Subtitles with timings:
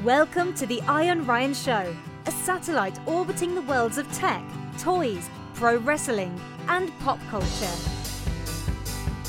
[0.00, 1.94] Welcome to the Ion Ryan Show,
[2.26, 4.42] a satellite orbiting the worlds of tech,
[4.76, 7.70] toys, pro wrestling, and pop culture.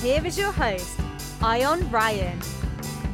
[0.02, 1.00] Here is your host,
[1.44, 2.40] Ion Ryan.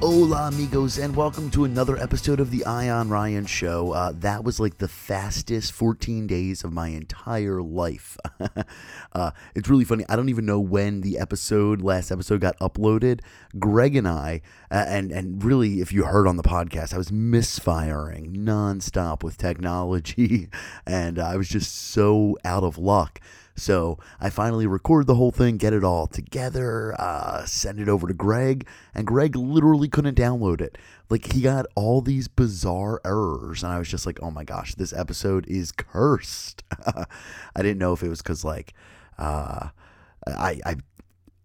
[0.01, 3.91] Hola, amigos, and welcome to another episode of the Ion Ryan Show.
[3.91, 8.17] Uh, that was like the fastest 14 days of my entire life.
[9.13, 10.05] uh, it's really funny.
[10.07, 13.19] I don't even know when the episode, last episode, got uploaded.
[13.59, 14.39] Greg and I,
[14.71, 19.35] uh, and and really, if you heard on the podcast, I was misfiring nonstop with
[19.35, 20.47] technology,
[20.85, 23.19] and I was just so out of luck.
[23.59, 28.07] So I finally record the whole thing, get it all together, uh, send it over
[28.07, 30.77] to Greg, and Greg literally couldn't download it.
[31.09, 34.75] Like he got all these bizarre errors, and I was just like, "Oh my gosh,
[34.75, 36.63] this episode is cursed."
[36.95, 38.73] I didn't know if it was because like
[39.17, 39.69] uh,
[40.27, 40.75] I, I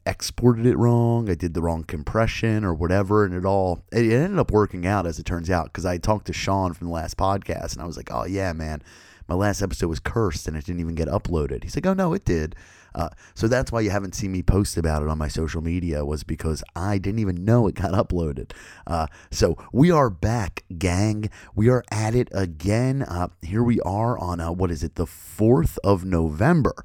[0.07, 4.39] exported it wrong, I did the wrong compression or whatever, and it all it ended
[4.39, 7.17] up working out as it turns out because I talked to Sean from the last
[7.17, 8.83] podcast, and I was like, "Oh yeah, man."
[9.29, 11.63] My last episode was cursed and it didn't even get uploaded.
[11.65, 12.55] He's like, oh no, it did.
[12.95, 16.05] Uh, so that's why you haven't seen me post about it on my social media
[16.05, 18.53] was because I didn't even know it got uploaded.
[18.87, 21.31] Uh, so we are back, gang.
[21.55, 23.03] We are at it again.
[23.03, 26.85] Uh, here we are on uh, what is it, the fourth of November.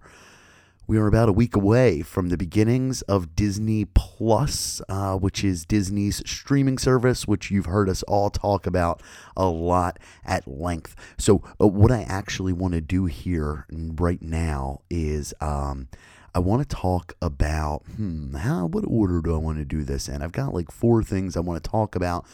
[0.90, 5.64] We are about a week away from the beginnings of Disney Plus, uh, which is
[5.64, 9.04] Disney's streaming service, which you've heard us all talk about
[9.38, 10.96] a lot at length.
[11.20, 15.90] So, uh, what I actually want to do here right now is um,
[16.34, 20.10] I want to talk about hmm, how what order do I want to do this
[20.10, 20.24] in?
[20.24, 22.26] I've got like four things I want to talk about.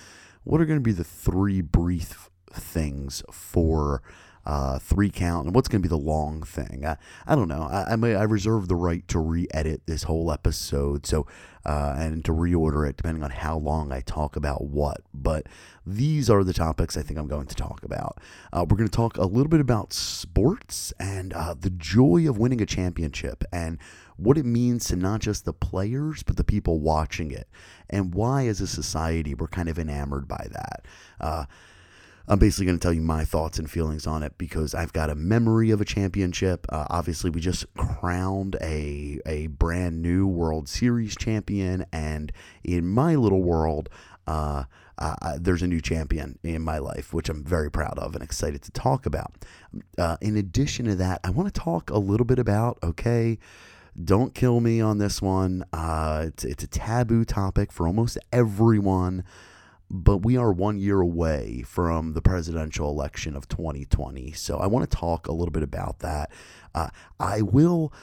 [0.46, 4.02] What are going to be the three brief things for?
[4.46, 6.86] Uh, three count, and what's going to be the long thing.
[6.86, 7.64] I, I don't know.
[7.64, 11.26] I, I, I reserve the right to re-edit this whole episode, so
[11.66, 15.02] uh, and to reorder it depending on how long I talk about what.
[15.14, 15.48] But
[15.86, 18.20] these are the topics I think I'm going to talk about.
[18.54, 22.38] Uh, we're going to talk a little bit about sports and uh, the joy of
[22.38, 23.80] winning a championship and
[24.18, 27.48] what it means to not just the players but the people watching it,
[27.90, 30.86] and why as a society we're kind of enamored by that.
[32.28, 35.10] I'm basically going to tell you my thoughts and feelings on it because I've got
[35.10, 36.66] a memory of a championship.
[36.70, 42.32] Uh, obviously, we just crowned a a brand new World Series champion, and
[42.64, 43.90] in my little world.
[44.28, 44.64] Uh,
[44.98, 48.62] uh, there's a new champion in my life, which I'm very proud of and excited
[48.64, 49.34] to talk about.
[49.98, 53.38] Uh, in addition to that, I want to talk a little bit about okay,
[54.02, 55.66] don't kill me on this one.
[55.74, 59.24] Uh, it's, it's a taboo topic for almost everyone
[59.90, 64.32] but we are one year away from the presidential election of 2020.
[64.32, 66.32] So I want to talk a little bit about that.
[66.74, 67.94] Uh, I will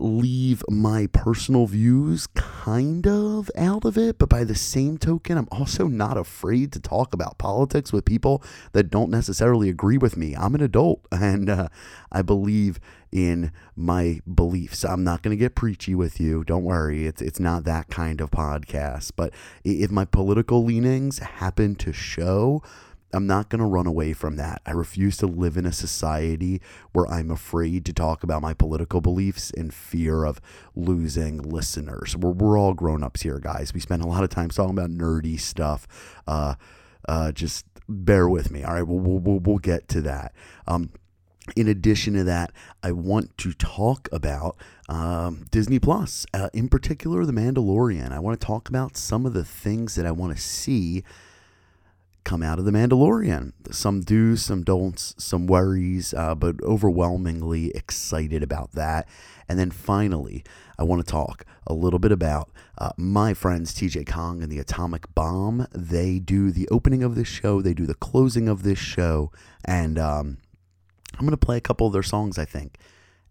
[0.00, 5.48] leave my personal views kind of out of it, but by the same token, I'm
[5.52, 8.42] also not afraid to talk about politics with people
[8.72, 10.34] that don't necessarily agree with me.
[10.34, 11.68] I'm an adult and uh,
[12.10, 12.80] I believe
[13.16, 14.84] in my beliefs.
[14.84, 16.44] I'm not going to get preachy with you.
[16.44, 17.06] Don't worry.
[17.06, 19.32] It's it's not that kind of podcast, but
[19.64, 22.62] if my political leanings happen to show
[23.12, 24.60] I'm not going to run away from that.
[24.66, 26.60] I refuse to live in a society
[26.92, 30.40] where I'm afraid to talk about my political beliefs in fear of
[30.74, 32.16] losing listeners.
[32.16, 33.72] We're, we're all grown ups here, guys.
[33.72, 35.86] We spend a lot of time talking about nerdy stuff.
[36.26, 36.56] Uh,
[37.08, 38.64] uh, just bear with me.
[38.64, 40.34] All right, we'll, we'll, we'll get to that.
[40.66, 40.90] Um,
[41.54, 42.52] in addition to that,
[42.82, 44.56] I want to talk about
[44.88, 48.12] um, Disney Plus, uh, in particular, The Mandalorian.
[48.12, 51.04] I want to talk about some of the things that I want to see
[52.24, 53.52] come out of The Mandalorian.
[53.70, 59.08] Some do's, some don'ts, some worries, uh, but overwhelmingly excited about that.
[59.48, 60.44] And then finally,
[60.78, 64.58] I want to talk a little bit about uh, my friends TJ Kong and the
[64.58, 65.66] Atomic Bomb.
[65.72, 69.30] They do the opening of this show, they do the closing of this show,
[69.64, 70.38] and um,
[71.14, 72.78] I'm to play a couple of their songs, I think,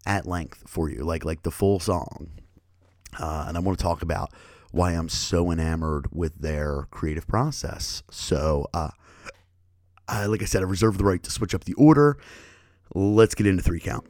[0.06, 2.30] at length for you, like like the full song.
[3.20, 4.32] Uh, and I want to talk about
[4.72, 8.04] why I'm so enamored with their creative process.
[8.12, 8.90] So, uh,
[10.08, 12.18] I, like I said, I reserve the right to switch up the order.
[12.94, 14.06] Let's get into three count.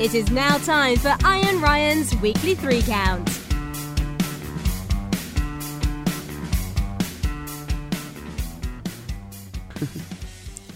[0.00, 3.37] It is now time for Iron Ryan's weekly three count.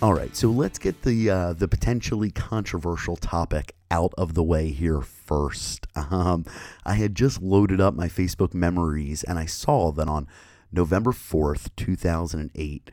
[0.02, 4.70] All right, so let's get the uh, the potentially controversial topic out of the way
[4.70, 5.87] here first.
[6.10, 6.44] Um,
[6.84, 10.26] I had just loaded up my Facebook memories, and I saw that on
[10.72, 12.90] November fourth, two thousand and eight,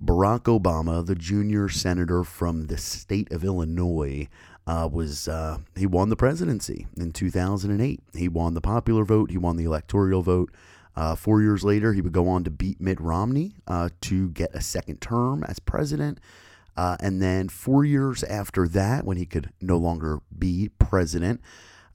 [0.00, 4.28] Barack Obama, the junior senator from the state of Illinois,
[4.68, 8.00] uh, was uh, he won the presidency in two thousand and eight.
[8.14, 9.32] He won the popular vote.
[9.32, 10.52] He won the electoral vote.
[10.96, 14.54] Uh, four years later, he would go on to beat Mitt Romney uh, to get
[14.54, 16.20] a second term as president.
[16.76, 21.40] Uh, and then four years after that, when he could no longer be president,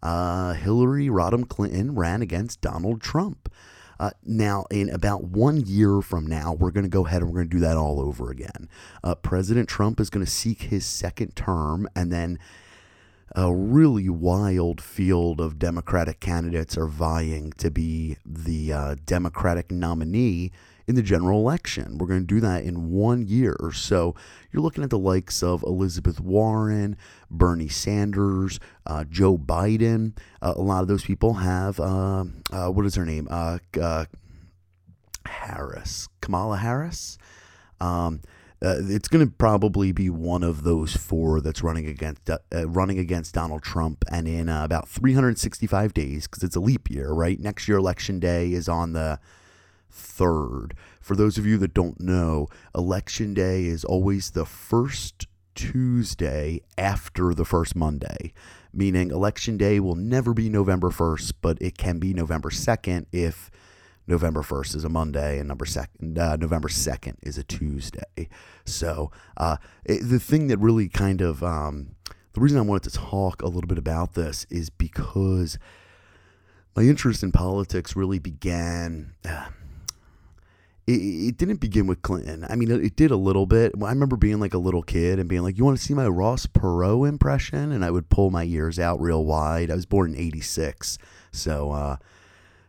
[0.01, 3.51] uh, Hillary Rodham Clinton ran against Donald Trump.
[3.99, 7.39] Uh, now, in about one year from now, we're going to go ahead and we're
[7.39, 8.69] going to do that all over again.
[9.03, 12.39] Uh, President Trump is going to seek his second term, and then
[13.35, 20.51] a really wild field of Democratic candidates are vying to be the uh, Democratic nominee
[20.87, 21.99] in the general election.
[21.99, 23.55] We're going to do that in one year.
[23.59, 24.15] Or so
[24.51, 26.97] you're looking at the likes of Elizabeth Warren,
[27.29, 30.17] Bernie Sanders, uh, Joe Biden.
[30.41, 33.27] Uh, a lot of those people have, uh, uh what is her name?
[33.29, 33.59] Uh,
[35.25, 37.19] Harris, Kamala Harris.
[37.79, 38.21] Um,
[38.61, 42.99] uh, it's going to probably be one of those four that's running against uh, running
[42.99, 47.39] against Donald Trump, and in uh, about 365 days, because it's a leap year, right?
[47.39, 49.19] Next year, election day is on the
[49.93, 50.73] 3rd.
[50.99, 57.33] For those of you that don't know, Election Day is always the first Tuesday after
[57.33, 58.33] the first Monday,
[58.73, 63.49] meaning Election Day will never be November 1st, but it can be November 2nd if
[64.09, 68.27] November 1st is a Monday and number second, uh, November 2nd is a Tuesday.
[68.65, 71.95] So uh, it, the thing that really kind of, um,
[72.33, 75.59] the reason I wanted to talk a little bit about this is because
[76.75, 79.13] my interest in politics really began.
[79.23, 79.49] Uh,
[80.91, 82.47] it, didn't begin with Clinton.
[82.49, 83.73] I mean, it, it, did a little bit.
[83.79, 86.07] I remember being like a little kid and being like, "You want to see my
[86.07, 89.69] Ross Perot impression?" And I would pull my ears out real wide.
[89.69, 90.97] I was born in '86,
[91.31, 91.97] so uh,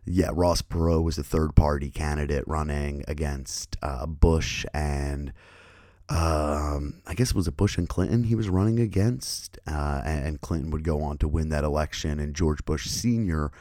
[0.04, 5.32] yeah, Ross Perot was the third party candidate running against uh, Bush and.
[6.12, 10.40] Um, I guess it was a Bush and Clinton he was running against, uh, and
[10.40, 13.52] Clinton would go on to win that election, and George Bush Sr.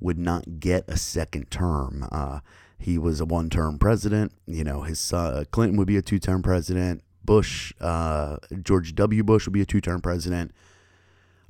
[0.00, 2.08] would not get a second term.
[2.10, 2.40] Uh,
[2.76, 4.32] he was a one-term president.
[4.46, 7.04] You know, his son, Clinton would be a two-term president.
[7.24, 9.22] Bush, uh, George W.
[9.22, 10.52] Bush would be a two-term president.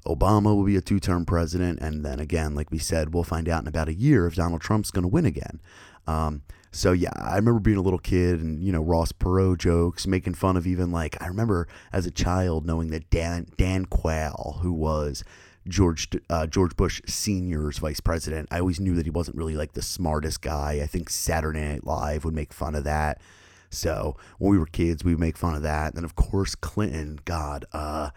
[0.06, 3.62] Obama will be a two-term president, and then again, like we said, we'll find out
[3.62, 5.60] in about a year if Donald Trump's going to win again.
[6.06, 10.06] Um, so yeah, I remember being a little kid and you know Ross Perot jokes,
[10.06, 14.58] making fun of even like I remember as a child knowing that Dan Dan Quayle,
[14.62, 15.22] who was
[15.68, 18.48] George uh, George Bush Senior's vice president.
[18.50, 20.80] I always knew that he wasn't really like the smartest guy.
[20.82, 23.20] I think Saturday Night Live would make fun of that.
[23.68, 25.88] So when we were kids, we would make fun of that.
[25.88, 28.10] And then of course Clinton, God, uh,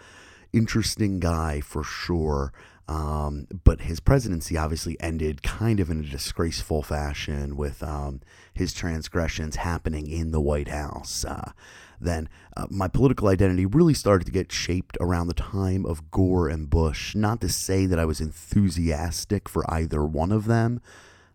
[0.55, 2.53] interesting guy for sure.
[2.87, 8.21] Um, but his presidency obviously ended kind of in a disgraceful fashion with um,
[8.53, 11.25] his transgressions happening in the White House.
[11.25, 11.51] Uh,
[11.99, 16.47] then uh, my political identity really started to get shaped around the time of Gore
[16.47, 17.15] and Bush.
[17.15, 20.79] Not to say that I was enthusiastic for either one of them,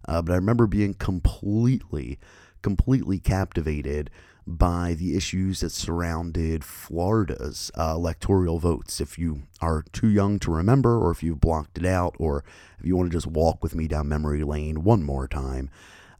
[0.06, 2.20] uh, but I remember being completely,
[2.62, 4.10] completely captivated
[4.58, 9.00] by the issues that surrounded Florida's uh, electoral votes.
[9.00, 12.44] If you are too young to remember, or if you've blocked it out, or
[12.78, 15.70] if you want to just walk with me down memory lane one more time,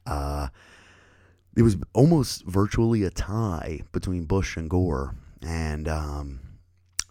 [0.06, 0.49] uh,
[1.56, 6.41] it was almost virtually a tie between Bush and Gore, and um,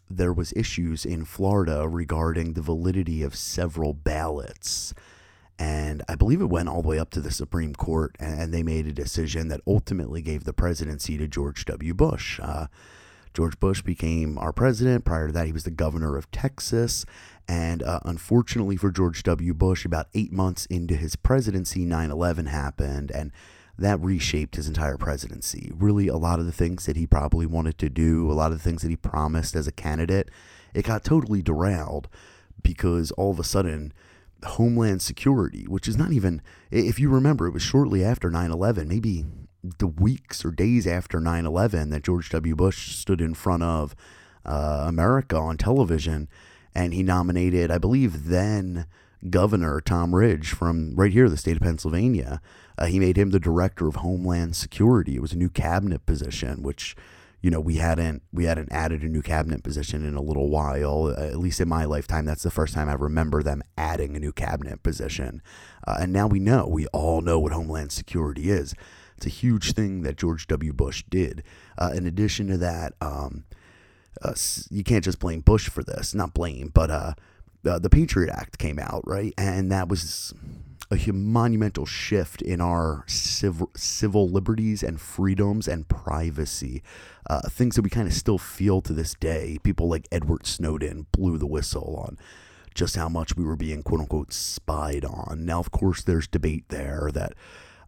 [0.10, 4.94] there was issues in Florida regarding the validity of several ballots.
[5.59, 8.63] And I believe it went all the way up to the Supreme Court, and they
[8.63, 11.94] made a decision that ultimately gave the presidency to George W.
[11.94, 12.39] Bush.
[12.42, 12.68] Uh,
[13.33, 15.04] George Bush became our president.
[15.04, 17.06] Prior to that, he was the governor of Texas.
[17.47, 19.54] And uh, unfortunately for George W.
[19.54, 23.11] Bush, about eight months into his presidency, 9 11 happened.
[23.11, 23.31] And
[23.78, 25.71] that reshaped his entire presidency.
[25.75, 28.57] Really, a lot of the things that he probably wanted to do, a lot of
[28.57, 30.30] the things that he promised as a candidate,
[30.73, 32.07] it got totally derailed
[32.61, 33.94] because all of a sudden,
[34.44, 36.42] Homeland Security, which is not even,
[36.72, 39.26] if you remember, it was shortly after 9 11, maybe
[39.62, 42.56] the weeks or days after 9 11, that George W.
[42.56, 43.96] Bush stood in front of
[44.46, 46.30] uh, America on television
[46.74, 48.86] and he nominated, I believe, then
[49.30, 52.42] Governor Tom Ridge from right here, the state of Pennsylvania.
[52.78, 55.16] Uh, he made him the director of Homeland Security.
[55.16, 56.96] It was a new cabinet position, which
[57.42, 61.14] you know we hadn't we hadn't added a new cabinet position in a little while.
[61.18, 64.19] Uh, at least in my lifetime, that's the first time I remember them adding a
[64.19, 65.42] new cabinet position.
[65.88, 68.76] Uh, and now we know we all know what Homeland Security is.
[69.18, 70.72] It's a huge thing that George W.
[70.72, 71.44] Bush did.
[71.78, 73.44] Uh, in addition to that, um,
[74.22, 74.34] uh,
[74.69, 76.14] you can't just blame Bush for this.
[76.14, 77.14] Not blame, but uh,
[77.64, 79.34] the Patriot Act came out, right?
[79.38, 80.34] And that was
[80.92, 86.81] a monumental shift in our civil, civil liberties and freedoms and privacy.
[87.30, 89.60] Uh, things that we kind of still feel to this day.
[89.64, 92.18] People like Edward Snowden blew the whistle on
[92.74, 95.46] just how much we were being quote unquote spied on.
[95.46, 97.34] Now, of course, there's debate there that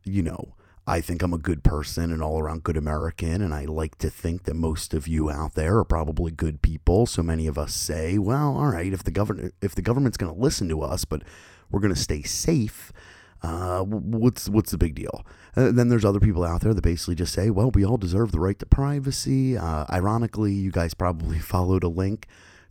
[0.04, 0.56] you know,
[0.88, 4.10] I think I'm a good person and all around good American, and I like to
[4.10, 7.06] think that most of you out there are probably good people.
[7.06, 10.34] So many of us say, well, all right, if the government if the government's going
[10.34, 11.22] to listen to us, but
[11.72, 12.92] we're going to stay safe,
[13.44, 15.26] uh, what's what's the big deal?
[15.56, 18.32] Uh, then there's other people out there that basically just say, well, we all deserve
[18.32, 19.58] the right to privacy.
[19.58, 22.28] Uh, ironically, you guys probably followed a link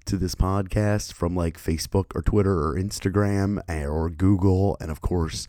[0.07, 5.00] to this podcast from like Facebook or Twitter or Instagram eh, or Google, and of
[5.00, 5.47] course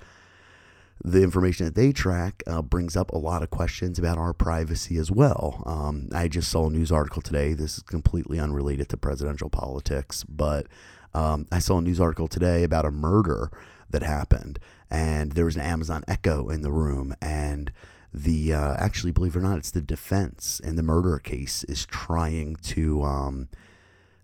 [1.03, 4.97] the information that they track uh, brings up a lot of questions about our privacy
[4.97, 5.63] as well.
[5.65, 7.53] Um, I just saw a news article today.
[7.53, 10.67] This is completely unrelated to presidential politics, but
[11.13, 13.51] um, I saw a news article today about a murder
[13.89, 17.71] that happened, and there was an Amazon Echo in the room, and
[18.13, 21.85] the uh, actually, believe it or not, it's the defense in the murder case is
[21.85, 23.03] trying to.
[23.03, 23.49] Um,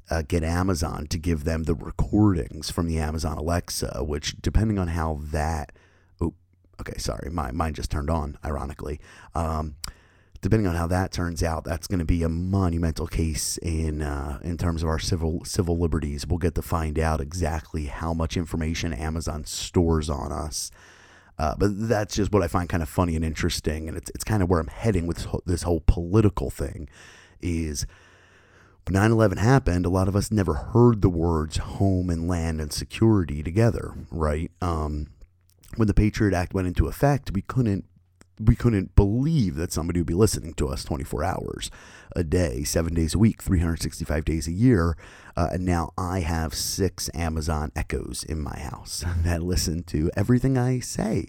[0.10, 4.88] uh, get Amazon to give them the recordings from the Amazon Alexa, which, depending on
[4.88, 5.74] how that
[6.80, 8.38] Okay, sorry, my mine just turned on.
[8.46, 9.00] Ironically,
[9.34, 9.76] um,
[10.42, 14.40] depending on how that turns out, that's going to be a monumental case in uh,
[14.44, 16.26] in terms of our civil civil liberties.
[16.28, 20.72] We'll get to find out exactly how much information Amazon stores on us.
[21.40, 24.24] Uh, but that's just what I find kind of funny and interesting, and it's it's
[24.24, 26.90] kind of where I'm heading with this whole, political thing.
[27.42, 27.86] Is
[28.86, 33.44] 9/11 happened, a lot of us never heard the words home and land and security
[33.44, 34.52] together, right?
[34.62, 35.08] Um,
[35.76, 37.86] when the Patriot Act went into effect, we couldn't
[38.40, 41.72] we couldn't believe that somebody would be listening to us 24 hours
[42.16, 44.96] a day, seven days a week, 365 days a year.
[45.36, 50.58] Uh, and now I have six Amazon Echoes in my house that listen to everything
[50.58, 51.28] I say.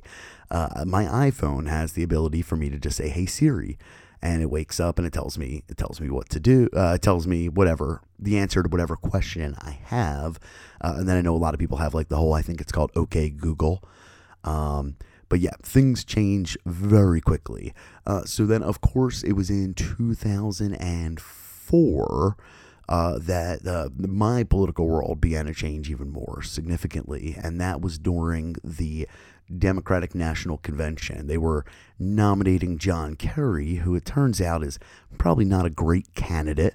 [0.50, 3.78] Uh, my iPhone has the ability for me to just say, "Hey Siri,"
[4.22, 6.68] and it wakes up and it tells me it tells me what to do.
[6.74, 10.38] Uh, it tells me whatever the answer to whatever question I have.
[10.80, 12.60] Uh, and then I know a lot of people have like the whole I think
[12.62, 13.82] it's called OK Google
[14.44, 14.96] um,
[15.28, 17.74] but yeah, things change very quickly.
[18.06, 22.36] Uh, so then, of course, it was in 2004
[22.88, 27.98] uh, that uh, my political world began to change even more significantly, and that was
[27.98, 29.06] during the
[29.56, 31.26] Democratic National Convention.
[31.26, 31.64] They were
[31.98, 34.78] nominating John Kerry, who it turns out is
[35.18, 36.74] probably not a great candidate.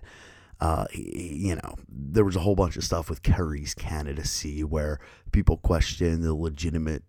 [0.59, 4.99] Uh, you know, there was a whole bunch of stuff with Kerry's candidacy where
[5.31, 7.03] people questioned the legitimate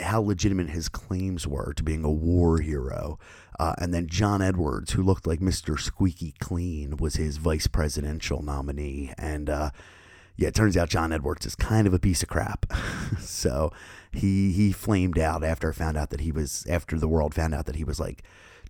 [0.00, 3.18] how legitimate his claims were to being a war hero.
[3.58, 5.78] Uh, and then John Edwards, who looked like Mr.
[5.78, 9.12] Squeaky Clean, was his vice presidential nominee.
[9.18, 9.70] And uh,
[10.36, 12.66] yeah, it turns out John Edwards is kind of a piece of crap.
[13.20, 13.72] so
[14.10, 17.66] he he flamed out after found out that he was after the world found out
[17.66, 18.22] that he was like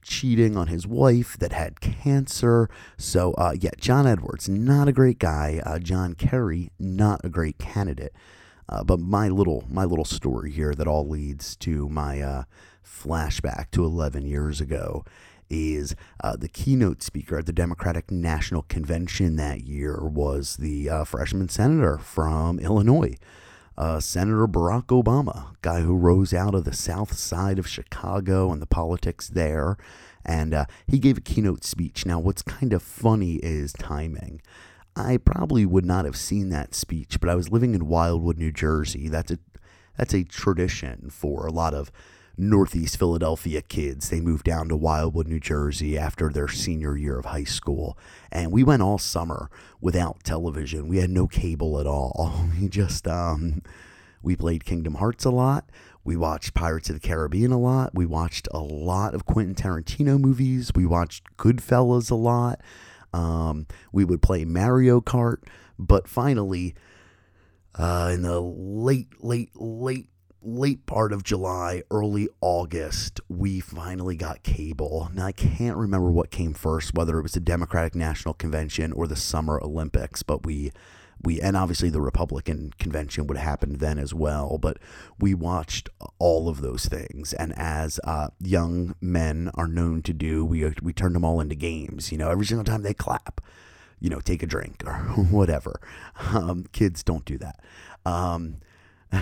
[0.03, 2.69] cheating on his wife that had cancer.
[2.99, 5.63] So uh, yeah, John Edwards, not a great guy.
[5.65, 8.13] Uh, John Kerry, not a great candidate.
[8.73, 12.45] Uh, but my little my little story here that all leads to my uh,
[12.83, 15.05] flashback to 11 years ago
[15.51, 21.05] is uh, the keynote speaker at the Democratic National Convention that year was the uh,
[21.05, 23.15] freshman senator from Illinois,
[23.77, 28.63] uh, Senator Barack Obama, guy who rose out of the south side of Chicago and
[28.63, 29.77] the politics there.
[30.25, 32.07] And uh, he gave a keynote speech.
[32.07, 34.41] Now, what's kind of funny is timing.
[34.95, 38.53] I probably would not have seen that speech, but I was living in Wildwood, New
[38.53, 39.09] Jersey.
[39.09, 39.39] That's a
[39.97, 41.91] that's a tradition for a lot of
[42.37, 44.09] Northeast Philadelphia kids.
[44.09, 47.99] They moved down to Wildwood, New Jersey after their senior year of high school.
[48.31, 50.89] And we went all summer without television.
[50.89, 52.47] We had no cable at all.
[52.61, 53.63] We just um
[54.23, 55.69] we played Kingdom Hearts a lot.
[56.05, 57.95] We watched Pirates of the Caribbean a lot.
[57.95, 60.73] We watched a lot of Quentin Tarantino movies.
[60.75, 62.61] We watched Goodfellas a lot.
[63.13, 65.39] Um, we would play Mario Kart,
[65.79, 66.75] but finally,
[67.75, 70.09] uh, in the late, late, late,
[70.43, 75.11] late part of July, early August, we finally got cable.
[75.15, 79.07] Now, I can't remember what came first, whether it was the Democratic National Convention or
[79.07, 80.73] the Summer Olympics, but we
[81.23, 84.59] we and obviously the Republican convention would happen then as well.
[84.59, 84.79] But
[85.19, 85.89] we watched
[86.19, 90.93] all of those things, and as uh, young men are known to do, we we
[90.93, 92.13] turned them all into games.
[92.13, 93.41] You know, every single time they clap,
[94.01, 94.95] you know, take a drink or
[95.31, 95.81] whatever.
[96.33, 97.61] Um, kids don't do that.
[98.05, 98.57] Um,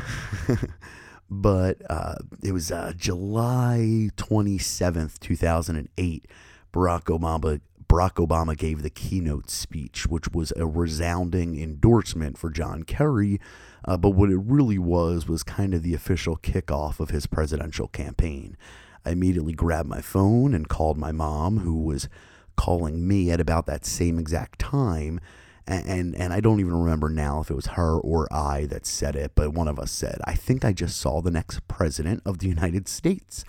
[1.31, 6.27] but uh, it was uh, July 27th, 2008.
[6.73, 7.61] Barack Obama
[7.91, 13.41] Barack Obama gave the keynote speech, which was a resounding endorsement for John Kerry.
[13.85, 17.89] Uh, but what it really was was kind of the official kickoff of his presidential
[17.89, 18.57] campaign.
[19.05, 22.09] I immediately grabbed my phone and called my mom, who was
[22.57, 25.19] calling me at about that same exact time.
[25.67, 28.87] and, and and I don't even remember now if it was her or I that
[28.87, 32.23] said it, but one of us said, "I think I just saw the next president
[32.25, 33.45] of the United States."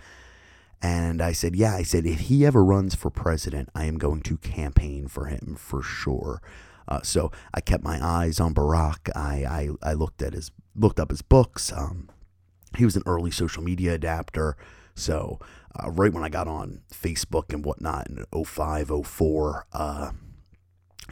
[0.82, 4.22] And I said, "Yeah." I said, "If he ever runs for president, I am going
[4.22, 6.42] to campaign for him for sure."
[6.88, 9.10] Uh, so I kept my eyes on Barack.
[9.16, 9.46] I,
[9.84, 11.72] I I looked at his looked up his books.
[11.72, 12.10] Um,
[12.78, 14.58] he was an early social media adapter.
[14.96, 15.40] So
[15.76, 20.12] uh, right when I got on Facebook and whatnot in 05, 04, uh,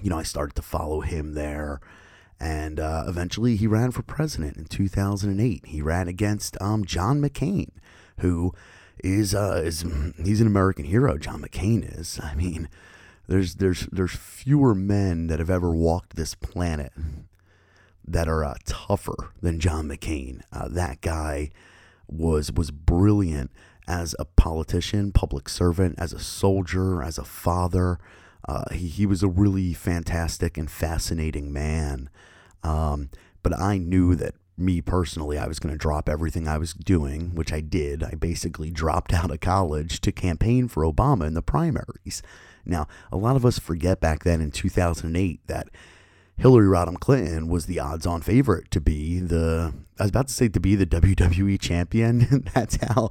[0.02, 1.80] you know, I started to follow him there.
[2.40, 5.66] And uh, eventually he ran for president in 2008.
[5.66, 7.70] He ran against um, John McCain,
[8.20, 8.54] who
[9.04, 9.86] is, uh, is
[10.24, 11.18] he's an American hero.
[11.18, 12.20] John McCain is.
[12.22, 12.70] I mean,
[13.28, 16.92] there's there's there's fewer men that have ever walked this planet
[18.08, 20.42] that are uh, tougher than John McCain.
[20.52, 21.52] Uh, that guy
[22.08, 23.52] was was brilliant
[23.88, 28.00] as a politician, public servant, as a soldier, as a father.
[28.48, 32.10] Uh, he, he was a really fantastic and fascinating man.
[32.64, 33.10] Um,
[33.42, 37.36] but I knew that me personally, I was going to drop everything I was doing,
[37.36, 38.04] which I did.
[38.04, 42.22] I basically dropped out of college to campaign for Obama in the primaries.
[42.66, 45.70] Now, a lot of us forget back then in 2008 that
[46.38, 50.34] Hillary Rodham Clinton was the odds on favorite to be the I was about to
[50.34, 52.48] say to be the WWE champion.
[52.54, 53.10] that's how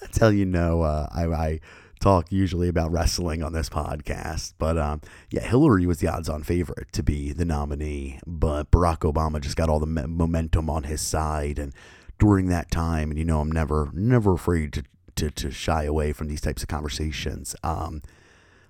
[0.00, 1.60] that's how you know uh, I, I,
[2.00, 4.54] talk usually about wrestling on this podcast.
[4.58, 5.00] But um,
[5.30, 9.56] yeah, Hillary was the odds on favorite to be the nominee, but Barack Obama just
[9.56, 11.72] got all the momentum on his side and
[12.18, 14.84] during that time and you know I'm never never afraid to
[15.16, 17.56] to, to shy away from these types of conversations.
[17.62, 18.02] Um,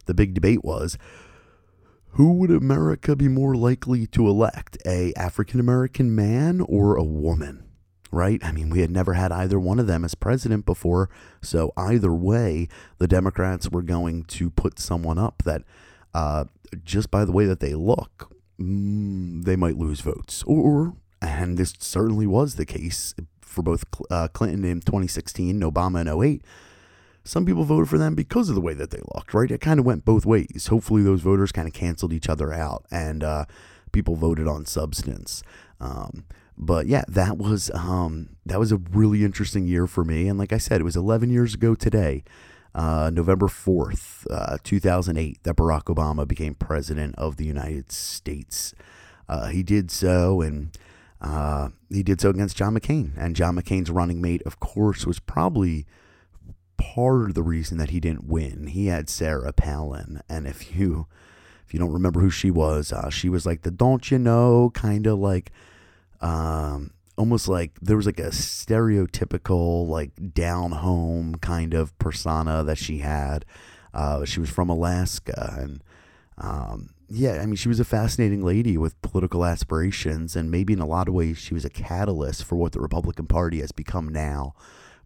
[0.06, 0.96] the big debate was
[2.10, 7.65] who would America be more likely to elect, a African American man or a woman?
[8.16, 8.42] Right?
[8.42, 11.10] I mean, we had never had either one of them as president before,
[11.42, 15.62] so either way, the Democrats were going to put someone up that,
[16.14, 16.46] uh,
[16.82, 20.42] just by the way that they look, mm, they might lose votes.
[20.46, 26.00] Or, and this certainly was the case for both uh, Clinton in 2016 and Obama
[26.00, 26.42] in 08
[27.26, 29.50] some people voted for them because of the way that they looked, right?
[29.50, 30.68] It kind of went both ways.
[30.70, 33.46] Hopefully, those voters kind of canceled each other out and uh,
[33.90, 35.42] people voted on substance.
[35.80, 36.24] Um,
[36.58, 40.28] but yeah, that was um, that was a really interesting year for me.
[40.28, 42.24] And like I said, it was 11 years ago today,
[42.74, 48.74] uh, November 4th, uh, 2008, that Barack Obama became president of the United States.
[49.28, 50.76] Uh, he did so, and
[51.20, 53.12] uh, he did so against John McCain.
[53.16, 55.86] And John McCain's running mate, of course, was probably
[56.76, 58.68] part of the reason that he didn't win.
[58.68, 61.06] He had Sarah Palin, and if you
[61.66, 64.70] if you don't remember who she was, uh, she was like the don't you know
[64.72, 65.50] kind of like
[66.20, 72.78] um, almost like there was like a stereotypical like down home kind of persona that
[72.78, 73.44] she had.
[73.94, 75.82] Uh, she was from Alaska and
[76.38, 80.80] um, yeah, I mean, she was a fascinating lady with political aspirations, and maybe in
[80.80, 84.08] a lot of ways, she was a catalyst for what the Republican Party has become
[84.08, 84.54] now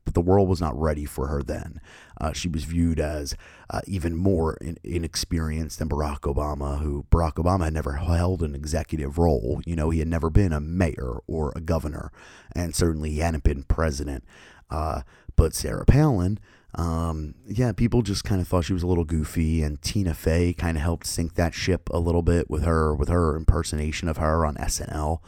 [0.05, 1.81] but the world was not ready for her then.
[2.21, 3.37] Uh, she was viewed as
[3.71, 8.55] uh, even more in, inexperienced than Barack Obama, who Barack Obama had never held an
[8.55, 9.61] executive role.
[9.65, 12.11] You know, he had never been a mayor or a governor,
[12.55, 14.25] and certainly he hadn't been president.
[14.71, 15.03] Uh,
[15.37, 16.39] but Sarah Palin,
[16.75, 20.53] um, yeah, people just kind of thought she was a little goofy, and Tina Fey
[20.53, 24.19] kind of helped sink that ship a little bit with her with her impersonation of
[24.19, 25.21] her on SNL.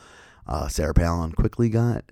[0.46, 2.04] Uh, Sarah Palin quickly got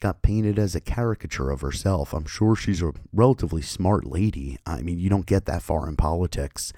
[0.00, 2.12] got painted as a caricature of herself.
[2.12, 4.58] I'm sure she's a relatively smart lady.
[4.64, 6.72] I mean, you don't get that far in politics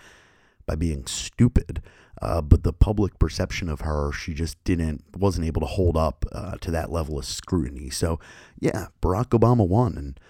[0.66, 1.82] by being stupid.
[2.22, 6.24] Uh, but the public perception of her, she just didn't, wasn't able to hold up
[6.32, 7.88] uh, to that level of scrutiny.
[7.88, 8.20] So,
[8.58, 10.20] yeah, Barack Obama won, and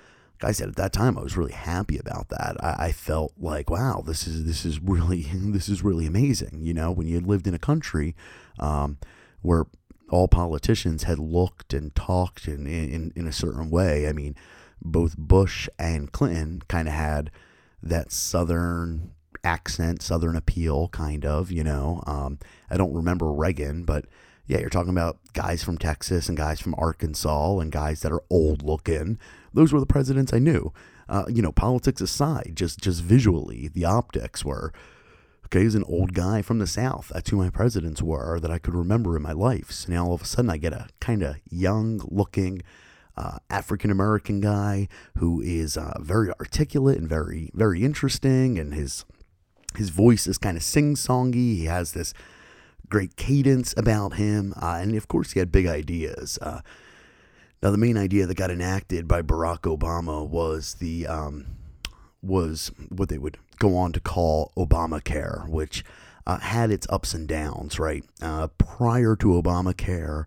[0.41, 2.57] like I said at that time, I was really happy about that.
[2.63, 6.61] I, I felt like, wow, this is this is really this is really amazing.
[6.61, 8.15] You know, when you lived in a country
[8.59, 8.99] um,
[9.43, 9.67] where
[10.11, 14.09] all politicians had looked and talked in, in, in a certain way.
[14.09, 14.35] I mean,
[14.83, 17.31] both Bush and Clinton kind of had
[17.83, 19.13] that Southern
[19.45, 22.03] accent, Southern appeal, kind of, you know.
[22.07, 22.39] Um,
[22.71, 24.05] I don't remember Reagan, but
[24.47, 28.23] yeah, you're talking about guys from Texas and guys from Arkansas and guys that are
[28.31, 29.19] old looking.
[29.55, 30.73] Those were the presidents I knew.
[31.09, 34.73] Uh, you know, politics aside, just just visually, the optics were
[35.53, 37.11] Okay, he's an old guy from the South.
[37.13, 39.73] That's who my presidents were that I could remember in my life.
[39.73, 42.63] So now all of a sudden I get a kind of young looking
[43.17, 44.87] uh, African American guy
[45.19, 48.61] who is uh, very articulate and very, very interesting.
[48.61, 49.05] And his,
[49.77, 51.57] his voice is kind of sing songy.
[51.57, 52.15] He has this
[52.89, 54.55] great cadence about him.
[54.55, 56.39] Uh, and of course, he had big ideas.
[56.41, 56.61] Uh,
[57.61, 61.57] now, the main idea that got enacted by Barack Obama was the um,
[62.23, 65.85] was what they would go on to call Obamacare, which
[66.27, 68.05] uh, had its ups and downs, right?
[68.21, 70.27] Uh, prior to Obamacare,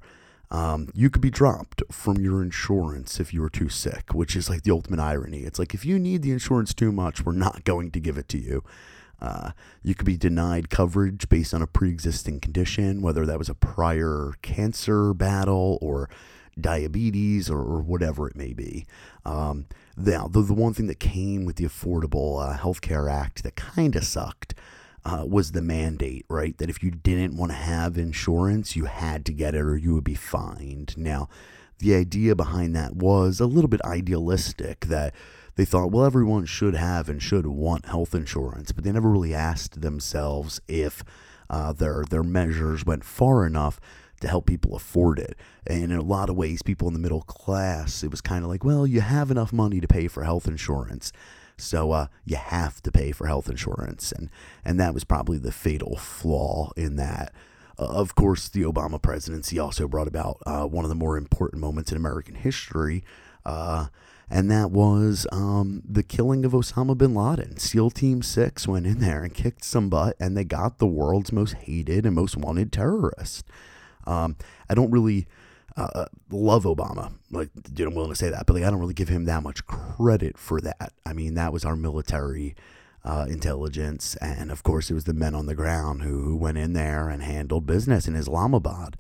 [0.52, 4.50] um, you could be dropped from your insurance if you were too sick, which is
[4.50, 5.40] like the ultimate irony.
[5.40, 8.28] It's like if you need the insurance too much, we're not going to give it
[8.30, 8.64] to you.
[9.22, 9.52] Uh,
[9.82, 13.56] you could be denied coverage based on a pre existing condition, whether that was a
[13.56, 16.10] prior cancer battle or
[16.60, 18.86] diabetes or, or whatever it may be.
[19.26, 23.44] Um, the, the, the one thing that came with the Affordable uh, Health Care Act
[23.44, 24.54] that kind of sucked
[25.06, 26.58] uh, was the mandate, right?
[26.58, 29.94] That if you didn't want to have insurance, you had to get it or you
[29.94, 30.98] would be fined.
[30.98, 31.30] Now,
[31.80, 35.14] the idea behind that was a little bit idealistic that
[35.56, 39.34] they thought, well, everyone should have and should want health insurance, but they never really
[39.34, 41.04] asked themselves if
[41.50, 43.80] uh, their their measures went far enough
[44.24, 45.38] to help people afford it.
[45.68, 48.50] And in a lot of ways, people in the middle class, it was kind of
[48.50, 51.12] like, well, you have enough money to pay for health insurance.
[51.58, 54.30] So uh, you have to pay for health insurance, and
[54.66, 57.32] and that was probably the fatal flaw in that.
[57.78, 61.62] Uh, of course, the Obama presidency also brought about uh, one of the more important
[61.62, 63.04] moments in American history,
[63.46, 63.88] uh,
[64.30, 67.58] and that was um, the killing of Osama bin Laden.
[67.58, 71.32] SEAL Team Six went in there and kicked some butt, and they got the world's
[71.32, 73.46] most hated and most wanted terrorist.
[74.06, 74.36] Um,
[74.70, 75.28] I don't really
[75.76, 77.14] uh, love Obama.
[77.32, 79.44] Like, dude, I'm willing to say that, but like, I don't really give him that
[79.44, 80.94] much credit for that.
[81.06, 82.56] I mean, that was our military
[83.04, 86.58] uh, intelligence, and of course, it was the men on the ground who, who went
[86.58, 88.98] in there and handled business in Islamabad.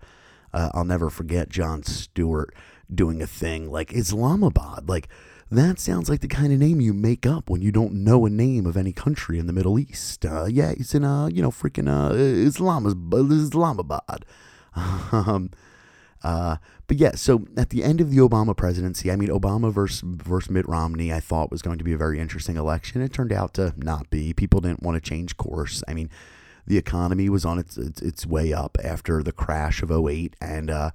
[0.54, 2.54] Uh, I'll never forget Jon Stewart
[2.94, 4.90] doing a thing like Islamabad.
[4.90, 5.08] Like,
[5.50, 8.30] that sounds like the kind of name you make up when you don't know a
[8.30, 10.26] name of any country in the Middle East.
[10.26, 13.32] Uh, yeah, he's in, uh, you know, freaking uh, Islamabad.
[13.32, 14.26] Islamabad.
[15.12, 15.52] um,
[16.24, 16.58] uh,
[16.88, 20.50] but yeah, so at the end of the Obama presidency, I mean, Obama versus, versus
[20.50, 23.02] Mitt Romney, I thought was going to be a very interesting election.
[23.02, 24.34] It turned out to not be.
[24.34, 25.84] People didn't want to change course.
[25.88, 26.10] I mean,
[26.66, 30.70] the economy was on its its, its way up after the crash of 08 and
[30.70, 30.92] uh,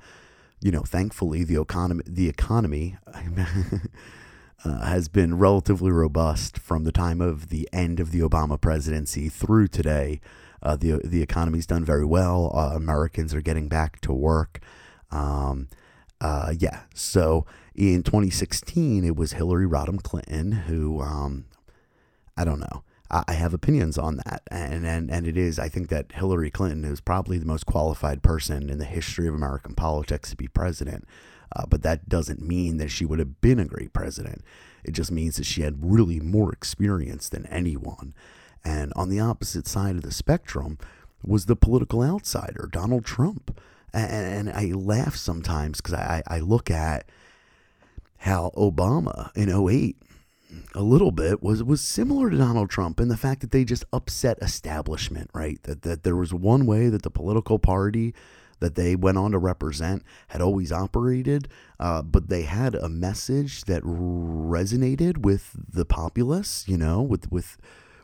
[0.61, 2.97] you know, thankfully the economy the economy
[4.65, 9.29] uh, has been relatively robust from the time of the end of the Obama presidency
[9.29, 10.21] through today.
[10.63, 12.53] Uh, the the economy's done very well.
[12.55, 14.61] Uh, Americans are getting back to work.
[15.11, 15.69] Um,
[16.21, 16.81] uh, yeah.
[16.95, 21.45] So in 2016, it was Hillary Rodham Clinton who, um,
[22.37, 22.83] I don't know.
[23.11, 25.59] I have opinions on that, and, and and it is.
[25.59, 29.35] I think that Hillary Clinton is probably the most qualified person in the history of
[29.35, 31.07] American politics to be president.
[31.57, 34.45] Uh, but that doesn't mean that she would have been a great president.
[34.85, 38.13] It just means that she had really more experience than anyone.
[38.65, 40.79] And on the opposite side of the spectrum
[41.25, 43.59] was the political outsider, Donald Trump
[43.93, 47.09] and, and I laugh sometimes because I, I look at
[48.19, 49.97] how Obama in 08
[50.75, 53.85] a little bit was was similar to Donald Trump in the fact that they just
[53.93, 55.63] upset establishment, right?
[55.65, 58.15] That that there was one way that the political party
[58.61, 63.65] that they went on to represent had always operated, uh, but they had a message
[63.65, 67.57] that resonated with the populace, you know, with with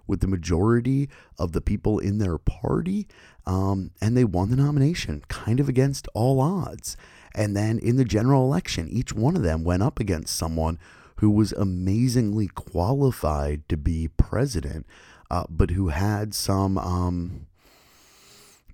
[0.06, 3.06] with the majority of the people in their party,
[3.46, 6.96] um, and they won the nomination kind of against all odds.
[7.34, 10.78] And then in the general election, each one of them went up against someone
[11.16, 14.86] who was amazingly qualified to be president,
[15.30, 17.46] uh, but who had some, um,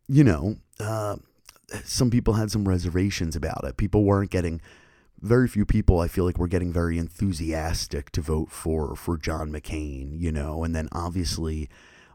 [0.08, 1.16] you know, uh,
[1.84, 3.76] some people had some reservations about it.
[3.76, 4.60] People weren't getting
[5.22, 9.52] very few people I feel like were getting very enthusiastic to vote for for John
[9.52, 11.68] McCain, you know, and then obviously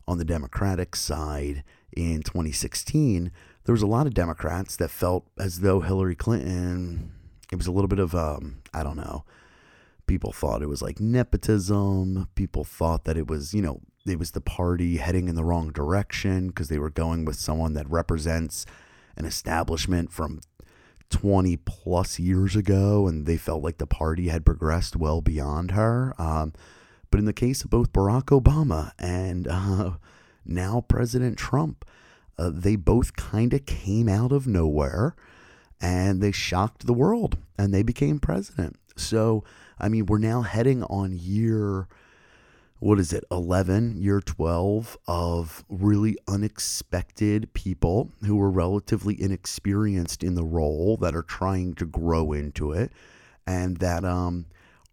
[0.08, 1.64] on the Democratic side
[1.96, 3.32] in 2016,
[3.64, 7.12] there was a lot of Democrats that felt as though Hillary Clinton
[7.52, 9.24] it was a little bit of um I don't know.
[10.08, 12.30] People thought it was like nepotism.
[12.36, 15.72] People thought that it was, you know, it was the party heading in the wrong
[15.72, 18.66] direction because they were going with someone that represents
[19.18, 20.42] an establishment from
[21.10, 26.14] 20 plus years ago, and they felt like the party had progressed well beyond her.
[26.18, 26.54] Um,
[27.12, 29.92] but in the case of both Barack Obama and uh,
[30.46, 31.86] now President Trump,
[32.38, 35.16] uh, they both kind of came out of nowhere
[35.80, 38.78] and they shocked the world and they became president.
[38.96, 39.44] So,
[39.80, 41.88] I mean, we're now heading on year
[42.80, 50.36] what is it, 11, year 12 of really unexpected people who are relatively inexperienced in
[50.36, 52.92] the role that are trying to grow into it
[53.48, 54.46] and that um,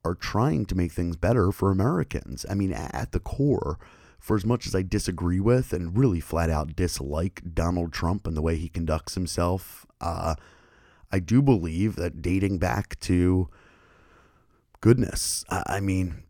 [0.04, 2.46] are trying to make things better for Americans.
[2.48, 3.78] I mean, at the core,
[4.18, 8.36] for as much as I disagree with and really flat out dislike Donald Trump and
[8.36, 10.36] the way he conducts himself, uh,
[11.10, 13.48] I do believe that dating back to
[14.80, 16.22] goodness, I mean,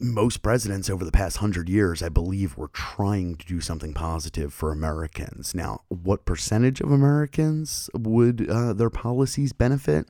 [0.00, 4.52] most presidents over the past hundred years, I believe, were trying to do something positive
[4.52, 5.54] for Americans.
[5.54, 10.06] Now, what percentage of Americans would uh, their policies benefit?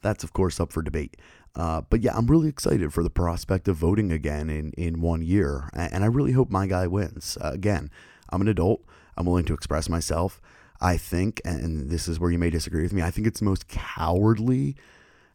[0.00, 1.16] That's, of course, up for debate.
[1.54, 5.22] Uh, but yeah, I'm really excited for the prospect of voting again in, in one
[5.22, 5.70] year.
[5.74, 7.38] And I really hope my guy wins.
[7.40, 7.90] Uh, again,
[8.30, 8.82] I'm an adult,
[9.16, 10.40] I'm willing to express myself.
[10.80, 13.68] I think, and this is where you may disagree with me, I think it's most
[13.68, 14.76] cowardly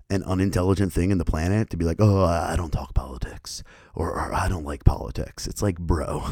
[0.09, 4.11] and unintelligent thing in the planet to be like, oh, I don't talk politics or,
[4.11, 5.45] or I don't like politics.
[5.45, 6.23] It's like, bro,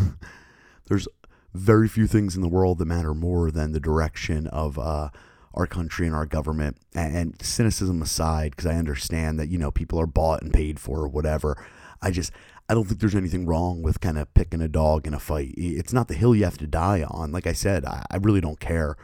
[0.88, 1.08] there's
[1.54, 5.10] very few things in the world that matter more than the direction of uh,
[5.54, 6.78] our country and our government.
[6.96, 10.80] And, and cynicism aside, because I understand that, you know, people are bought and paid
[10.80, 11.64] for or whatever.
[12.02, 12.32] I just,
[12.68, 15.54] I don't think there's anything wrong with kind of picking a dog in a fight.
[15.56, 17.32] It's not the hill you have to die on.
[17.32, 18.98] Like I said, I, I really don't care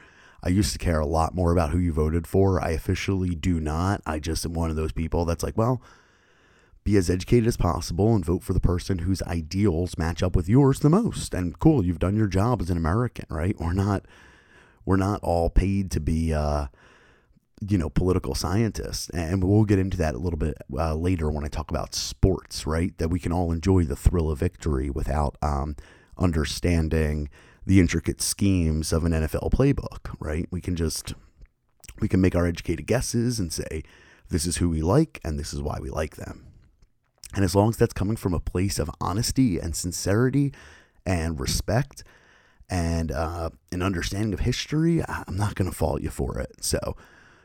[0.43, 2.61] I used to care a lot more about who you voted for.
[2.61, 4.01] I officially do not.
[4.05, 5.81] I just am one of those people that's like, well,
[6.83, 10.49] be as educated as possible and vote for the person whose ideals match up with
[10.49, 11.33] yours the most.
[11.33, 13.55] And cool, you've done your job as an American, right?
[13.57, 14.05] We're not
[14.85, 16.67] we're not all paid to be uh,
[17.69, 21.45] you know political scientists and we'll get into that a little bit uh, later when
[21.45, 25.37] i talk about sports right that we can all enjoy the thrill of victory without
[25.41, 25.75] um,
[26.17, 27.29] understanding
[27.65, 30.47] the intricate schemes of an NFL playbook, right?
[30.51, 31.13] We can just
[31.99, 33.83] we can make our educated guesses and say
[34.29, 36.47] this is who we like and this is why we like them.
[37.35, 40.53] And as long as that's coming from a place of honesty and sincerity
[41.05, 42.03] and respect
[42.69, 46.63] and uh, an understanding of history, I'm not going to fault you for it.
[46.63, 46.95] So,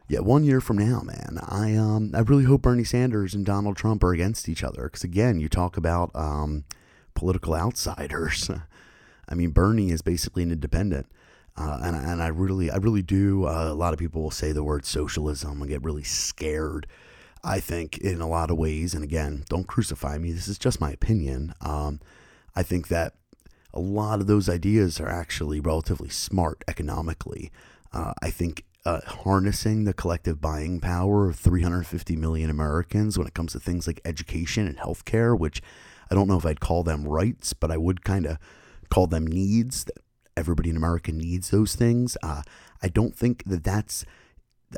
[0.08, 3.76] yeah, one year from now, man, I um I really hope Bernie Sanders and Donald
[3.76, 6.64] Trump are against each other because again, you talk about um,
[7.14, 8.50] political outsiders.
[9.28, 11.06] I mean, Bernie is basically an independent.
[11.56, 13.44] Uh, and, and I really, I really do.
[13.44, 16.86] Uh, a lot of people will say the word socialism and get really scared.
[17.42, 20.32] I think in a lot of ways, and again, don't crucify me.
[20.32, 21.54] This is just my opinion.
[21.60, 22.00] Um,
[22.54, 23.14] I think that
[23.72, 27.50] a lot of those ideas are actually relatively smart economically.
[27.92, 33.34] Uh, I think uh, harnessing the collective buying power of 350 million Americans when it
[33.34, 35.62] comes to things like education and healthcare, which
[36.10, 38.38] I don't know if I'd call them rights, but I would kind of
[38.90, 39.84] call them needs.
[39.84, 39.98] That
[40.36, 42.16] everybody in America needs those things.
[42.22, 42.42] Uh,
[42.82, 44.04] I don't think that that's.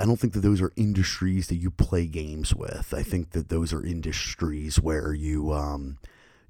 [0.00, 2.94] I don't think that those are industries that you play games with.
[2.96, 5.98] I think that those are industries where you um,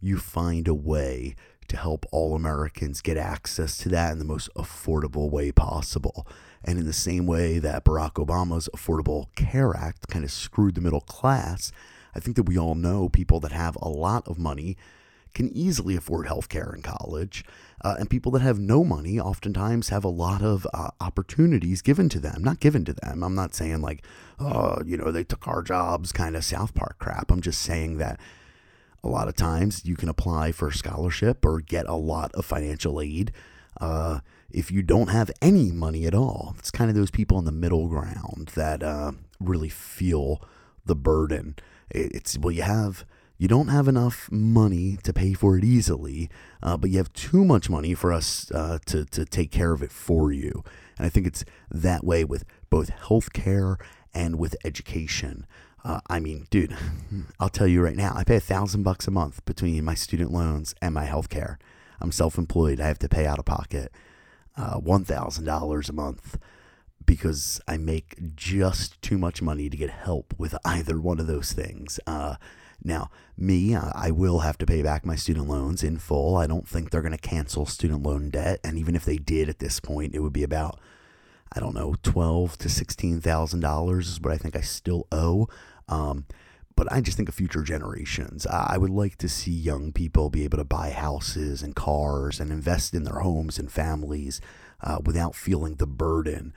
[0.01, 1.35] you find a way
[1.69, 6.27] to help all Americans get access to that in the most affordable way possible.
[6.65, 10.81] And in the same way that Barack Obama's Affordable Care Act kind of screwed the
[10.81, 11.71] middle class,
[12.15, 14.77] I think that we all know people that have a lot of money
[15.35, 17.45] can easily afford health care in college.
[17.83, 22.09] Uh, and people that have no money oftentimes have a lot of uh, opportunities given
[22.11, 23.23] to them, not given to them.
[23.23, 24.05] I'm not saying like,
[24.39, 27.31] oh, you know, they took our jobs kind of South Park crap.
[27.31, 28.21] I'm just saying that
[29.03, 32.45] a lot of times you can apply for a scholarship or get a lot of
[32.45, 33.33] financial aid.
[33.81, 37.45] Uh, if you don't have any money at all, it's kind of those people in
[37.47, 40.43] the middle ground that uh, really feel
[40.85, 41.57] the burden.
[41.91, 43.05] It's, well, you have
[43.41, 46.29] you don't have enough money to pay for it easily,
[46.63, 49.83] uh, but you have too much money for us uh, to, to take care of
[49.83, 50.63] it for you.
[50.99, 53.77] And I think it's that way with both healthcare
[54.13, 55.47] and with education.
[55.83, 56.77] Uh, I mean, dude,
[57.41, 60.31] I'll tell you right now, I pay a thousand bucks a month between my student
[60.31, 61.57] loans and my healthcare.
[61.99, 62.79] I'm self-employed.
[62.79, 63.91] I have to pay out of pocket
[64.55, 66.39] uh, one thousand dollars a month
[67.07, 71.55] because I make just too much money to get help with either one of those
[71.55, 71.99] things.
[72.81, 76.37] Uh, now, me, I will have to pay back my student loans in full.
[76.37, 79.49] I don't think they're going to cancel student loan debt, and even if they did
[79.49, 80.79] at this point, it would be about
[81.53, 85.49] I don't know, twelve to sixteen thousand dollars is what I think I still owe.
[85.89, 86.27] Um,
[86.77, 88.47] but I just think of future generations.
[88.47, 92.51] I would like to see young people be able to buy houses and cars and
[92.51, 94.41] invest in their homes and families
[94.81, 96.55] uh, without feeling the burden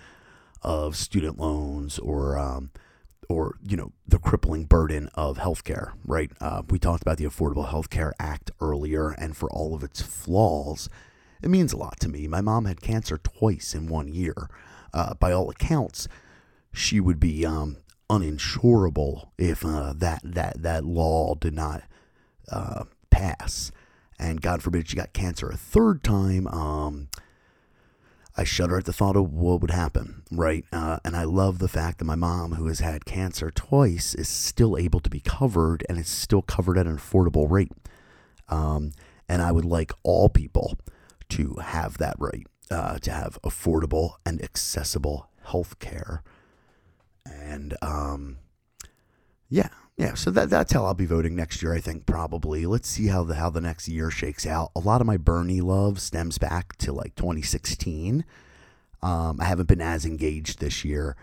[0.62, 2.72] of student loans or um,
[3.30, 6.32] or you know the crippling burden of healthcare, right?
[6.40, 10.02] Uh, we talked about the Affordable Health Care Act earlier, and for all of its
[10.02, 10.90] flaws,
[11.42, 12.28] it means a lot to me.
[12.28, 14.50] My mom had cancer twice in one year.
[14.94, 16.08] Uh, by all accounts,
[16.72, 17.78] she would be um,
[18.10, 21.84] uninsurable if uh, that that that law did not
[22.52, 23.72] uh, pass.
[24.20, 26.48] And God forbid she got cancer a third time.
[26.48, 27.10] Um,
[28.36, 30.66] I shudder at the thought of what would happen, right?
[30.74, 34.28] Uh, and I love the fact that my mom, who has had cancer twice, is
[34.28, 37.72] still able to be covered and is still covered at an affordable rate.
[38.50, 38.92] Um,
[39.30, 40.78] and I would like all people
[41.30, 46.24] to have that right, uh, to have affordable and accessible health care.
[47.26, 48.38] And um,
[49.48, 51.74] yeah, yeah, so that that's how I'll be voting next year.
[51.74, 52.66] I think probably.
[52.66, 54.72] Let's see how the how the next year shakes out.
[54.76, 58.26] A lot of my Bernie love stems back to like 2016.
[59.04, 61.16] Um, I haven't been as engaged this year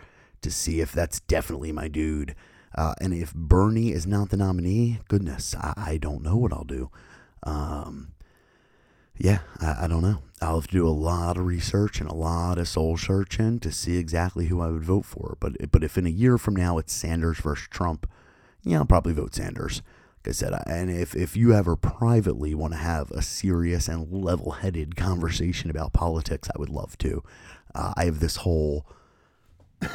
[0.43, 2.37] to see if that's definitely my dude.
[2.75, 6.65] Uh, and if Bernie is not the nominee, goodness, I, I don't know what I'll
[6.65, 6.91] do.
[7.43, 8.13] Um,
[9.17, 10.23] yeah, I, I, don't know.
[10.41, 13.73] I'll have to do a lot of research and a lot of soul searching to
[13.73, 15.37] see exactly who I would vote for.
[15.41, 18.09] But but if in a year from now it's Sanders versus Trump,
[18.63, 19.83] yeah, I'll probably vote Sanders.
[20.25, 24.13] Like I said, and if, if you ever privately want to have a serious and
[24.13, 27.23] level headed conversation about politics, I would love to.
[27.75, 28.85] Uh, I have this whole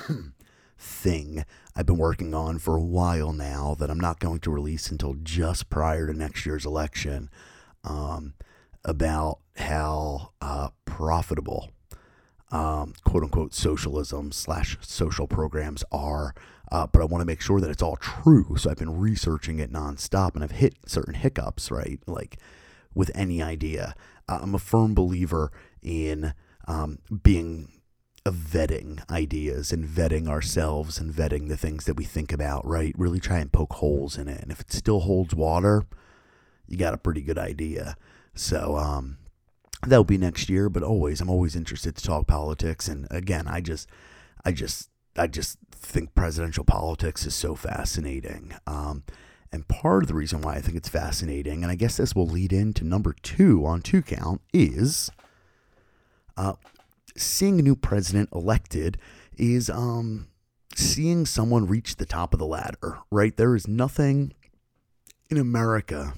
[0.80, 4.90] thing I've been working on for a while now that I'm not going to release
[4.90, 7.30] until just prior to next year's election
[7.84, 8.34] um,
[8.84, 11.70] about how uh, profitable
[12.52, 16.34] um, quote unquote socialism slash social programs are.
[16.72, 18.56] Uh, but I want to make sure that it's all true.
[18.58, 22.00] So I've been researching it nonstop and I've hit certain hiccups, right?
[22.08, 22.38] Like
[22.94, 23.96] with any idea.
[24.28, 25.52] Uh, I'm a firm believer
[25.82, 26.34] in
[26.68, 27.72] um, being
[28.26, 32.96] of vetting ideas and vetting ourselves and vetting the things that we think about, right?
[32.98, 34.42] Really try and poke holes in it.
[34.42, 35.86] And if it still holds water,
[36.68, 37.96] you got a pretty good idea.
[38.34, 39.18] So, um,
[39.86, 42.88] that'll be next year, but always, I'm always interested to talk politics.
[42.88, 43.88] And again, I just,
[44.44, 48.54] I just, I just think presidential politics is so fascinating.
[48.68, 49.04] Um,
[49.52, 52.28] and part of the reason why I think it's fascinating, and I guess this will
[52.28, 55.10] lead into number two on two count, is
[56.36, 56.54] uh,
[57.16, 58.98] seeing a new president elected
[59.38, 60.28] is um,
[60.76, 63.36] seeing someone reach the top of the ladder, right?
[63.36, 64.34] There is nothing
[65.30, 66.14] in America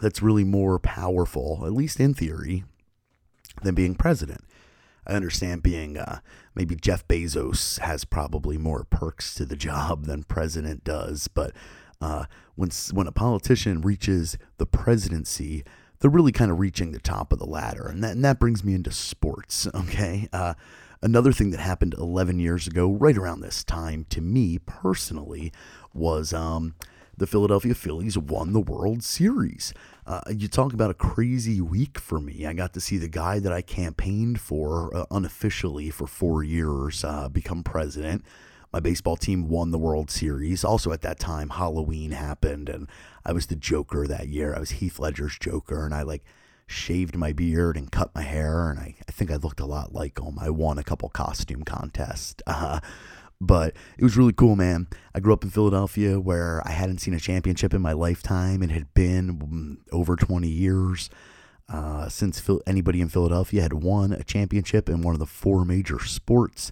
[0.00, 2.64] that's really more powerful, at least in theory,
[3.62, 4.42] than being president.
[5.06, 6.20] I understand being uh,
[6.54, 11.52] maybe Jeff Bezos has probably more perks to the job than president does, but
[12.00, 12.24] uh,
[12.56, 15.64] when when a politician reaches the presidency,
[16.00, 17.86] they're really kind of reaching the top of the ladder.
[17.86, 20.28] And that, and that brings me into sports, okay?
[20.32, 20.54] Uh,
[21.00, 25.52] another thing that happened 11 years ago, right around this time, to me personally,
[25.94, 26.74] was um,
[27.16, 29.72] the Philadelphia Phillies won the World Series.
[30.06, 32.46] Uh, you talk about a crazy week for me.
[32.46, 37.04] I got to see the guy that I campaigned for uh, unofficially for four years
[37.04, 38.24] uh, become president
[38.72, 40.64] my baseball team won the World Series.
[40.64, 42.88] Also, at that time, Halloween happened, and
[43.24, 44.54] I was the Joker that year.
[44.54, 46.24] I was Heath Ledger's Joker, and I like
[46.66, 49.92] shaved my beard and cut my hair, and I, I think I looked a lot
[49.92, 50.38] like him.
[50.38, 52.42] I won a couple costume contests.
[52.46, 52.80] Uh,
[53.42, 54.86] but it was really cool, man.
[55.14, 58.62] I grew up in Philadelphia where I hadn't seen a championship in my lifetime.
[58.62, 61.10] It had been mm, over 20 years
[61.68, 65.98] uh, since anybody in Philadelphia had won a championship in one of the four major
[65.98, 66.70] sports.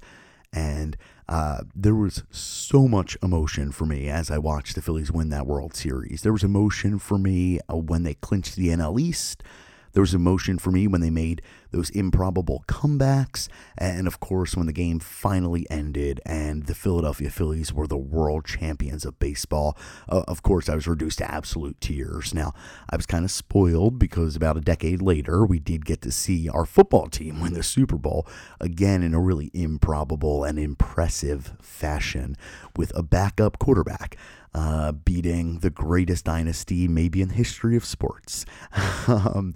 [0.53, 0.97] And
[1.29, 5.47] uh, there was so much emotion for me as I watched the Phillies win that
[5.47, 6.23] World Series.
[6.23, 9.43] There was emotion for me uh, when they clinched the NL East.
[9.93, 13.49] There was emotion for me when they made those improbable comebacks.
[13.79, 18.45] And of course, when the game finally ended and the Philadelphia Phillies were the world
[18.45, 19.77] champions of baseball,
[20.09, 22.35] uh, of course, I was reduced to absolute tears.
[22.35, 22.53] Now,
[22.89, 26.49] I was kind of spoiled because about a decade later, we did get to see
[26.49, 28.27] our football team win the Super Bowl
[28.61, 32.37] again in a really improbable and impressive fashion
[32.77, 34.17] with a backup quarterback.
[34.53, 38.45] Uh, beating the greatest dynasty maybe in the history of sports.
[39.07, 39.55] um,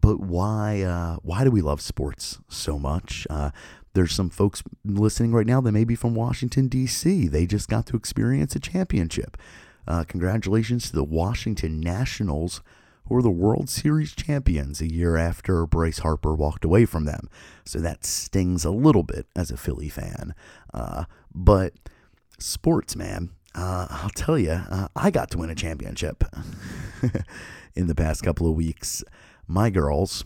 [0.00, 3.26] but why uh, why do we love sports so much?
[3.28, 3.50] Uh,
[3.94, 7.26] there's some folks listening right now that may be from Washington D.C.
[7.26, 9.36] They just got to experience a championship.
[9.86, 12.60] Uh, congratulations to the Washington Nationals,
[13.06, 17.28] who are the World Series champions a year after Bryce Harper walked away from them.
[17.64, 20.34] So that stings a little bit as a Philly fan.
[20.72, 21.72] Uh, but
[22.38, 26.22] sports, man, uh, I'll tell you, uh, I got to win a championship
[27.74, 29.02] in the past couple of weeks
[29.48, 30.24] my girls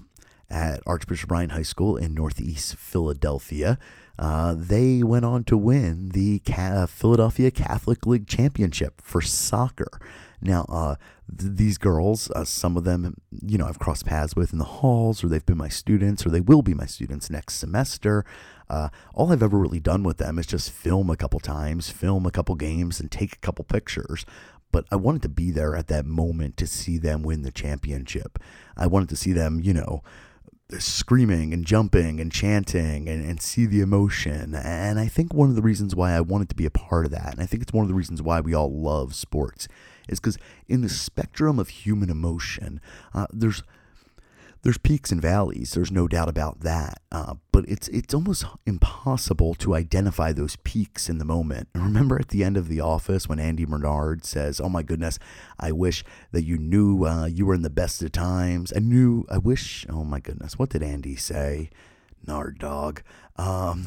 [0.51, 3.79] at Archbishop Ryan High School in Northeast Philadelphia.
[4.19, 9.99] Uh, they went on to win the Ca- Philadelphia Catholic League Championship for soccer.
[10.43, 10.97] Now, uh,
[11.37, 14.65] th- these girls, uh, some of them, you know, I've crossed paths with in the
[14.65, 18.25] halls, or they've been my students, or they will be my students next semester.
[18.69, 22.27] Uh, all I've ever really done with them is just film a couple times, film
[22.27, 24.27] a couple games, and take a couple pictures
[24.73, 28.39] but I wanted to be there at that moment to see them win the championship.
[28.77, 30.03] I wanted to see them, you know,
[30.79, 34.55] screaming and jumping and chanting and, and see the emotion.
[34.55, 37.11] And I think one of the reasons why I wanted to be a part of
[37.13, 39.69] that, and I think it's one of the reasons why we all love sports,
[40.09, 42.81] is because in the spectrum of human emotion,
[43.15, 43.63] uh, there's
[44.63, 45.73] there's peaks and valleys.
[45.73, 47.03] There's no doubt about that.
[47.11, 51.69] Uh, but it's it's almost impossible to identify those peaks in the moment.
[51.75, 55.19] Remember at the end of The Office when Andy Bernard says, "Oh my goodness,
[55.59, 58.73] I wish that you knew uh, you were in the best of times.
[58.75, 59.27] I knew.
[59.29, 59.85] I wish.
[59.91, 61.71] Oh my goodness, what did Andy say?
[62.25, 63.03] Nard dog.
[63.37, 63.87] Um,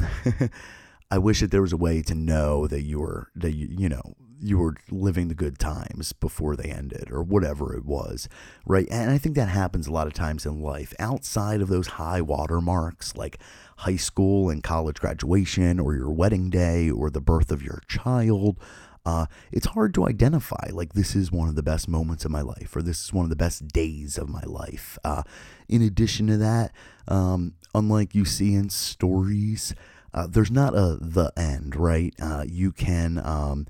[1.11, 3.87] I wish that there was a way to know that you were that you you
[3.87, 8.27] know you were living the good times before they ended or whatever it was
[8.65, 8.87] right?
[8.91, 12.21] And i think that happens a lot of times in life outside of those high
[12.21, 13.39] water marks like
[13.77, 18.59] high school and college graduation or your wedding day or the birth of your child.
[19.05, 22.41] Uh, it's hard to identify like this is one of the best moments of my
[22.41, 24.97] life or this is one of the best days of my life.
[25.03, 25.21] Uh,
[25.69, 26.71] in addition to that
[27.07, 29.75] um, unlike you see in stories
[30.13, 32.15] uh, there's not a the end right?
[32.19, 33.67] Uh, you can um,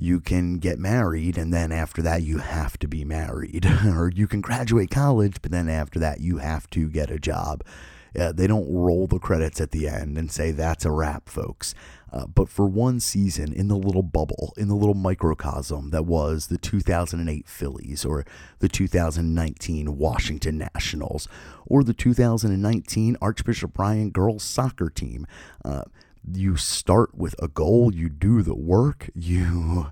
[0.00, 3.66] you can get married and then after that you have to be married.
[3.90, 7.62] Or you can graduate college but then after that you have to get a job.
[8.18, 11.74] Uh, they don't roll the credits at the end and say that's a wrap folks.
[12.12, 16.46] Uh, but for one season in the little bubble in the little microcosm that was
[16.46, 18.24] the 2008 phillies or
[18.58, 21.28] the 2019 washington nationals
[21.66, 25.24] or the 2019 archbishop Ryan girls soccer team
[25.64, 25.82] uh,
[26.32, 29.88] you start with a goal, you do the work, you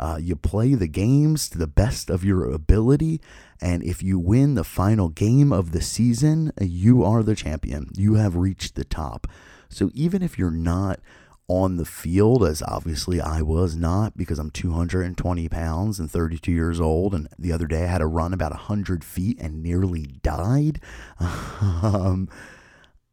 [0.00, 3.20] uh, you play the games to the best of your ability,
[3.60, 7.90] and if you win the final game of the season, you are the champion.
[7.96, 9.26] You have reached the top.
[9.68, 11.00] So even if you're not
[11.48, 16.80] on the field, as obviously I was not because I'm 220 pounds and 32 years
[16.80, 17.14] old.
[17.14, 20.80] And the other day I had to run about 100 feet and nearly died.
[21.20, 22.28] um,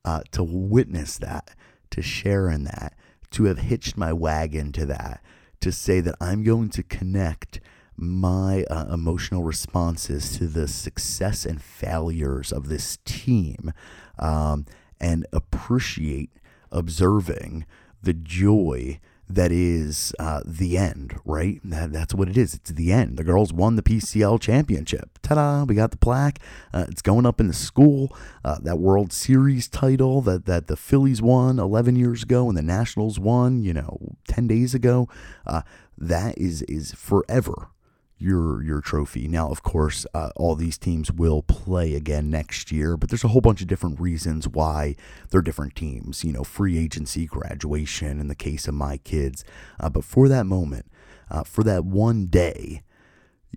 [0.04, 1.56] uh, to witness that
[1.96, 2.94] to share in that,
[3.32, 5.24] to have hitched my wagon to that,
[5.62, 7.62] to say that I'm going to connect
[7.96, 13.72] my uh, emotional responses to the success and failures of this team
[14.20, 14.66] um,
[15.00, 16.32] and appreciate
[16.70, 17.66] observing
[18.04, 21.60] the joy that is uh, the end, right?
[21.64, 22.54] That, that's what it is.
[22.54, 23.18] It's the end.
[23.18, 25.18] The girls won the PCL championship.
[25.22, 25.64] Ta da!
[25.64, 26.40] We got the plaque.
[26.74, 28.16] Uh, it's going up in the school.
[28.44, 32.62] Uh, that World Series title that, that the Phillies won 11 years ago and the
[32.62, 35.10] Nationals won, you know, 10 days ago.
[35.46, 35.62] Uh,
[35.98, 37.70] that is is forever
[38.18, 39.28] your your trophy.
[39.28, 43.30] Now, of course, uh, all these teams will play again next year, but there's a
[43.30, 44.96] whole bunch of different reasons why
[45.30, 46.24] they're different teams.
[46.24, 49.44] You know, free agency, graduation, in the case of my kids.
[49.80, 50.86] Uh, but for that moment,
[51.30, 52.84] uh, for that one day,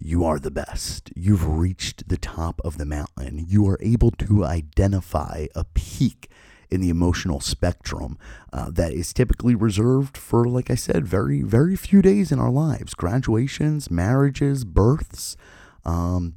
[0.01, 1.11] you are the best.
[1.15, 3.45] You've reached the top of the mountain.
[3.49, 6.31] You are able to identify a peak
[6.71, 8.19] in the emotional spectrum
[8.53, 12.51] uh, that is typically reserved for, like I said, very, very few days in our
[12.51, 15.37] lives graduations, marriages, births.
[15.85, 16.35] Um,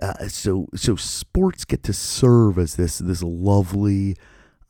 [0.00, 4.16] uh, so, so sports get to serve as this this lovely,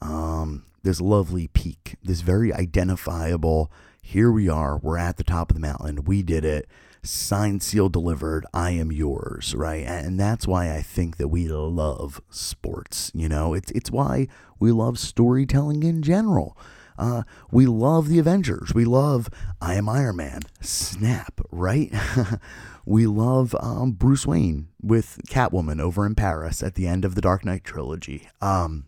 [0.00, 3.70] um, this lovely peak, this very identifiable.
[4.02, 4.78] Here we are.
[4.78, 6.04] We're at the top of the mountain.
[6.04, 6.66] We did it
[7.02, 9.84] signed, sealed, delivered, I am yours, right?
[9.86, 13.10] And that's why I think that we love sports.
[13.14, 14.28] You know, it's it's why
[14.58, 16.56] we love storytelling in general.
[16.98, 17.22] Uh,
[17.52, 18.74] we love the Avengers.
[18.74, 19.30] We love
[19.60, 20.40] I Am Iron Man.
[20.60, 21.92] Snap, right?
[22.84, 27.20] we love um, Bruce Wayne with Catwoman over in Paris at the end of the
[27.20, 28.28] Dark Knight trilogy.
[28.40, 28.86] Um,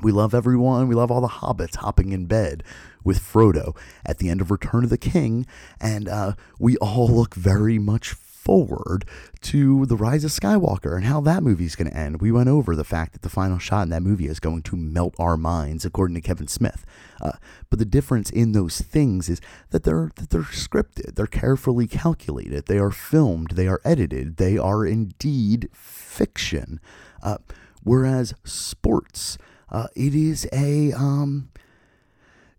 [0.00, 0.86] we love everyone.
[0.86, 2.62] We love all the hobbits hopping in bed
[3.04, 5.46] with Frodo at the end of Return of the King.
[5.80, 9.06] And uh, we all look very much forward
[9.40, 12.20] to The Rise of Skywalker and how that movie is going to end.
[12.20, 14.76] We went over the fact that the final shot in that movie is going to
[14.76, 16.84] melt our minds, according to Kevin Smith.
[17.22, 17.32] Uh,
[17.70, 19.40] but the difference in those things is
[19.70, 24.58] that they're that they're scripted, they're carefully calculated, they are filmed, they are edited, they
[24.58, 26.80] are indeed fiction.
[27.22, 27.38] Uh,
[27.82, 29.38] whereas sports
[29.70, 31.48] uh, it is a um,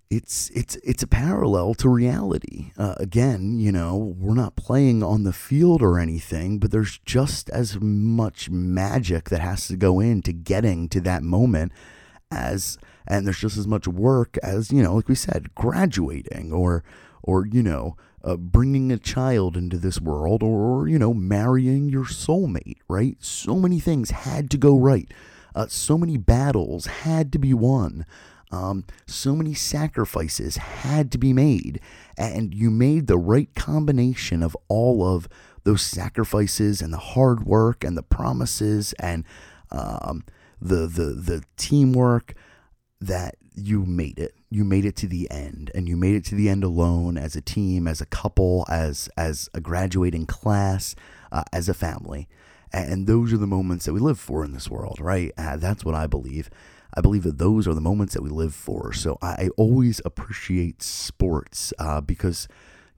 [0.09, 2.71] it's it's it's a parallel to reality.
[2.77, 7.49] Uh, again, you know, we're not playing on the field or anything, but there's just
[7.49, 11.71] as much magic that has to go into getting to that moment
[12.31, 12.77] as
[13.07, 16.83] and there's just as much work as you know, like we said, graduating or
[17.23, 22.05] or you know, uh, bringing a child into this world or you know, marrying your
[22.05, 22.77] soulmate.
[22.87, 23.17] Right?
[23.19, 25.11] So many things had to go right
[25.55, 28.05] uh, so many battles had to be won.
[28.51, 31.79] Um, so many sacrifices had to be made,
[32.17, 35.27] and you made the right combination of all of
[35.63, 39.25] those sacrifices and the hard work and the promises and
[39.71, 40.23] um,
[40.61, 42.33] the the the teamwork
[43.01, 44.35] that you made it.
[44.49, 47.35] You made it to the end, and you made it to the end alone as
[47.35, 50.95] a team, as a couple, as as a graduating class,
[51.31, 52.27] uh, as a family
[52.71, 55.31] And those are the moments that we live for in this world, right?
[55.37, 56.49] Uh, that's what I believe.
[56.95, 58.93] I believe that those are the moments that we live for.
[58.93, 62.47] So I always appreciate sports uh, because,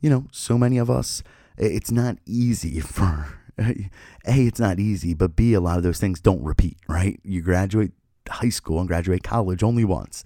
[0.01, 1.23] you know, so many of us,
[1.57, 3.89] it's not easy for, A,
[4.25, 7.19] it's not easy, but B, a lot of those things don't repeat, right?
[7.23, 7.91] You graduate
[8.29, 10.23] high school and graduate college only once.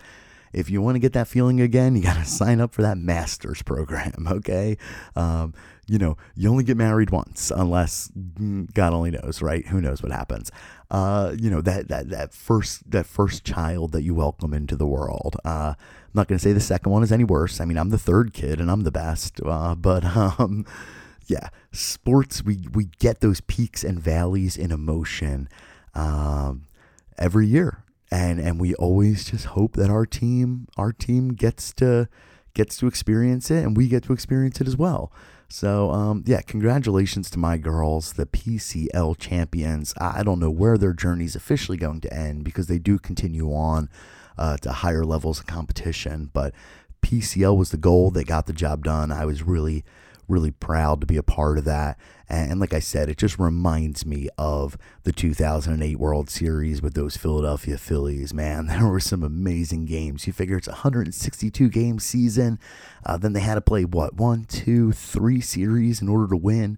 [0.53, 2.97] If you want to get that feeling again, you got to sign up for that
[2.97, 4.77] master's program, okay?
[5.15, 5.53] Um,
[5.87, 9.65] you know, you only get married once unless mm, God only knows, right?
[9.67, 10.51] Who knows what happens?
[10.89, 14.87] Uh, you know, that, that, that first, that first child that you welcome into the
[14.87, 15.37] world.
[15.43, 17.59] Uh, I'm not going to say the second one is any worse.
[17.59, 19.39] I mean, I'm the third kid and I'm the best.
[19.43, 20.65] Uh, but, um,
[21.27, 25.49] yeah, sports, we, we get those peaks and valleys in emotion,
[25.93, 26.63] um,
[27.17, 32.09] every year and and we always just hope that our team our team gets to
[32.53, 35.11] gets to experience it and we get to experience it as well.
[35.51, 39.93] So um, yeah, congratulations to my girls, the PCL champions.
[39.99, 43.53] I don't know where their journey is officially going to end because they do continue
[43.53, 43.89] on
[44.37, 46.29] uh, to higher levels of competition.
[46.31, 46.53] But
[47.01, 49.11] PCL was the goal; they got the job done.
[49.11, 49.83] I was really
[50.27, 51.99] really proud to be a part of that.
[52.31, 57.17] And like I said, it just reminds me of the 2008 World Series with those
[57.17, 58.33] Philadelphia Phillies.
[58.33, 60.25] Man, there were some amazing games.
[60.25, 62.57] You figure it's a 162 game season.
[63.05, 66.77] Uh, then they had to play, what, one, two, three series in order to win.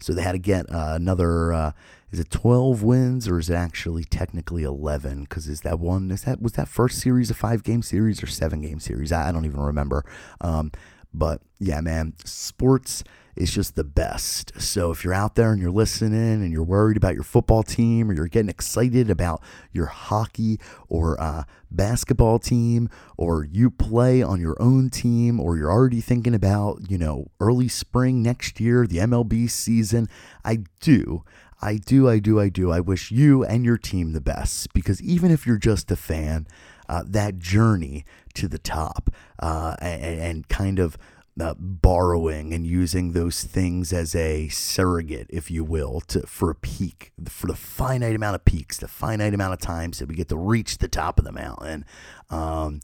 [0.00, 1.54] So they had to get uh, another.
[1.54, 1.72] Uh,
[2.12, 6.22] is it 12 wins or is it actually technically 11 because is that one is
[6.22, 9.30] that was that first series a five game series or seven game series i, I
[9.30, 10.04] don't even remember
[10.40, 10.72] um,
[11.12, 13.04] but yeah, man, sports
[13.40, 14.52] is just the best.
[14.60, 18.10] So if you're out there and you're listening and you're worried about your football team
[18.10, 24.40] or you're getting excited about your hockey or uh, basketball team or you play on
[24.40, 28.98] your own team or you're already thinking about, you know, early spring next year, the
[28.98, 30.06] MLB season,
[30.44, 31.24] I do.
[31.62, 32.70] I do, I do, I do.
[32.70, 36.46] I wish you and your team the best because even if you're just a fan,
[36.88, 40.98] uh, that journey to the top uh, and, and, kind of
[41.40, 46.54] uh, borrowing and using those things as a surrogate, if you will, to for a
[46.54, 50.28] peak, for the finite amount of peaks, the finite amount of times that we get
[50.28, 51.84] to reach the top of the mountain.
[52.28, 52.80] Um,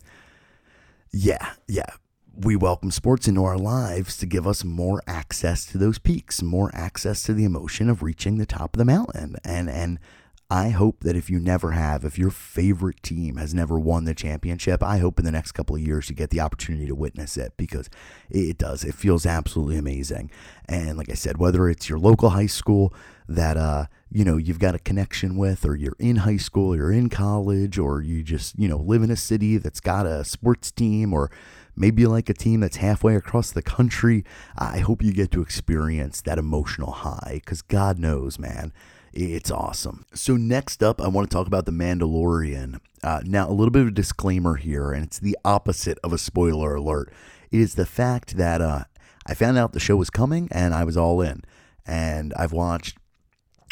[1.11, 1.89] yeah, yeah.
[2.39, 6.69] We welcome sports into our lives to give us more access to those peaks, more
[6.73, 9.37] access to the emotion of reaching the top of the mountain.
[9.43, 9.99] And and
[10.49, 14.15] I hope that if you never have, if your favorite team has never won the
[14.15, 17.35] championship, I hope in the next couple of years you get the opportunity to witness
[17.35, 17.89] it because
[18.29, 18.85] it does.
[18.85, 20.31] It feels absolutely amazing.
[20.69, 22.93] And like I said, whether it's your local high school
[23.27, 26.93] that uh, you know you've got a connection with, or you're in high school, you're
[26.93, 30.71] in college, or you just you know live in a city that's got a sports
[30.71, 31.29] team, or
[31.75, 34.23] maybe like a team that's halfway across the country,
[34.57, 38.71] I hope you get to experience that emotional high because God knows, man
[39.13, 40.05] it's awesome.
[40.13, 42.79] So, next up, I want to talk about The Mandalorian.
[43.03, 46.17] Uh, now, a little bit of a disclaimer here, and it's the opposite of a
[46.17, 47.11] spoiler alert.
[47.51, 48.83] It is the fact that uh,
[49.25, 51.43] I found out the show was coming and I was all in.
[51.85, 52.97] And I've watched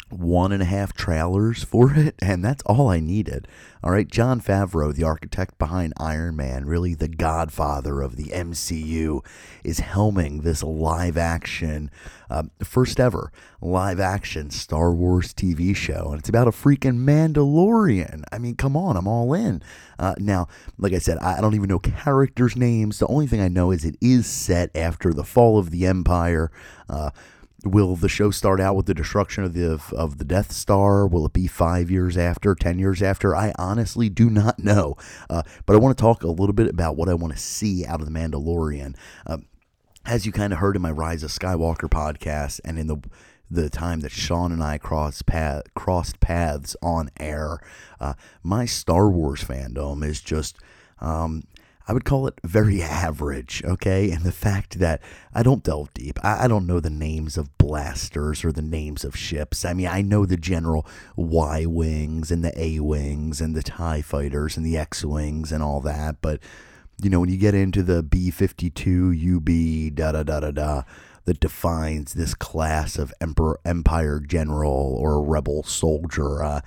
[0.08, 3.48] one and a half trailers for it, and that's all I needed.
[3.82, 9.24] All right, Jon Favreau, the architect behind Iron Man, really the godfather of the MCU,
[9.62, 11.90] is helming this live action,
[12.30, 18.24] uh, first ever live action Star Wars TV show, and it's about a freaking Mandalorian.
[18.32, 19.62] I mean, come on, I'm all in.
[19.98, 20.48] Uh, now,
[20.78, 22.98] like I said, I don't even know characters' names.
[22.98, 26.50] The only thing I know is it is set after the fall of the Empire.
[26.88, 27.10] Uh,
[27.66, 31.06] Will the show start out with the destruction of the of the Death Star?
[31.06, 33.34] Will it be five years after, ten years after?
[33.34, 34.96] I honestly do not know.
[35.28, 37.84] Uh, but I want to talk a little bit about what I want to see
[37.84, 38.96] out of the Mandalorian.
[39.26, 39.46] Um,
[40.04, 42.98] as you kind of heard in my Rise of Skywalker podcast, and in the
[43.50, 47.60] the time that Sean and I crossed path, crossed paths on air,
[48.00, 50.58] uh, my Star Wars fandom is just
[51.00, 51.44] um,
[51.88, 54.10] I would call it very average, okay?
[54.10, 55.00] And the fact that
[55.34, 59.04] I don't delve deep, I, I, don't know the names of blasters or the names
[59.04, 59.64] of ships.
[59.64, 64.02] I mean, I know the general Y Wings and the A Wings and the TIE
[64.02, 66.40] fighters and the X Wings and all that, but,
[67.02, 70.82] you know, when you get into the B 52 UB, da da da da da,
[71.26, 76.60] that defines this class of Emperor, Empire General or Rebel Soldier, uh,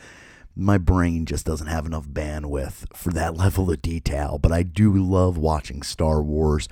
[0.59, 4.93] my brain just doesn't have enough bandwidth for that level of detail, but I do
[4.93, 6.67] love watching Star Wars.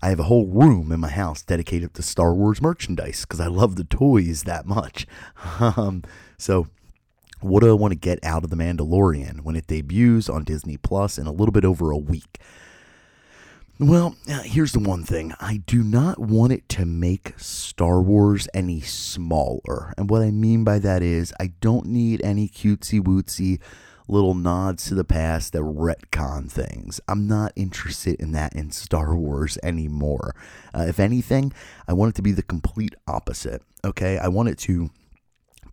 [0.00, 3.46] I have a whole room in my house dedicated to Star Wars merchandise because I
[3.46, 5.06] love the toys that much.
[5.60, 6.02] Um,
[6.36, 6.68] so,
[7.40, 10.76] what do I want to get out of The Mandalorian when it debuts on Disney
[10.76, 12.38] Plus in a little bit over a week?
[13.80, 15.34] Well, uh, here's the one thing.
[15.38, 19.94] I do not want it to make Star Wars any smaller.
[19.96, 23.60] And what I mean by that is, I don't need any cutesy wootsy
[24.08, 27.00] little nods to the past that retcon things.
[27.06, 30.34] I'm not interested in that in Star Wars anymore.
[30.74, 31.52] Uh, if anything,
[31.86, 33.62] I want it to be the complete opposite.
[33.84, 34.18] Okay?
[34.18, 34.90] I want it to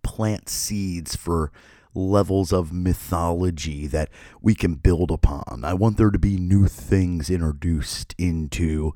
[0.03, 1.51] plant seeds for
[1.95, 4.09] levels of mythology that
[4.41, 5.63] we can build upon.
[5.63, 8.93] I want there to be new things introduced into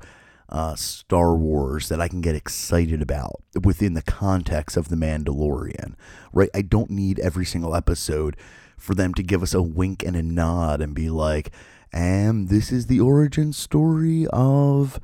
[0.48, 5.94] uh, Star Wars that I can get excited about within the context of The Mandalorian,
[6.32, 6.50] right?
[6.54, 8.36] I don't need every single episode
[8.76, 11.52] for them to give us a wink and a nod and be like,
[11.92, 15.00] and this is the origin story of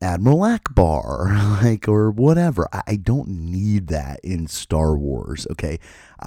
[0.00, 2.68] Admiral Ackbar, like, or whatever.
[2.86, 5.78] I, don't need that in Star Wars, okay?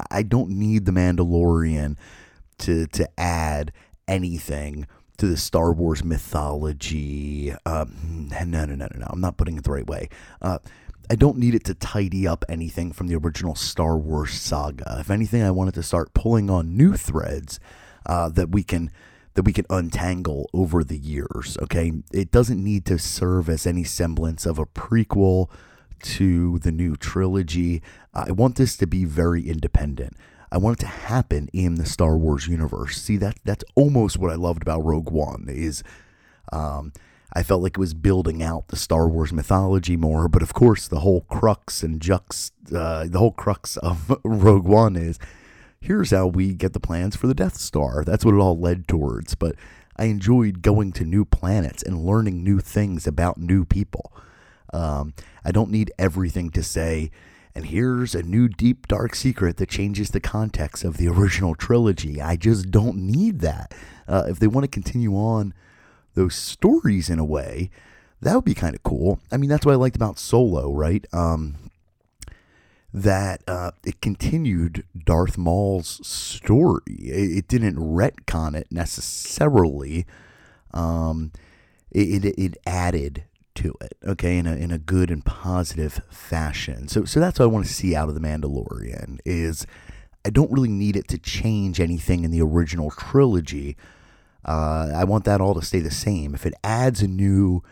[0.09, 1.97] I don't need the Mandalorian
[2.59, 3.71] to, to add
[4.07, 7.53] anything to the Star Wars mythology.
[7.65, 9.07] Um, no, no, no, no, no.
[9.09, 10.09] I'm not putting it the right way.
[10.41, 10.59] Uh,
[11.09, 14.97] I don't need it to tidy up anything from the original Star Wars saga.
[14.99, 17.59] If anything, I wanted to start pulling on new threads
[18.05, 18.91] uh, that we can
[19.33, 21.57] that we can untangle over the years.
[21.61, 25.49] Okay, it doesn't need to serve as any semblance of a prequel
[26.03, 27.81] to the new trilogy.
[28.13, 30.17] I want this to be very independent.
[30.51, 33.01] I want it to happen in the Star Wars universe.
[33.01, 35.81] See that that's almost what I loved about Rogue One is
[36.51, 36.91] um,
[37.33, 40.87] I felt like it was building out the Star Wars mythology more, but of course
[40.87, 45.17] the whole crux and jux uh, the whole crux of Rogue One is
[45.81, 48.03] here's how we get the plans for the Death Star.
[48.05, 49.35] That's what it all led towards.
[49.35, 49.55] But
[49.97, 54.13] I enjoyed going to new planets and learning new things about new people.
[54.71, 55.13] Um,
[55.43, 57.11] I don't need everything to say,
[57.53, 62.21] and here's a new deep dark secret that changes the context of the original trilogy.
[62.21, 63.73] I just don't need that.
[64.07, 65.53] Uh, if they want to continue on
[66.13, 67.69] those stories in a way,
[68.21, 69.19] that would be kind of cool.
[69.31, 71.05] I mean, that's what I liked about Solo, right?
[71.11, 71.55] Um,
[72.93, 76.81] that uh, it continued Darth Maul's story.
[76.87, 80.05] It, it didn't retcon it necessarily.
[80.73, 81.31] Um,
[81.91, 83.23] it, it, it added
[83.55, 86.87] to it, okay, in a in a good and positive fashion.
[86.87, 89.67] So so that's what I want to see out of the Mandalorian is
[90.23, 93.75] I don't really need it to change anything in the original trilogy.
[94.45, 96.33] Uh, I want that all to stay the same.
[96.33, 97.63] If it adds a new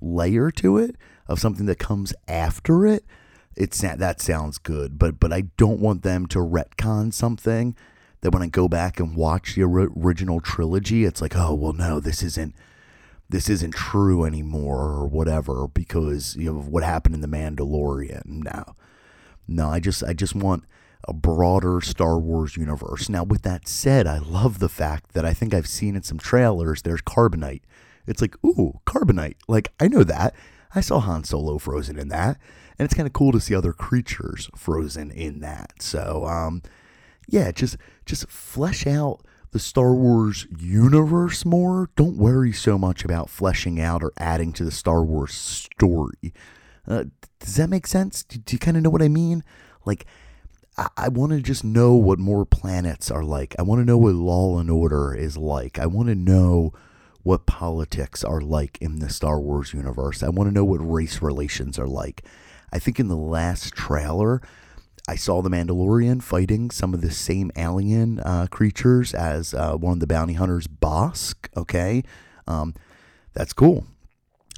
[0.00, 0.96] layer to it
[1.26, 3.04] of something that comes after it,
[3.56, 7.76] it's that sounds good, but but I don't want them to retcon something
[8.20, 12.00] that when I go back and watch the original trilogy, it's like, oh well, no,
[12.00, 12.54] this isn't
[13.28, 18.22] this isn't true anymore or whatever because you know what happened in the Mandalorian.
[18.26, 18.74] No,
[19.46, 20.64] no, I just I just want
[21.06, 23.08] a broader Star Wars universe.
[23.08, 26.18] Now, with that said, I love the fact that I think I've seen in some
[26.18, 27.62] trailers there's carbonite.
[28.06, 29.36] It's like, ooh, carbonite.
[29.48, 30.34] Like I know that.
[30.74, 32.38] I saw Han Solo frozen in that
[32.78, 35.80] and it's kind of cool to see other creatures frozen in that.
[35.80, 36.62] So, um,
[37.28, 39.20] yeah, just just flesh out
[39.52, 41.88] the Star Wars universe more.
[41.94, 46.34] Don't worry so much about fleshing out or adding to the Star Wars story.
[46.86, 47.04] Uh,
[47.38, 48.24] does that make sense?
[48.24, 49.44] Do, do you kind of know what I mean?
[49.84, 50.06] Like,
[50.76, 53.54] I, I want to just know what more planets are like.
[53.58, 55.78] I want to know what Law and Order is like.
[55.78, 56.72] I want to know
[57.22, 60.22] what politics are like in the Star Wars universe.
[60.22, 62.24] I want to know what race relations are like.
[62.74, 64.42] I think in the last trailer,
[65.06, 69.92] I saw the Mandalorian fighting some of the same alien uh, creatures as uh, one
[69.92, 71.48] of the bounty hunters, Bossk.
[71.56, 72.02] Okay,
[72.48, 72.74] um,
[73.32, 73.86] that's cool.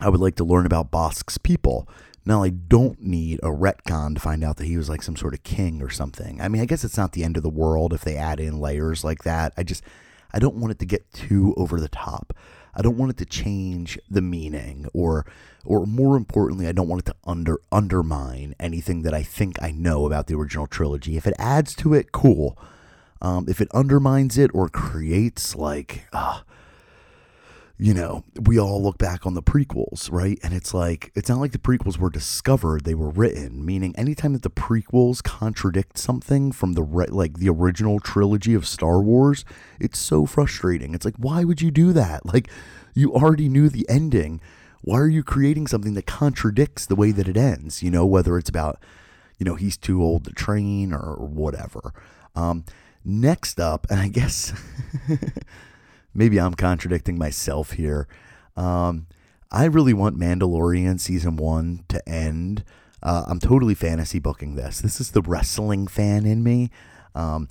[0.01, 1.89] I would like to learn about Bossk's people.
[2.25, 5.35] Now, I don't need a retcon to find out that he was like some sort
[5.35, 6.41] of king or something.
[6.41, 8.59] I mean, I guess it's not the end of the world if they add in
[8.59, 9.53] layers like that.
[9.57, 9.85] I just,
[10.33, 12.33] I don't want it to get too over the top.
[12.75, 15.25] I don't want it to change the meaning or
[15.67, 19.71] or more importantly, I don't want it to under undermine anything that I think I
[19.71, 21.17] know about the original trilogy.
[21.17, 22.59] If it adds to it, cool.
[23.23, 26.41] Um, if it undermines it or creates like uh,
[27.79, 30.39] you know, we all look back on the prequels, right?
[30.43, 33.65] And it's like, it's not like the prequels were discovered, they were written.
[33.67, 38.67] Meaning, anytime that the prequels contradict something from the, re- like, the original trilogy of
[38.67, 39.45] Star Wars,
[39.79, 40.95] it's so frustrating.
[40.95, 42.25] It's like, why would you do that?
[42.25, 42.49] Like,
[42.95, 44.41] you already knew the ending.
[44.87, 47.83] Why are you creating something that contradicts the way that it ends?
[47.83, 48.79] You know, whether it's about,
[49.37, 51.93] you know, he's too old to train or whatever.
[52.37, 52.65] Um,
[53.05, 54.53] next up, and I guess.
[56.15, 58.09] maybe I'm contradicting myself here.
[58.57, 59.07] Um,
[59.51, 62.65] I really want Mandalorian season one to end.
[63.03, 64.81] Uh, I'm totally fantasy booking this.
[64.81, 66.71] This is the wrestling fan in me.
[67.15, 67.49] Um,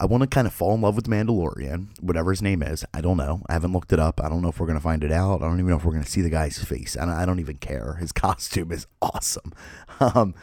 [0.00, 2.84] I want to kind of fall in love with Mandalorian, whatever his name is.
[2.94, 3.42] I don't know.
[3.48, 4.20] I haven't looked it up.
[4.22, 5.42] I don't know if we're going to find it out.
[5.42, 6.94] I don't even know if we're going to see the guy's face.
[6.94, 7.94] And I don't even care.
[7.94, 9.52] His costume is awesome.
[10.00, 10.34] Um,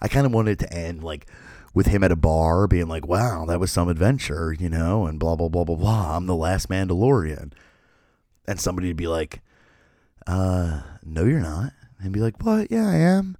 [0.00, 1.26] I kind of wanted to end like
[1.74, 5.18] with him at a bar being like, wow, that was some adventure, you know, and
[5.18, 6.16] blah, blah, blah, blah, blah.
[6.16, 7.52] I'm the last Mandalorian.
[8.46, 9.40] And somebody would be like,
[10.26, 11.72] uh, no, you're not.
[11.98, 12.70] And be like, what?
[12.70, 13.36] Yeah, I am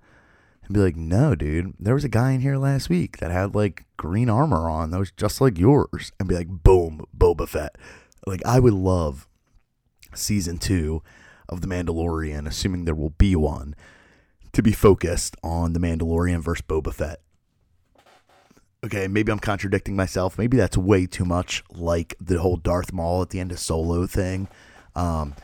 [0.65, 3.55] and be like, no, dude, there was a guy in here last week that had
[3.55, 6.13] like green armor on that was just like yours.
[6.19, 7.77] And be like, boom, Boba Fett.
[8.27, 9.29] Like, I would love
[10.15, 11.03] season two
[11.49, 13.75] of The Mandalorian, assuming there will be one,
[14.53, 17.21] to be focused on The Mandalorian versus Boba Fett.
[18.85, 20.39] Okay, maybe I'm contradicting myself.
[20.39, 24.07] Maybe that's way too much like the whole Darth Maul at the end of Solo
[24.07, 24.49] thing.
[24.95, 25.35] Um,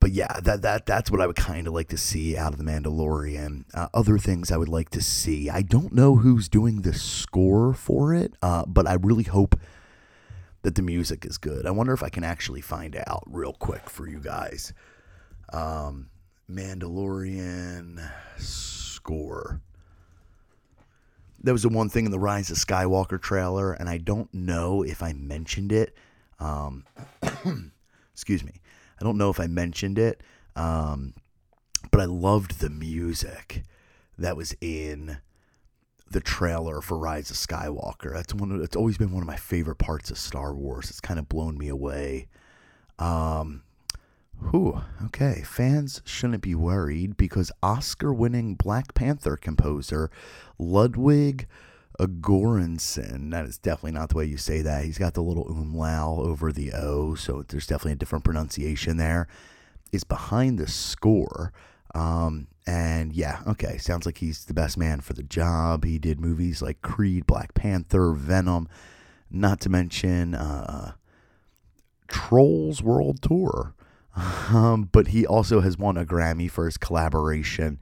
[0.00, 2.58] but yeah, that that that's what I would kind of like to see out of
[2.58, 3.64] the Mandalorian.
[3.74, 5.50] Uh, other things I would like to see.
[5.50, 9.60] I don't know who's doing the score for it, uh, but I really hope
[10.62, 11.66] that the music is good.
[11.66, 14.72] I wonder if I can actually find out real quick for you guys.
[15.52, 16.08] Um,
[16.50, 19.60] Mandalorian score.
[21.42, 24.82] That was the one thing in the Rise of Skywalker trailer, and I don't know
[24.82, 25.94] if I mentioned it.
[26.38, 26.84] Um,
[28.12, 28.59] excuse me.
[29.00, 30.22] I don't know if I mentioned it,
[30.54, 31.14] um,
[31.90, 33.62] but I loved the music
[34.18, 35.18] that was in
[36.10, 38.12] the trailer for Rise of Skywalker.
[38.12, 38.60] That's one.
[38.62, 40.90] It's always been one of my favorite parts of Star Wars.
[40.90, 42.28] It's kind of blown me away.
[42.98, 43.62] Um,
[44.50, 45.42] whew, okay.
[45.46, 50.10] Fans shouldn't be worried because Oscar-winning Black Panther composer
[50.58, 51.46] Ludwig
[52.06, 53.30] Göransson.
[53.30, 54.84] That is definitely not the way you say that.
[54.84, 59.28] He's got the little umlaut over the O, so there's definitely a different pronunciation there.
[59.92, 61.52] Is behind the score.
[61.94, 65.84] Um, and yeah, okay, sounds like he's the best man for the job.
[65.84, 68.68] He did movies like Creed, Black Panther, Venom,
[69.30, 70.92] not to mention uh,
[72.08, 73.74] Trolls World Tour.
[74.52, 77.78] Um, but he also has won a Grammy for his collaboration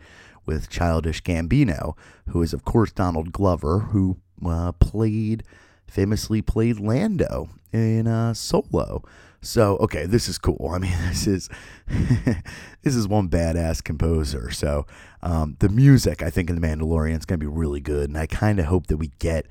[0.48, 1.94] with Childish Gambino,
[2.30, 5.44] who is, of course, Donald Glover, who uh, played,
[5.86, 9.04] famously played Lando in uh, Solo.
[9.42, 10.70] So, okay, this is cool.
[10.72, 11.48] I mean, this is
[12.82, 14.50] this is one badass composer.
[14.50, 14.86] So,
[15.22, 18.18] um, the music, I think, in The Mandalorian is going to be really good, and
[18.18, 19.46] I kind of hope that we get.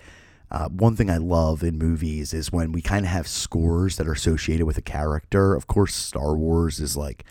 [0.50, 4.08] Uh, one thing I love in movies is when we kind of have scores that
[4.08, 5.54] are associated with a character.
[5.54, 7.26] Of course, Star Wars is like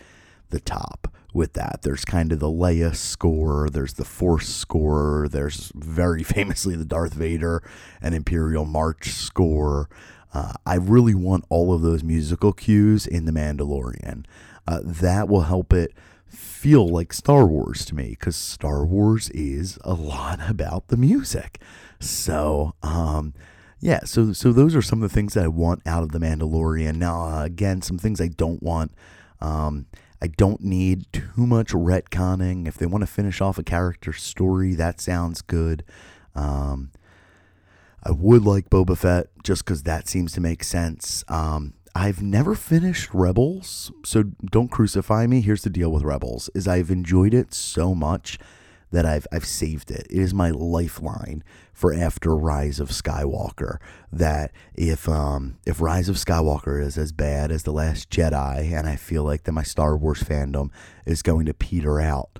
[0.51, 1.07] the top
[1.37, 1.83] with that.
[1.83, 7.13] There's kind of the Leia score, there's the Force score, there's very famously the Darth
[7.13, 7.63] Vader
[8.01, 9.87] and Imperial March score.
[10.33, 14.25] Uh, I really want all of those musical cues in The Mandalorian.
[14.67, 15.93] Uh, that will help it
[16.27, 21.61] feel like Star Wars to me because Star Wars is a lot about the music.
[21.99, 23.33] So, um,
[23.79, 26.19] yeah, so so those are some of the things that I want out of the
[26.19, 26.95] Mandalorian.
[26.95, 28.91] Now, uh, again, some things I don't want.
[29.39, 29.85] Um,
[30.21, 32.67] I don't need too much retconning.
[32.67, 35.83] If they want to finish off a character story, that sounds good.
[36.35, 36.91] Um,
[38.03, 41.23] I would like Boba Fett just because that seems to make sense.
[41.27, 45.41] Um, I've never finished Rebels, so don't crucify me.
[45.41, 48.37] Here's the deal with Rebels: is I've enjoyed it so much
[48.91, 50.07] that I've I've saved it.
[50.09, 53.77] It is my lifeline for after Rise of Skywalker.
[54.11, 58.87] That if um if Rise of Skywalker is as bad as the Last Jedi, and
[58.87, 60.69] I feel like that my Star Wars fandom
[61.05, 62.39] is going to peter out,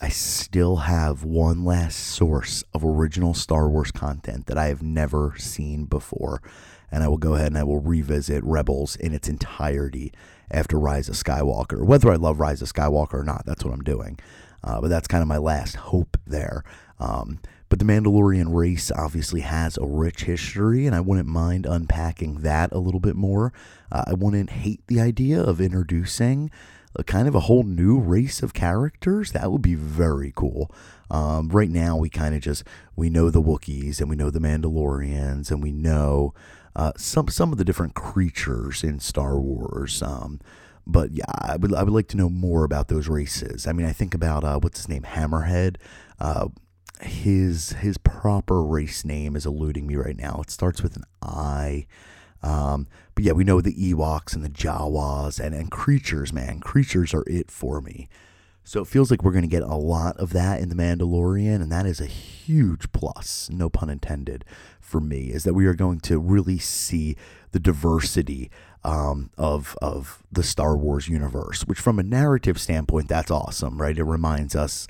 [0.00, 5.34] I still have one last source of original Star Wars content that I have never
[5.38, 6.42] seen before.
[6.90, 10.12] And I will go ahead and I will revisit Rebels in its entirety
[10.50, 11.82] after Rise of Skywalker.
[11.86, 14.18] Whether I love Rise of Skywalker or not, that's what I'm doing.
[14.64, 16.64] Uh, but that's kind of my last hope there.
[16.98, 22.40] Um, but the Mandalorian race obviously has a rich history, and I wouldn't mind unpacking
[22.40, 23.52] that a little bit more.
[23.90, 26.50] Uh, I wouldn't hate the idea of introducing
[26.94, 29.32] a kind of a whole new race of characters.
[29.32, 30.70] That would be very cool.
[31.10, 34.38] Um, right now, we kind of just we know the Wookiees and we know the
[34.38, 36.34] Mandalorians and we know
[36.76, 40.02] uh, some some of the different creatures in Star Wars.
[40.02, 40.40] Um,
[40.86, 43.66] but yeah, I would I would like to know more about those races.
[43.66, 45.76] I mean, I think about uh, what's his name, Hammerhead.
[46.18, 46.48] Uh,
[47.00, 50.40] his his proper race name is eluding me right now.
[50.42, 51.86] It starts with an I.
[52.42, 56.58] Um, but yeah, we know the Ewoks and the Jawas and, and creatures, man.
[56.60, 58.08] Creatures are it for me.
[58.64, 61.56] So it feels like we're going to get a lot of that in The Mandalorian,
[61.56, 64.44] and that is a huge plus, no pun intended,
[64.80, 67.16] for me, is that we are going to really see
[67.50, 68.50] the diversity
[68.84, 71.62] um, of of the Star Wars universe.
[71.62, 73.96] Which, from a narrative standpoint, that's awesome, right?
[73.96, 74.86] It reminds us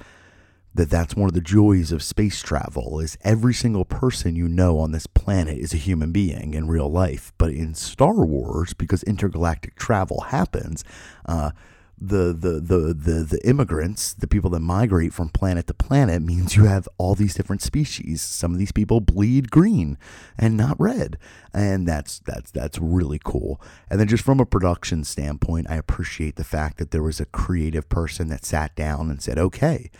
[0.75, 4.79] that that's one of the joys of space travel is every single person you know
[4.79, 9.03] on this planet is a human being in real life but in star wars because
[9.03, 10.83] intergalactic travel happens
[11.27, 11.51] uh,
[12.09, 16.57] the, the the the the immigrants, the people that migrate from planet to planet, means
[16.57, 18.21] you have all these different species.
[18.21, 19.97] Some of these people bleed green
[20.37, 21.17] and not red,
[21.55, 23.61] and that's that's that's really cool.
[23.89, 27.27] And then just from a production standpoint, I appreciate the fact that there was a
[27.27, 29.91] creative person that sat down and said, "Okay,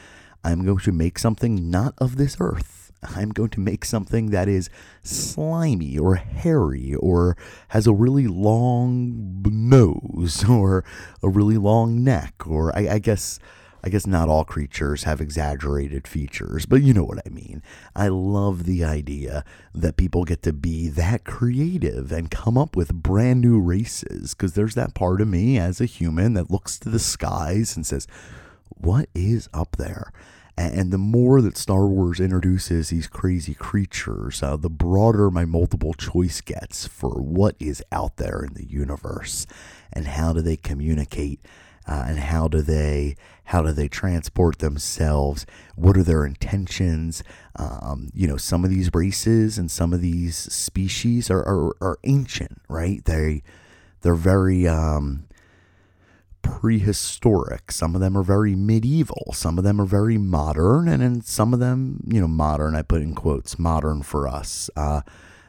[0.43, 4.49] I'm going to make something not of this earth." I'm going to make something that
[4.49, 4.71] is
[5.03, 7.37] slimy or hairy or
[7.69, 10.85] has a really long nose or
[11.23, 13.39] a really long neck or I, I guess
[13.85, 17.63] I guess not all creatures have exaggerated features, but you know what I mean.
[17.97, 19.45] I love the idea
[19.75, 24.53] that people get to be that creative and come up with brand new races because
[24.53, 28.07] there's that part of me as a human that looks to the skies and says,
[28.69, 30.13] What is up there?
[30.57, 35.95] And the more that Star Wars introduces these crazy creatures, uh, the broader my multiple
[35.95, 39.47] choice gets for what is out there in the universe
[39.93, 41.41] and how do they communicate
[41.87, 45.47] uh, and how do they how do they transport themselves?
[45.75, 47.25] What are their intentions?
[47.57, 51.99] Um, you know some of these races and some of these species are, are, are
[52.05, 53.03] ancient right?
[53.05, 53.43] They
[54.03, 55.25] they're very um,
[56.43, 57.73] prehistoric.
[57.73, 59.33] Some of them are very medieval.
[59.33, 60.89] Some of them are very modern.
[60.89, 64.69] And then some of them, you know, modern, I put in quotes, modern for us.
[64.77, 65.03] Uh,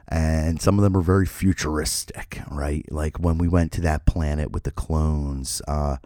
[0.08, 2.86] and some of them are very futuristic, right?
[2.92, 5.98] Like when we went to that planet with the clones, uh,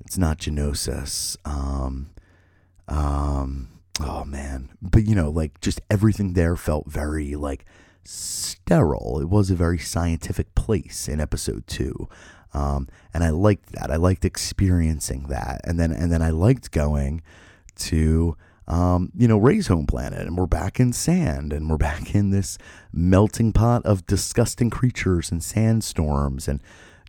[0.00, 1.36] it's not Geonosis.
[1.44, 2.10] Um,
[2.88, 3.68] um,
[4.00, 7.64] oh man, but you know, like just everything there felt very like
[8.04, 9.20] sterile.
[9.20, 12.08] It was a very scientific place in episode two.
[12.54, 13.90] Um, and I liked that.
[13.90, 17.22] I liked experiencing that, and then and then I liked going
[17.76, 18.36] to
[18.68, 22.30] um, you know Rey's home planet, and we're back in sand, and we're back in
[22.30, 22.58] this
[22.92, 26.60] melting pot of disgusting creatures and sandstorms, and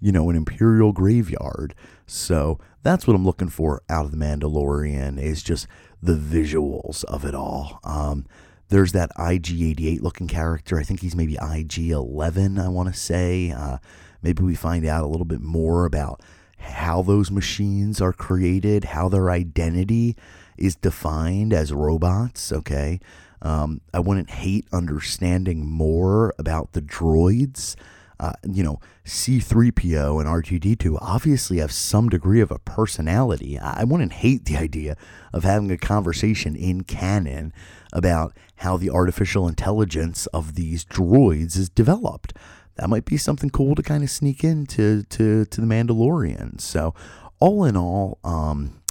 [0.01, 1.75] you know an imperial graveyard.
[2.05, 5.67] So that's what I'm looking for out of the Mandalorian is just
[6.01, 7.79] the visuals of it all.
[7.83, 8.25] Um,
[8.69, 10.79] there's that IG88 looking character.
[10.79, 12.61] I think he's maybe IG11.
[12.61, 13.51] I want to say.
[13.51, 13.77] Uh,
[14.23, 16.21] Maybe we find out a little bit more about
[16.57, 20.15] how those machines are created, how their identity
[20.57, 22.51] is defined as robots.
[22.51, 22.99] Okay.
[23.41, 27.75] Um, I wouldn't hate understanding more about the droids.
[28.19, 33.59] Uh, you know, C3PO and R2D2 obviously have some degree of a personality.
[33.59, 34.95] I wouldn't hate the idea
[35.33, 37.51] of having a conversation in canon
[37.91, 42.33] about how the artificial intelligence of these droids is developed
[42.75, 46.59] that might be something cool to kind of sneak into to to the Mandalorian.
[46.59, 46.93] So,
[47.39, 48.81] all in all, um,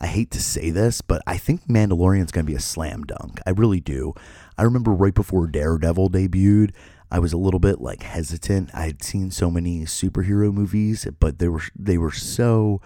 [0.00, 3.40] I hate to say this, but I think Mandalorian's going to be a slam dunk.
[3.46, 4.14] I really do.
[4.58, 6.72] I remember right before Daredevil debuted,
[7.10, 8.70] I was a little bit like hesitant.
[8.74, 12.80] I had seen so many superhero movies, but they were they were so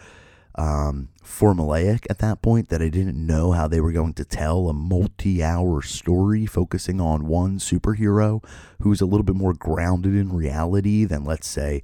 [0.57, 4.69] um, formulaic at that point that I didn't know how they were going to tell
[4.69, 8.43] a multi hour story focusing on one superhero
[8.83, 11.83] who's a little bit more grounded in reality than, let's say,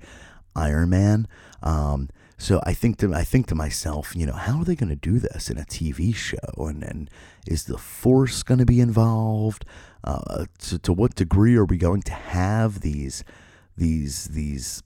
[0.57, 1.29] Iron Man.
[1.63, 4.89] Um, so I think to I think to myself, you know, how are they going
[4.89, 6.67] to do this in a TV show?
[6.67, 7.11] And and
[7.47, 9.65] is the Force going to be involved?
[10.03, 13.25] Uh, to, to what degree are we going to have these
[13.77, 14.83] these these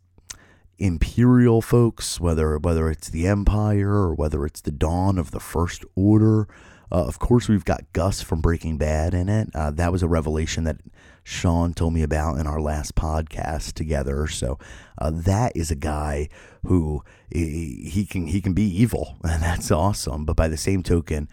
[0.78, 5.84] imperial folks, whether whether it's the Empire or whether it's the dawn of the First
[5.94, 6.48] Order.
[6.90, 9.50] Uh, of course, we've got Gus from Breaking Bad in it.
[9.54, 10.78] Uh, that was a revelation that
[11.22, 14.26] Sean told me about in our last podcast together.
[14.26, 14.58] So
[14.96, 16.30] uh, that is a guy
[16.64, 20.24] who he, he, can he can be evil, and that's awesome.
[20.24, 21.28] But by the same token,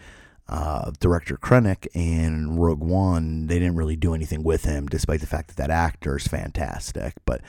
[0.49, 5.27] uh, director Krennic in Rogue One, they didn't really do anything with him, despite the
[5.27, 7.13] fact that that actor is fantastic.
[7.25, 7.41] But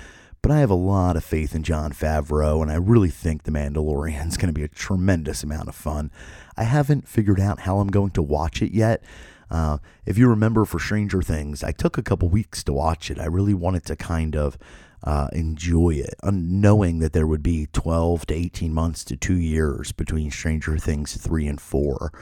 [0.47, 3.51] but I have a lot of faith in Jon Favreau, and I really think The
[3.51, 6.13] Mandalorian is going to be a tremendous amount of fun.
[6.57, 9.03] I haven't figured out how I'm going to watch it yet.
[9.51, 13.19] Uh, if you remember for Stranger Things, I took a couple weeks to watch it.
[13.19, 14.57] I really wanted to kind of
[15.03, 19.91] uh, enjoy it, knowing that there would be 12 to 18 months to two years
[19.91, 22.13] between Stranger Things 3 and 4.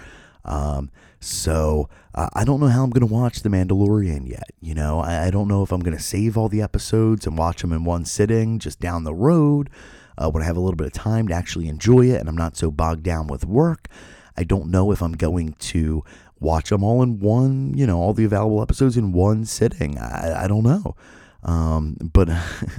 [0.44, 0.90] Um,
[1.20, 4.50] so uh, I don't know how I'm going to watch The Mandalorian yet.
[4.60, 7.38] You know, I, I don't know if I'm going to save all the episodes and
[7.38, 9.70] watch them in one sitting just down the road
[10.18, 12.36] uh, when I have a little bit of time to actually enjoy it and I'm
[12.36, 13.88] not so bogged down with work.
[14.36, 16.04] I don't know if I'm going to
[16.40, 19.98] watch them all in one, you know, all the available episodes in one sitting.
[19.98, 20.96] I, I don't know.
[21.42, 22.28] Um, but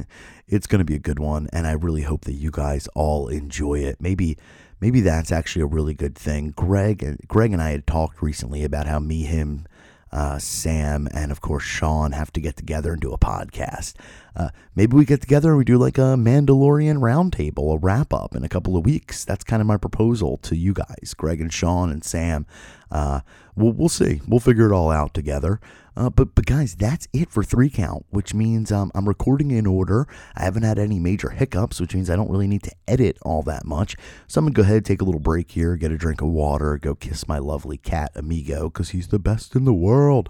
[0.47, 3.27] it's going to be a good one, and I really hope that you guys all
[3.27, 4.01] enjoy it.
[4.01, 4.37] Maybe
[4.79, 6.51] maybe that's actually a really good thing.
[6.51, 9.65] Greg Greg and I had talked recently about how me him
[10.11, 13.95] uh, Sam, and of course Sean have to get together and do a podcast.
[14.35, 18.33] Uh, maybe we get together and we do like a Mandalorian roundtable, a wrap up
[18.33, 19.25] in a couple of weeks.
[19.25, 22.45] That's kind of my proposal to you guys, Greg and Sean and Sam.
[22.91, 23.21] Uh,
[23.55, 24.21] we'll, we'll see.
[24.27, 25.59] We'll figure it all out together.
[25.97, 29.65] Uh, but but guys, that's it for three count, which means um, I'm recording in
[29.65, 30.07] order.
[30.35, 33.43] I haven't had any major hiccups, which means I don't really need to edit all
[33.43, 33.95] that much.
[34.27, 36.77] So I'm gonna go ahead, take a little break here, get a drink of water,
[36.77, 40.29] go kiss my lovely cat Amigo because he's the best in the world.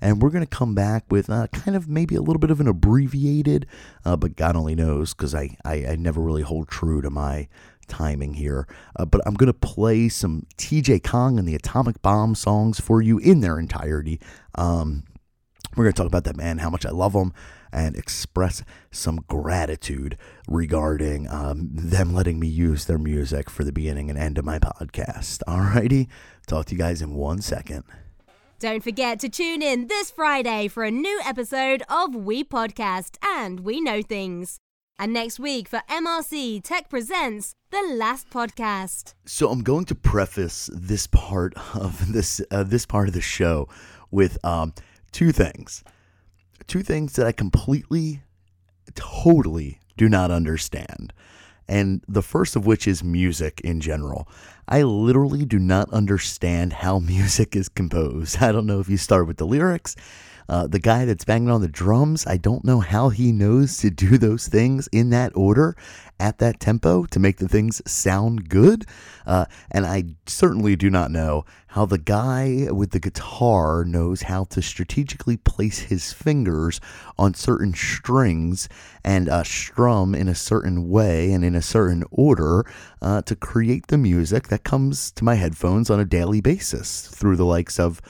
[0.00, 2.60] And we're going to come back with uh, kind of maybe a little bit of
[2.60, 3.66] an abbreviated,
[4.04, 7.46] uh, but God only knows because I, I, I never really hold true to my
[7.86, 8.66] timing here.
[8.96, 13.02] Uh, but I'm going to play some TJ Kong and the Atomic Bomb songs for
[13.02, 14.20] you in their entirety.
[14.54, 15.04] Um,
[15.76, 17.32] we're going to talk about that man, how much I love him,
[17.72, 24.10] and express some gratitude regarding um, them letting me use their music for the beginning
[24.10, 25.38] and end of my podcast.
[25.48, 26.08] Alrighty,
[26.46, 27.84] talk to you guys in one second.
[28.58, 33.60] Don't forget to tune in this Friday for a new episode of We Podcast and
[33.60, 34.60] We Know Things.
[34.98, 39.14] And next week for MRC Tech Presents The Last Podcast.
[39.24, 43.68] So I'm going to preface this part of this uh, this part of the show
[44.10, 44.74] with um,
[45.10, 45.82] two things.
[46.68, 48.22] Two things that I completely
[48.94, 51.12] totally do not understand.
[51.68, 54.28] And the first of which is music in general.
[54.68, 58.42] I literally do not understand how music is composed.
[58.42, 59.96] I don't know if you start with the lyrics
[60.48, 63.90] uh, the guy that's banging on the drums, I don't know how he knows to
[63.90, 65.76] do those things in that order
[66.22, 68.86] at that tempo to make the things sound good.
[69.26, 74.44] Uh, and I certainly do not know how the guy with the guitar knows how
[74.44, 76.80] to strategically place his fingers
[77.18, 78.68] on certain strings
[79.02, 82.66] and uh, strum in a certain way and in a certain order
[83.00, 87.36] uh, to create the music that comes to my headphones on a daily basis through
[87.36, 88.00] the likes of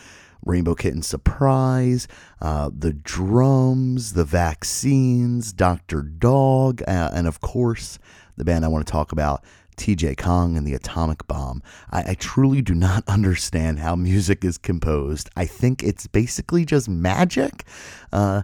[0.45, 2.09] Rainbow Kitten Surprise,
[2.40, 6.03] uh, the drums, the vaccines, Dr.
[6.03, 7.99] Dog, uh, and of course,
[8.36, 9.45] the band I want to talk about,
[9.76, 11.62] TJ Kong and the Atomic Bomb.
[11.90, 15.30] I, I, truly do not understand how music is composed.
[15.36, 17.64] I think it's basically just magic.
[18.12, 18.43] Uh,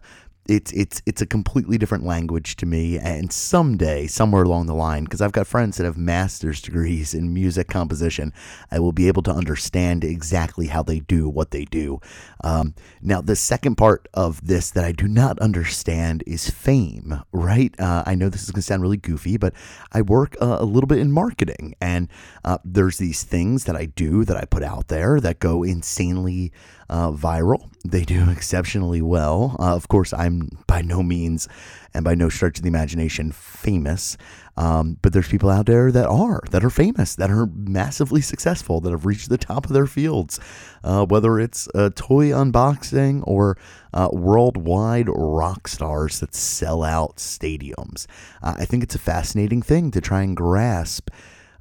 [0.48, 5.04] it's it's it's a completely different language to me and someday somewhere along the line
[5.04, 8.32] because I've got friends that have master's degrees in music composition
[8.70, 12.00] I will be able to understand exactly how they do what they do.
[12.42, 17.78] Um, now the second part of this that I do not understand is fame right?
[17.78, 19.52] Uh, I know this is gonna sound really goofy but
[19.92, 22.08] I work uh, a little bit in marketing and
[22.44, 26.52] uh, there's these things that I do that I put out there that go insanely
[26.88, 27.70] uh, viral.
[27.86, 29.56] They do exceptionally well.
[29.58, 31.48] Uh, of course, I'm by no means
[31.94, 34.16] and by no stretch of the imagination famous,
[34.56, 38.80] um, but there's people out there that are that are famous, that are massively successful,
[38.80, 40.40] that have reached the top of their fields.
[40.82, 43.56] Uh, whether it's a toy unboxing or
[43.92, 48.06] uh, worldwide rock stars that sell out stadiums,
[48.42, 51.08] uh, I think it's a fascinating thing to try and grasp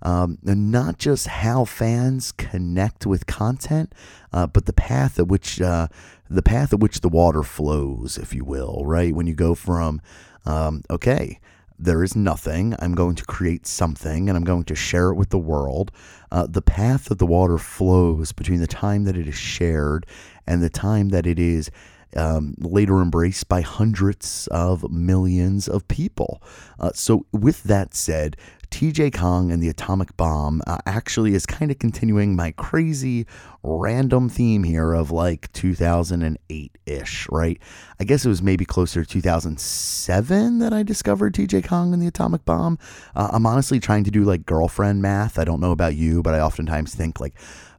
[0.01, 3.93] um, not just how fans connect with content,
[4.31, 5.87] uh, but the path at which uh,
[6.29, 8.83] the path at which the water flows, if you will.
[8.85, 10.01] Right when you go from
[10.45, 11.39] um, okay,
[11.79, 12.75] there is nothing.
[12.79, 15.91] I'm going to create something, and I'm going to share it with the world.
[16.31, 20.05] Uh, the path that the water flows between the time that it is shared
[20.47, 21.69] and the time that it is
[22.15, 26.41] um, later embraced by hundreds of millions of people.
[26.79, 28.37] Uh, so, with that said,
[28.69, 33.25] TJ Kong and the Atomic Bomb uh, actually is kind of continuing my crazy
[33.63, 37.59] random theme here of like 2008 ish, right?
[37.99, 42.07] I guess it was maybe closer to 2007 that I discovered TJ Kong and the
[42.07, 42.77] Atomic Bomb.
[43.15, 45.39] Uh, I'm honestly trying to do like girlfriend math.
[45.39, 47.33] I don't know about you, but I oftentimes think like,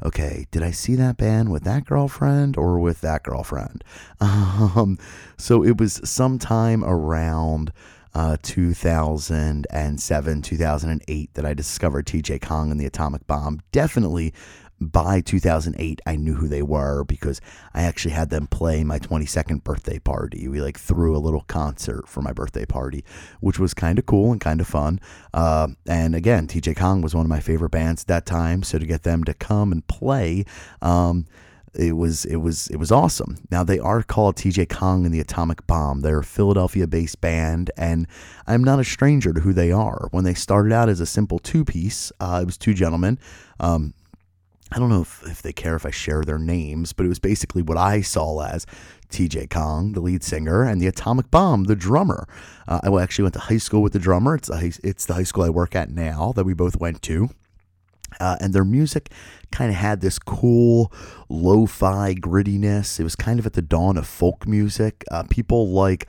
[0.05, 3.85] okay, did I see that band with that girlfriend or with that girlfriend?
[4.21, 4.99] Um,
[5.37, 7.73] so it was sometime around
[8.15, 13.61] uh, 2007, 2008 that I discovered TJ Kong and the Atomic Bomb.
[13.73, 14.33] Definitely
[14.81, 17.41] by 2008 I knew who they were because
[17.75, 20.49] I actually had them play my 22nd birthday party.
[20.49, 23.05] We like threw a little concert for my birthday party,
[23.41, 25.01] which was kind of cool and kind of fun.
[25.35, 28.79] Uh, and again, TJ Kong was one of my favorite bands at that time, so
[28.79, 30.45] to get them to come and play.
[30.81, 31.27] Um,
[31.79, 33.39] it was it was it was awesome.
[33.51, 36.01] Now they are called TJ Kong and the Atomic Bomb.
[36.01, 38.09] They're a Philadelphia-based band, and
[38.47, 40.09] I'm not a stranger to who they are.
[40.11, 43.19] When they started out as a simple two-piece, uh, it was two gentlemen.
[43.61, 43.95] Um,
[44.73, 47.21] I don't know if, if they care if I share their names, but it was
[47.21, 48.67] basically what I saw as
[49.09, 52.27] TJ Kong, the lead singer, and the Atomic Bomb, the drummer.
[52.67, 54.35] Uh, I actually went to high school with the drummer.
[54.35, 54.51] It's
[54.83, 57.31] it's the high school I work at now that we both went to.
[58.21, 59.11] Uh, and their music
[59.51, 60.93] kind of had this cool
[61.29, 62.99] lo-fi grittiness.
[62.99, 65.05] It was kind of at the dawn of folk music.
[65.11, 66.07] Uh, people like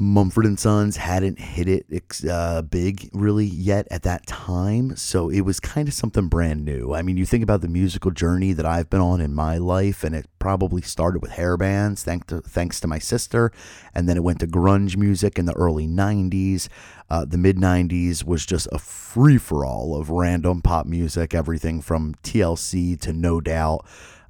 [0.00, 5.40] Mumford and Sons hadn't hit it uh, big really yet at that time, so it
[5.40, 6.94] was kind of something brand new.
[6.94, 10.04] I mean, you think about the musical journey that I've been on in my life,
[10.04, 13.50] and it probably started with hair bands, thanks to thanks to my sister,
[13.92, 16.68] and then it went to grunge music in the early '90s.
[17.10, 21.80] Uh, the mid 90s was just a free for all of random pop music, everything
[21.80, 23.84] from TLC to No Doubt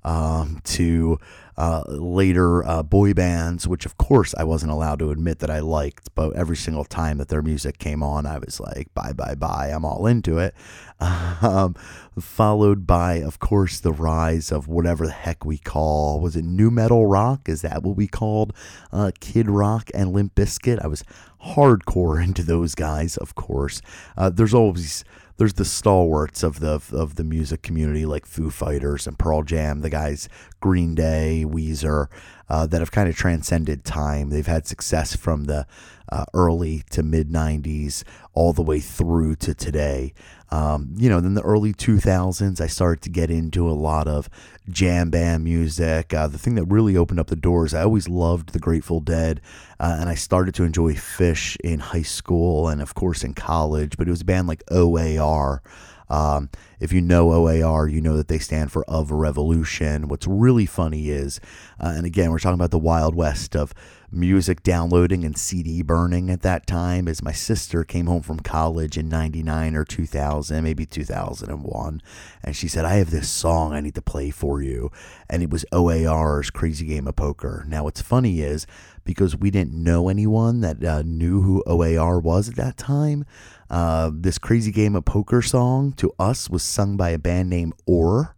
[0.05, 1.19] um, to
[1.59, 5.59] uh, later uh, boy bands, which of course I wasn't allowed to admit that I
[5.59, 9.35] liked, but every single time that their music came on, I was like, bye, bye,
[9.35, 10.55] bye, I'm all into it.
[11.41, 11.77] Um,
[12.19, 16.73] followed by, of course, the rise of whatever the heck we call, was it nu
[16.73, 17.49] metal rock?
[17.49, 18.53] Is that what we called
[18.93, 20.83] uh, Kid Rock and Limp Bizkit?
[20.83, 21.05] I was
[21.45, 23.81] hardcore into those guys, of course.
[24.17, 25.05] Uh, there's always
[25.39, 29.81] there's the stalwarts of the of the music community like Foo Fighters and Pearl Jam,
[29.81, 30.29] the guys
[30.61, 32.09] Green Day, Weezer,
[32.49, 34.31] uh, that have kind of transcended time.
[34.31, 35.67] They've had success from the
[36.11, 38.03] uh, early to mid '90s
[38.35, 40.13] all the way through to today.
[40.51, 44.31] Um, you know, then the early 2000s, I started to get into a lot of
[44.71, 46.15] jam band music.
[46.15, 49.41] Uh, the thing that really opened up the doors, I always loved the Grateful Dead,
[49.79, 53.97] uh, and I started to enjoy Phish in high school and, of course, in college.
[53.99, 55.63] But it was a band like OAR.
[56.11, 56.49] Um,
[56.81, 60.09] if you know OAR, you know that they stand for Of Revolution.
[60.09, 61.41] What's really funny is,
[61.79, 63.75] uh, and again, we're talking about the Wild West of
[64.11, 68.97] music downloading and CD burning at that time as my sister came home from college
[68.97, 72.03] in 99 or 2000, maybe 2001.
[72.43, 74.91] And she said, I have this song I need to play for you.
[75.29, 77.65] And it was OAR's Crazy Game of Poker.
[77.69, 78.67] Now, what's funny is
[79.05, 83.25] because we didn't know anyone that uh, knew who OAR was at that time,
[83.71, 87.75] uh, this Crazy Game of Poker song to us was sung by a band named
[87.87, 88.35] Or.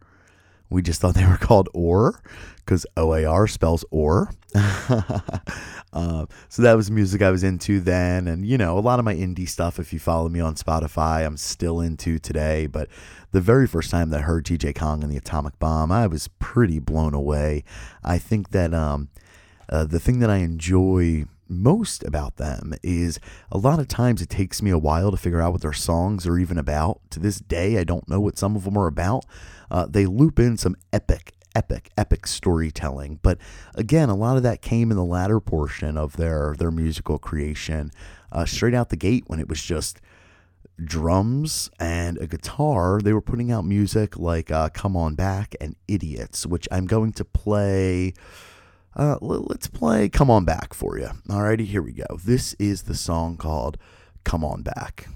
[0.71, 2.21] We just thought they were called Or
[2.57, 4.31] because OAR spells or.
[4.55, 8.27] uh, so that was music I was into then.
[8.27, 11.25] And, you know, a lot of my indie stuff, if you follow me on Spotify,
[11.25, 12.67] I'm still into today.
[12.67, 12.87] But
[13.31, 16.29] the very first time that I heard TJ Kong and the Atomic Bomb, I was
[16.39, 17.63] pretty blown away.
[18.03, 19.09] I think that um,
[19.69, 23.19] uh, the thing that I enjoy most about them is
[23.51, 26.25] a lot of times it takes me a while to figure out what their songs
[26.25, 27.01] are even about.
[27.11, 29.25] To this day, I don't know what some of them are about.
[29.69, 33.19] Uh, they loop in some epic, epic, epic storytelling.
[33.21, 33.37] But
[33.75, 37.91] again, a lot of that came in the latter portion of their their musical creation,
[38.31, 39.99] uh, straight out the gate when it was just
[40.83, 42.99] drums and a guitar.
[43.01, 47.11] They were putting out music like uh, "Come On Back" and "Idiots," which I'm going
[47.13, 48.13] to play.
[48.95, 51.09] Uh, let's play "Come On Back" for you.
[51.27, 52.05] Alrighty, here we go.
[52.23, 53.77] This is the song called
[54.23, 55.07] "Come On Back."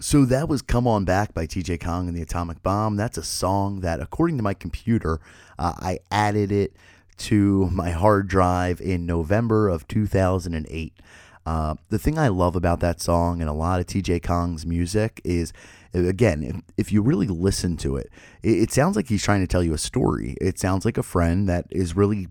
[0.00, 2.96] So that was Come On Back by TJ Kong and the Atomic Bomb.
[2.96, 5.20] That's a song that, according to my computer,
[5.58, 6.74] uh, I added it
[7.18, 11.00] to my hard drive in November of 2008.
[11.46, 15.20] Uh, the thing I love about that song and a lot of TJ Kong's music
[15.24, 15.52] is,
[15.92, 18.10] again, if, if you really listen to it,
[18.42, 20.36] it, it sounds like he's trying to tell you a story.
[20.40, 22.28] It sounds like a friend that is really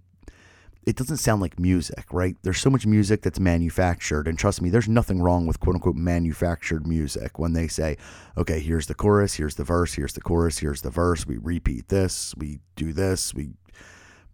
[0.85, 2.35] it doesn't sound like music, right?
[2.43, 4.27] There's so much music that's manufactured.
[4.27, 7.97] And trust me, there's nothing wrong with quote unquote manufactured music when they say,
[8.37, 11.25] okay, here's the chorus, here's the verse, here's the chorus, here's the verse.
[11.25, 13.51] We repeat this, we do this, we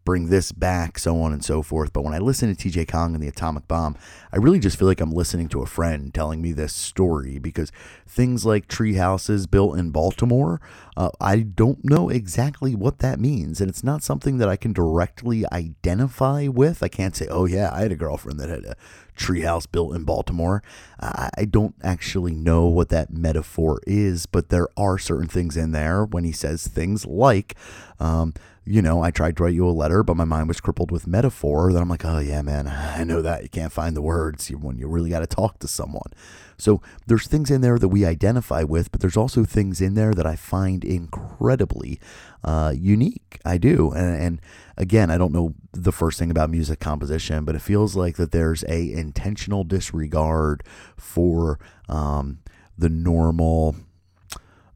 [0.10, 1.94] bring this back, so on and so forth.
[1.94, 3.96] But when I listen to TJ Kong and the Atomic Bomb,
[4.34, 7.72] I really just feel like I'm listening to a friend telling me this story because
[8.08, 10.62] things like tree houses built in Baltimore,
[10.98, 13.62] uh, I don't know exactly what that means.
[13.62, 16.82] And it's not something that I can directly identify with.
[16.82, 18.76] I can't say, oh, yeah, I had a girlfriend that had a
[19.16, 20.64] treehouse built in Baltimore.
[21.00, 26.04] I don't actually know what that metaphor is, but there are certain things in there
[26.04, 27.56] when he says things like,
[28.00, 28.34] um,
[28.70, 31.08] you know, I tried to write you a letter, but my mind was crippled with
[31.08, 31.74] metaphor.
[31.74, 33.42] Then I'm like, oh, yeah, man, I know that.
[33.42, 36.12] You can't find the words when you really got to talk to someone.
[36.56, 40.14] So there's things in there that we identify with, but there's also things in there
[40.14, 42.00] that I find incredibly
[42.44, 43.40] uh, unique.
[43.44, 43.92] I do.
[43.92, 44.42] And, and
[44.78, 48.32] again, I don't know the first thing about music composition, but it feels like that
[48.32, 50.64] there's a intentional disregard
[50.96, 52.38] for um,
[52.78, 53.76] the normal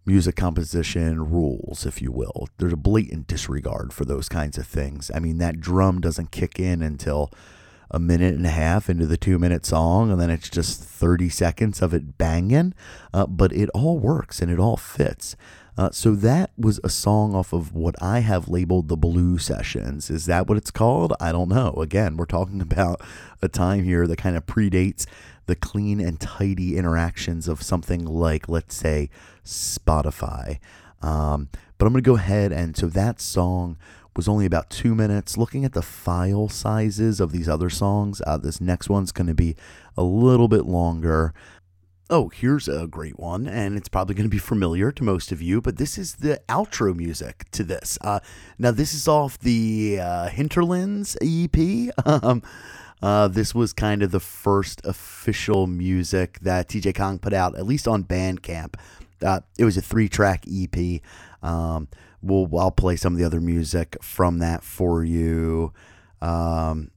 [0.05, 2.47] music composition rules, if you will.
[2.57, 5.09] There's a blatant disregard for those kinds of things.
[5.13, 7.31] I mean, that drum doesn't kick in until
[7.89, 11.29] a minute and a half into the two minute song, and then it's just 30
[11.29, 12.73] seconds of it banging.
[13.13, 15.35] Uh, but it all works and it all fits.
[15.75, 20.09] Uh, so that was a song off of what I have labeled the Blue Sessions.
[20.09, 21.13] Is that what it's called?
[21.19, 21.73] I don't know.
[21.73, 23.01] Again, we're talking about
[23.41, 25.05] a time here that kind of predates
[25.45, 29.09] the clean and tidy interactions of something like, let's say,
[29.45, 30.59] Spotify.
[31.01, 33.77] Um, but I'm going to go ahead and so that song
[34.15, 35.37] was only about two minutes.
[35.37, 39.33] Looking at the file sizes of these other songs, uh, this next one's going to
[39.33, 39.55] be
[39.97, 41.33] a little bit longer.
[42.09, 45.41] Oh, here's a great one, and it's probably going to be familiar to most of
[45.41, 47.97] you, but this is the outro music to this.
[48.01, 48.19] Uh,
[48.59, 51.91] now, this is off the uh, Hinterlands EP.
[52.05, 52.43] Um,
[53.01, 57.65] uh, this was kind of the first official music that TJ Kong put out, at
[57.65, 58.75] least on Bandcamp.
[59.23, 61.01] Uh, it was a three track EP.
[61.41, 61.87] Um,
[62.21, 65.73] we'll, I'll play some of the other music from that for you.
[66.21, 66.91] Um,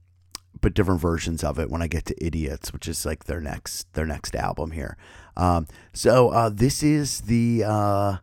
[0.59, 3.93] but different versions of it when I get to Idiots, which is like their next
[3.93, 4.97] their next album here.
[5.35, 8.17] Um, so uh, this is the uh,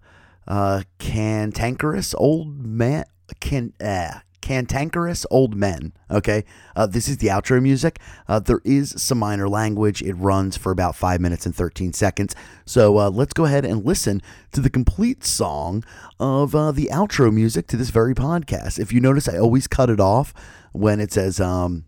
[0.47, 3.05] uh, Cantankerous Old Man
[3.41, 5.95] can uh, cantankerous old men.
[6.11, 6.45] Okay,
[6.77, 7.99] uh, this is the outro music.
[8.29, 10.03] Uh, there is some minor language.
[10.03, 12.37] It runs for about five minutes and 13 seconds.
[12.67, 14.21] So uh, let's go ahead and listen
[14.53, 15.83] to the complete song
[16.21, 18.79] of uh, the outro music to this very podcast.
[18.79, 20.35] If you notice, I always cut it off
[20.73, 21.87] when it says, um,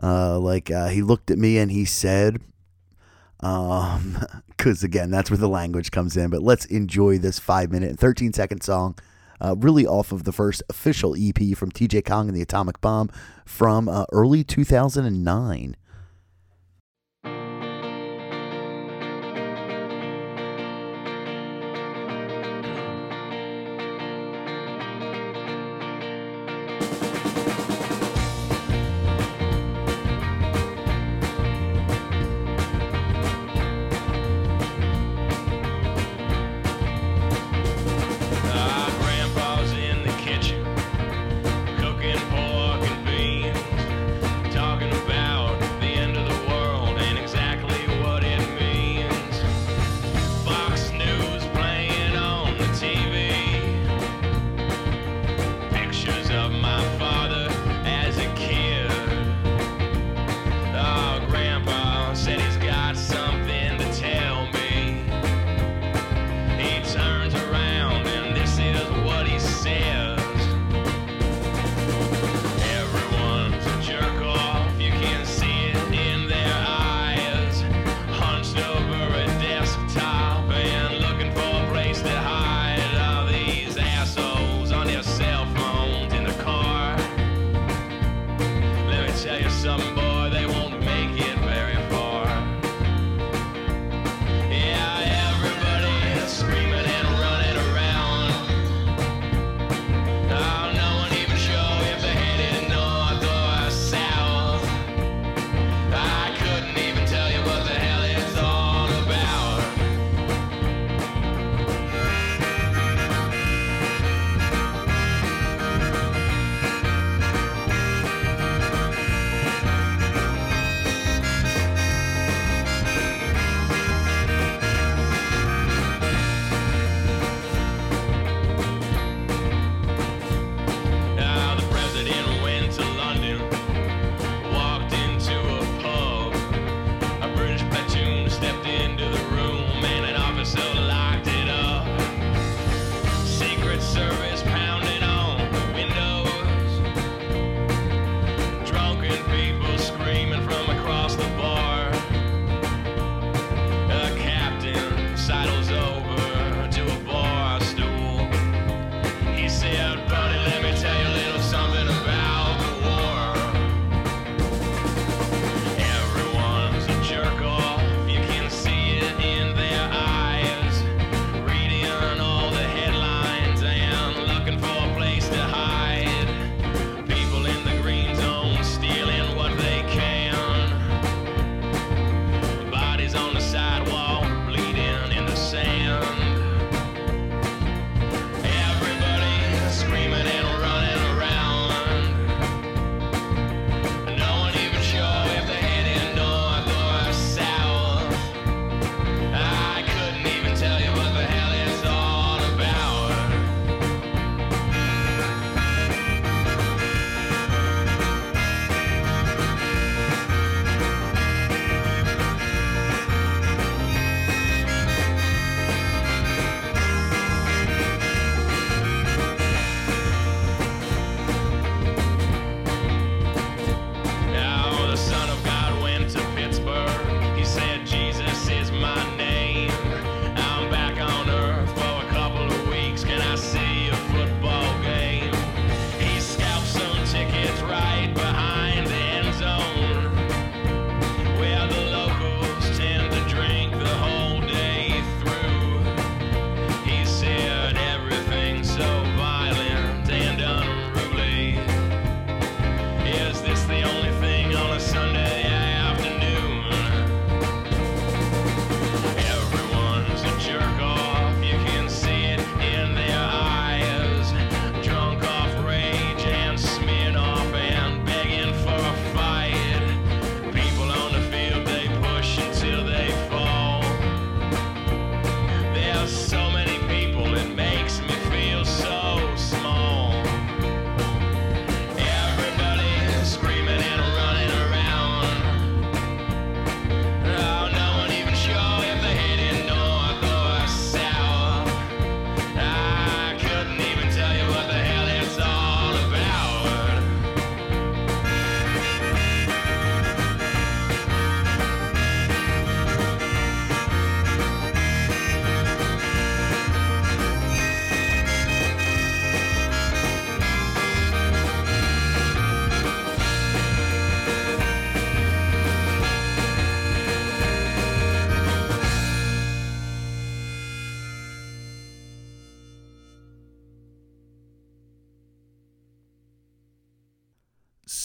[0.00, 2.40] uh, like, uh, he looked at me and he said,
[3.40, 6.30] um, because again, that's where the language comes in.
[6.30, 8.94] But let's enjoy this five minute and 13 second song
[9.40, 13.10] uh, really off of the first official EP from TJ Kong and the Atomic Bomb
[13.44, 15.76] from uh, early 2009.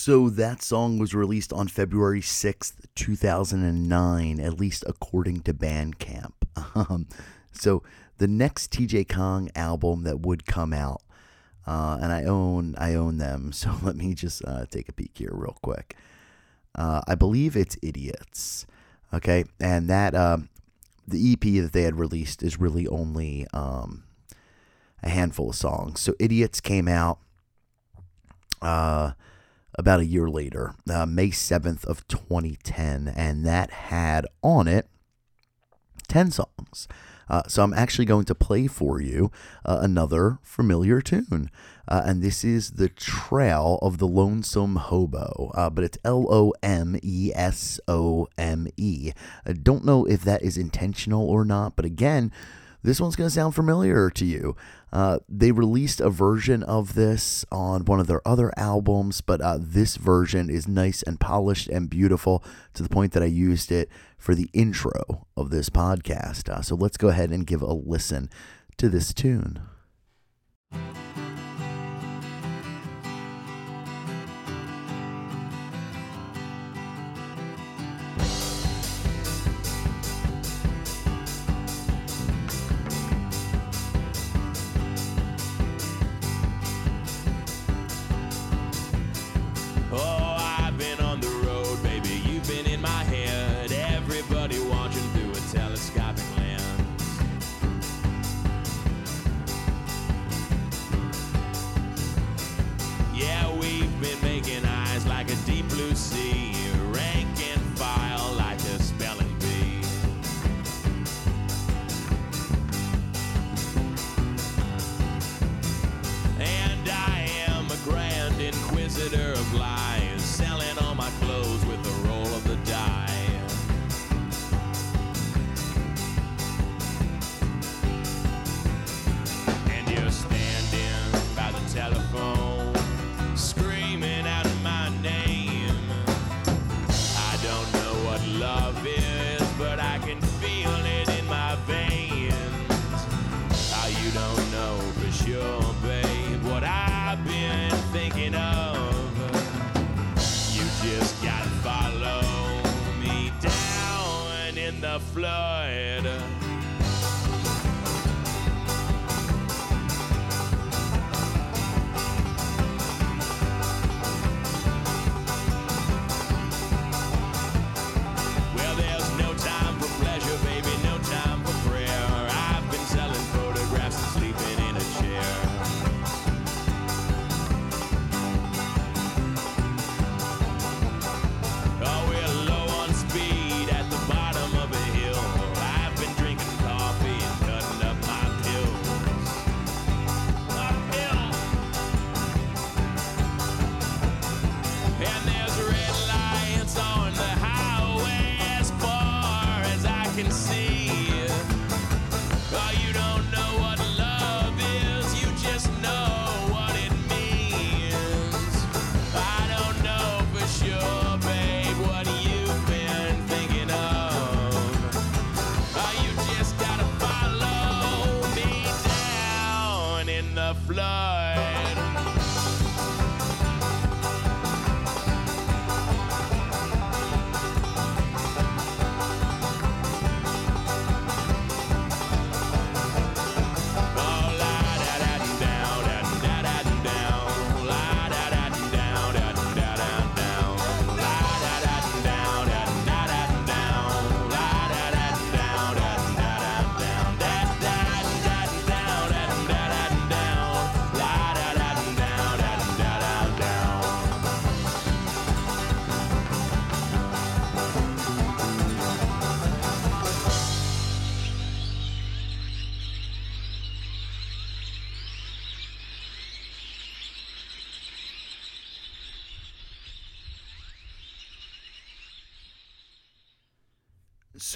[0.06, 6.30] So that song was released on February 6th, 2009, at least according to Bandcamp.
[6.76, 7.08] Um,
[7.50, 7.82] so
[8.18, 11.02] the next TJ Kong album that would come out,
[11.66, 15.10] uh, and I own I own them, so let me just uh, take a peek
[15.14, 15.96] here real quick.
[16.76, 18.64] Uh, I believe it's Idiots,
[19.12, 20.50] okay, and that um,
[21.08, 24.04] the EP that they had released is really only um,
[25.02, 25.98] a handful of songs.
[25.98, 27.18] So Idiots came out
[28.62, 29.12] uh,
[29.78, 34.88] about a year later, uh, May 7th of 2010, and that had on it
[36.08, 36.88] 10 songs.
[37.28, 39.30] Uh, so I'm actually going to play for you
[39.64, 41.50] uh, another familiar tune.
[41.88, 46.52] Uh, and this is The Trail of the Lonesome Hobo, uh, but it's L O
[46.62, 49.12] M E S O M E.
[49.44, 52.32] I don't know if that is intentional or not, but again,
[52.86, 54.54] this one's going to sound familiar to you.
[54.92, 59.58] Uh, they released a version of this on one of their other albums, but uh,
[59.60, 62.44] this version is nice and polished and beautiful
[62.74, 66.48] to the point that I used it for the intro of this podcast.
[66.48, 68.30] Uh, so let's go ahead and give a listen
[68.76, 69.60] to this tune.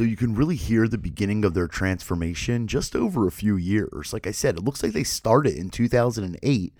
[0.00, 4.14] So you can really hear the beginning of their transformation just over a few years.
[4.14, 6.72] Like I said, it looks like they started in 2008.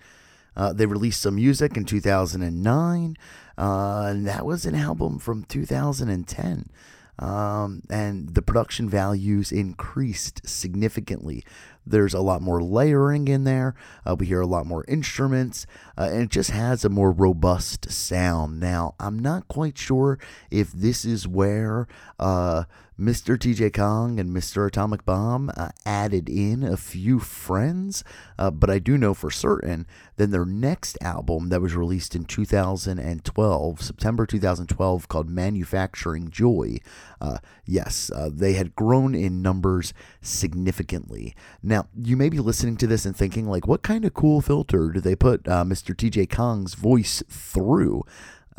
[0.55, 3.15] Uh, they released some music in 2009,
[3.59, 6.71] uh, and that was an album from 2010.
[7.19, 11.45] Um, and the production values increased significantly.
[11.85, 13.75] There's a lot more layering in there.
[14.05, 15.65] Uh, we hear a lot more instruments,
[15.97, 18.59] uh, and it just has a more robust sound.
[18.59, 21.87] Now, I'm not quite sure if this is where
[22.19, 22.65] uh,
[22.99, 23.35] Mr.
[23.35, 24.67] TJ Kong and Mr.
[24.67, 28.03] Atomic Bomb uh, added in a few friends,
[28.37, 29.87] uh, but I do know for certain
[30.17, 36.77] that their next album that was released in 2012, September 2012, called Manufacturing Joy,
[37.19, 41.33] uh, yes, they had grown in numbers significantly.
[41.63, 44.89] Now, you may be listening to this and thinking, like, what kind of cool filter
[44.89, 45.95] do they put uh, Mr.
[45.95, 48.03] TJ Kong's voice through?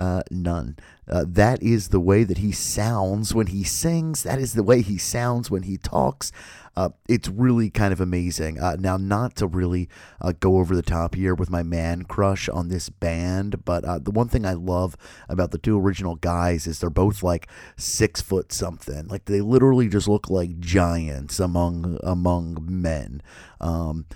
[0.03, 0.77] Uh, none.
[1.09, 4.25] Uh, that is the way that he sounds when he sings.
[4.25, 6.33] That is the way he sounds when he talks.
[6.75, 8.59] Uh, it's really kind of amazing.
[8.59, 9.89] Uh, now, not to really
[10.21, 14.01] uh, go over the top here with my man crush on this band, but uh,
[14.01, 14.97] the one thing I love
[15.29, 17.47] about the two original guys is they're both like
[17.77, 19.07] six foot something.
[19.07, 23.23] Like they literally just look like giants among among men.
[23.61, 24.07] Um,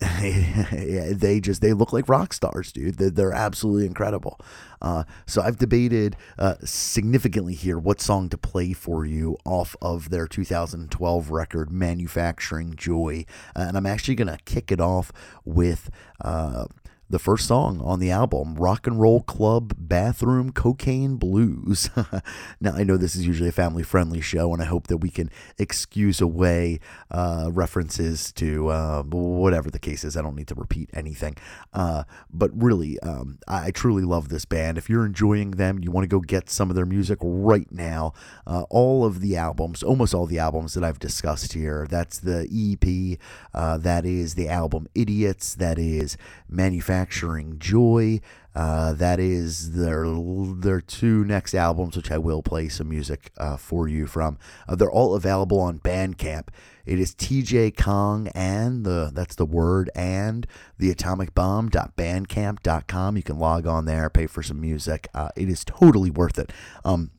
[0.00, 2.96] they just they look like rock stars dude.
[2.96, 4.38] They're, they're absolutely incredible.
[4.82, 10.10] Uh, so i've debated uh, significantly here what song to play for you off of
[10.10, 13.24] their 2012 record manufacturing joy.
[13.56, 15.12] Uh, and i'm actually to kick it off
[15.44, 15.90] with
[16.20, 16.66] uh,
[17.10, 21.90] the first song on the album, Rock and Roll Club Bathroom Cocaine Blues.
[22.60, 25.10] now, I know this is usually a family friendly show, and I hope that we
[25.10, 30.16] can excuse away uh, references to uh, whatever the case is.
[30.16, 31.36] I don't need to repeat anything.
[31.72, 34.78] Uh, but really, um, I, truly love this band.
[34.78, 38.12] If you're enjoying them, you want to go get some of their music right now,
[38.46, 42.48] uh, all of the albums, almost all the albums that I've discussed here, that's the
[42.50, 43.18] EP,
[43.52, 46.16] uh, that is the album Idiots, that is
[46.48, 48.20] Manufacturing manufacturing joy.
[48.54, 53.56] Uh, that is their their two next albums, which I will play some music uh,
[53.56, 54.38] for you from.
[54.68, 56.48] Uh, they're all available on Bandcamp.
[56.86, 60.46] It is TJ Kong and the that's the word and
[60.78, 61.30] the Atomic.
[61.36, 65.08] You can log on there, pay for some music.
[65.12, 66.52] Uh, it is totally worth it.
[66.84, 67.10] Um,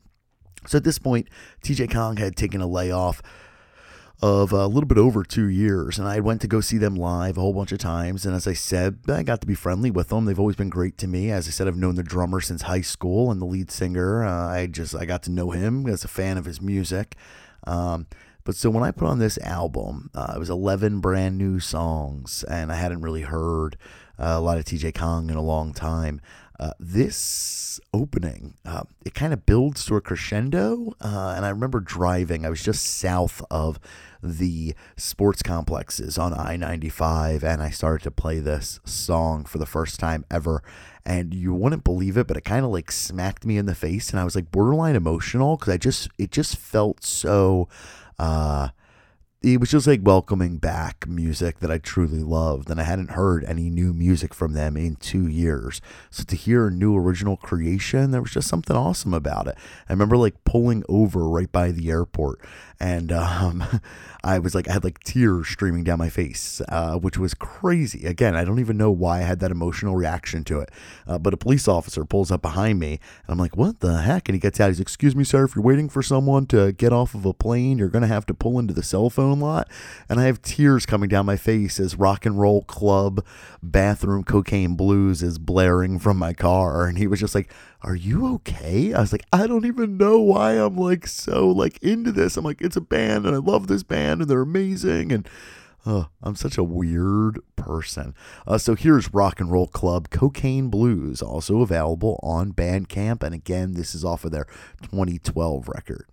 [0.66, 1.28] so at this point,
[1.62, 3.20] TJ Kong had taken a layoff
[4.22, 5.98] of a little bit over two years.
[5.98, 8.24] And I went to go see them live a whole bunch of times.
[8.24, 10.24] And as I said, I got to be friendly with them.
[10.24, 11.30] They've always been great to me.
[11.30, 14.24] As I said, I've known the drummer since high school and the lead singer.
[14.24, 17.14] Uh, I just I got to know him as a fan of his music.
[17.66, 18.06] Um,
[18.44, 22.44] but so when I put on this album, uh, it was 11 brand new songs,
[22.44, 23.76] and I hadn't really heard
[24.20, 26.20] uh, a lot of TJ Kong in a long time.
[26.58, 30.94] Uh, this opening, uh, it kind of builds to a crescendo.
[31.00, 33.80] Uh, and I remember driving, I was just south of
[34.22, 39.66] the sports complexes on I 95, and I started to play this song for the
[39.66, 40.62] first time ever.
[41.04, 44.10] And you wouldn't believe it, but it kind of like smacked me in the face,
[44.10, 47.68] and I was like borderline emotional because I just, it just felt so.
[48.18, 48.68] Uh,
[49.42, 53.44] it was just like welcoming back music that I truly loved, and I hadn't heard
[53.44, 55.80] any new music from them in two years.
[56.10, 59.56] So to hear a new original creation, there was just something awesome about it.
[59.88, 62.40] I remember like pulling over right by the airport,
[62.80, 63.64] and um,
[64.24, 68.06] I was like, I had like tears streaming down my face, uh, which was crazy.
[68.06, 70.70] Again, I don't even know why I had that emotional reaction to it.
[71.06, 74.28] Uh, but a police officer pulls up behind me, and I'm like, what the heck?
[74.28, 74.68] And he gets out.
[74.68, 77.78] He's, excuse me, sir, if you're waiting for someone to get off of a plane,
[77.78, 79.68] you're to have to pull into the cell phone lot.
[80.08, 83.24] And I have tears coming down my face as rock and roll club
[83.62, 86.86] bathroom cocaine blues is blaring from my car.
[86.86, 87.50] And he was just like,
[87.82, 88.92] are you okay?
[88.92, 92.36] I was like, I don't even know why I'm like so like into this.
[92.36, 95.12] I'm like, it's a band and I love this band and they're amazing.
[95.12, 95.28] And
[95.86, 98.14] uh, I'm such a weird person.
[98.46, 103.22] Uh, so here's Rock and Roll Club Cocaine Blues, also available on Bandcamp.
[103.22, 104.46] And again, this is off of their
[104.82, 106.06] 2012 record.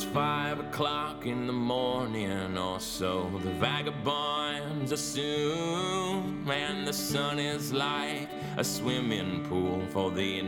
[0.00, 3.30] It's five o'clock in the morning or so.
[3.42, 10.38] The vagabonds assume, and the sun is like a swimming pool for the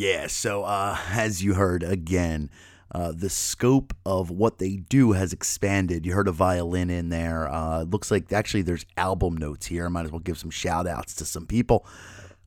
[0.00, 2.48] Yeah, so uh, as you heard again,
[2.90, 6.06] uh, the scope of what they do has expanded.
[6.06, 7.46] You heard a violin in there.
[7.52, 9.84] Uh, looks like actually there's album notes here.
[9.84, 11.86] I might as well give some shout outs to some people.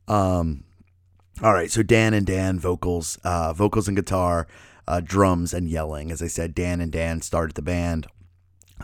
[0.08, 0.64] Um,
[1.44, 4.48] all right, so Dan and Dan vocals, uh, vocals and guitar,
[4.88, 6.10] uh, drums and yelling.
[6.10, 8.08] As I said, Dan and Dan started the band.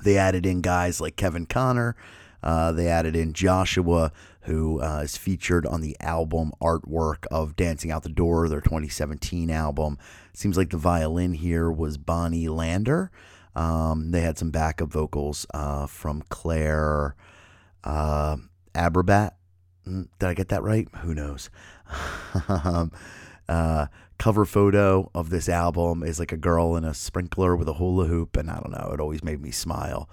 [0.04, 1.96] They added in guys like Kevin Connor.
[2.44, 7.92] Uh, they added in Joshua, who uh, is featured on the album artwork of Dancing
[7.92, 9.98] Out the Door, their 2017 album.
[10.34, 13.12] Seems like the violin here was Bonnie Lander.
[13.56, 17.16] Um, they had some backup vocals uh, from Claire
[17.84, 18.38] uh,
[18.74, 19.32] Abrabat.
[19.88, 20.88] Mm, did I get that right?
[20.98, 21.50] Who knows?
[22.48, 22.92] Um,
[23.48, 23.88] uh,
[24.20, 28.06] cover photo of this album is like a girl in a sprinkler with a hula
[28.06, 28.92] hoop, and I don't know.
[28.94, 30.08] It always made me smile.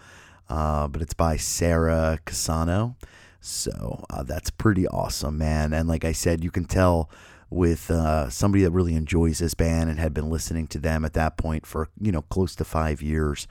[0.48, 2.94] Uh, but it's by Sarah Casano.
[3.46, 5.72] So uh, that's pretty awesome, man.
[5.72, 7.08] And like I said, you can tell
[7.48, 11.12] with uh, somebody that really enjoys this band and had been listening to them at
[11.12, 13.46] that point for, you know, close to five years.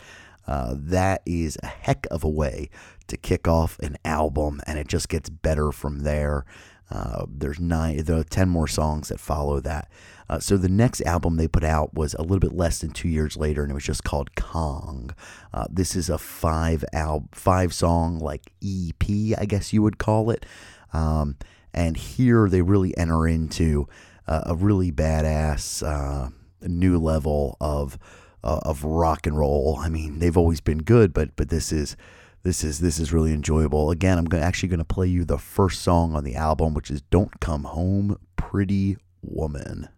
[0.45, 2.69] Uh, that is a heck of a way
[3.07, 6.43] to kick off an album, and it just gets better from there.
[6.91, 9.89] Uh, there's nine, there are ten more songs that follow that.
[10.29, 13.07] Uh, so the next album they put out was a little bit less than two
[13.07, 15.11] years later, and it was just called Kong.
[15.53, 20.29] Uh, this is a five al- five song like EP, I guess you would call
[20.29, 20.45] it.
[20.93, 21.37] Um,
[21.73, 23.87] and here they really enter into
[24.27, 26.29] uh, a really badass uh,
[26.61, 27.99] new level of
[28.43, 29.77] uh, of rock and roll.
[29.79, 31.95] I mean, they've always been good, but but this is
[32.43, 33.91] this is this is really enjoyable.
[33.91, 37.01] Again, I'm actually going to play you the first song on the album, which is
[37.01, 39.89] "Don't Come Home, Pretty Woman."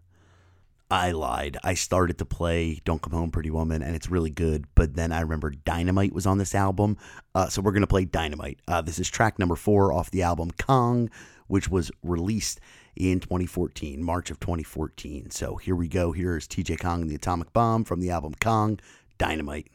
[0.90, 1.58] I lied.
[1.62, 4.64] I started to play Don't Come Home Pretty Woman, and it's really good.
[4.74, 6.96] But then I remember Dynamite was on this album.
[7.34, 8.60] Uh, so we're going to play Dynamite.
[8.66, 11.10] Uh, this is track number four off the album Kong,
[11.46, 12.60] which was released
[12.96, 15.30] in 2014, March of 2014.
[15.30, 16.12] So here we go.
[16.12, 18.80] Here is TJ Kong and the Atomic Bomb from the album Kong,
[19.18, 19.68] Dynamite.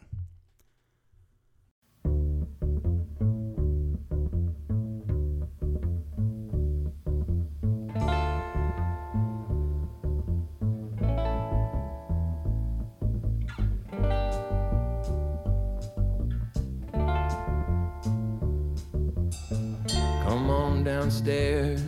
[20.84, 21.82] Downstairs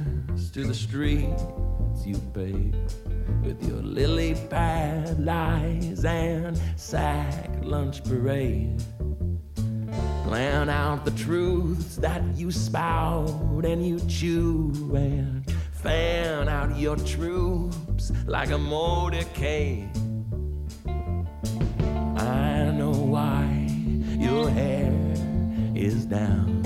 [0.53, 1.43] to the streets
[2.05, 2.75] you babe,
[3.43, 8.81] with your lily pad lies and sack lunch parade.
[10.23, 18.13] Plan out the truths that you spout and you chew and fan out your troops
[18.27, 19.89] like a motorcade.
[22.17, 23.67] I know why
[24.17, 24.93] your hair
[25.75, 26.61] is down.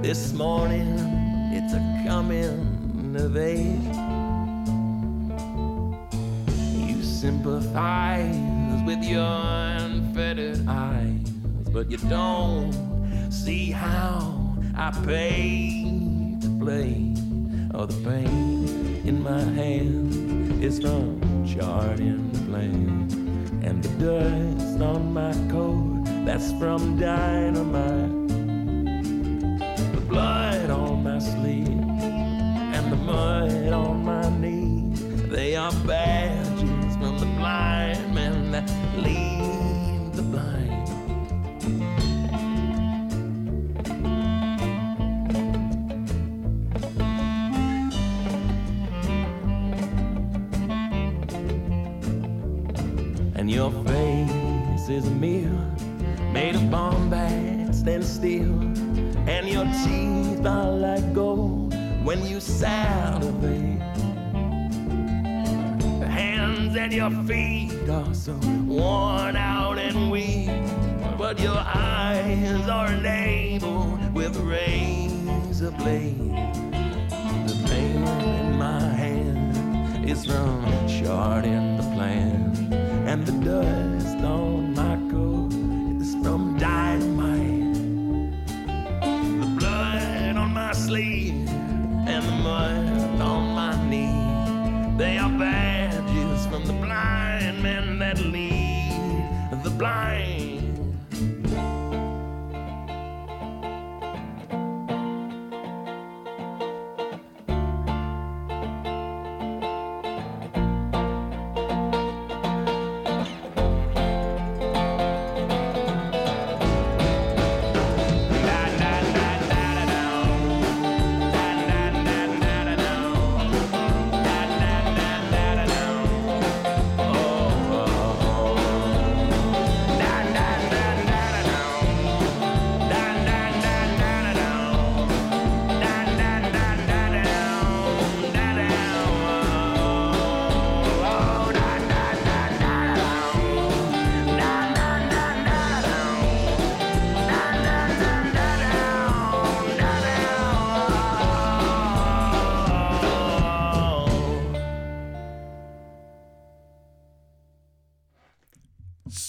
[0.00, 1.21] This morning
[1.54, 3.96] it's a coming of age.
[6.88, 11.28] You sympathize with your unfettered eyes,
[11.70, 12.72] but you don't
[13.30, 17.14] see how I pay to play.
[17.74, 25.12] Oh, the pain in my hand is from charting the plane, and the dust on
[25.12, 28.21] my coat that's from dynamite
[67.26, 68.32] feet are so
[68.66, 69.31] worn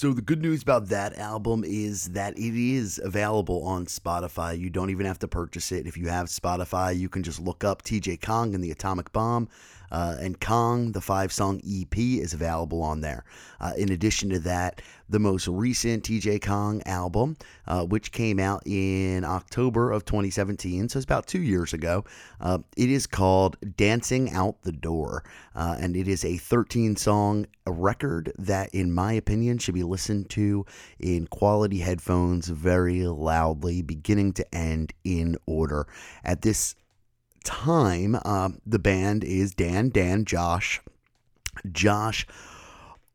[0.04, 4.58] so the good news about that album is that it is available on Spotify.
[4.58, 5.86] You don't even have to purchase it.
[5.86, 9.48] If you have Spotify, you can just look up TJ Kong and the Atomic Bomb.
[9.94, 13.24] Uh, and Kong, the five song EP, is available on there.
[13.60, 17.36] Uh, in addition to that, the most recent TJ Kong album,
[17.68, 22.04] uh, which came out in October of 2017, so it's about two years ago,
[22.40, 25.22] uh, it is called Dancing Out the Door.
[25.54, 30.28] Uh, and it is a 13 song record that, in my opinion, should be listened
[30.30, 30.66] to
[30.98, 35.86] in quality headphones very loudly, beginning to end in order.
[36.24, 36.74] At this
[37.44, 40.80] time, uh, the band is Dan, Dan, Josh,
[41.70, 42.26] Josh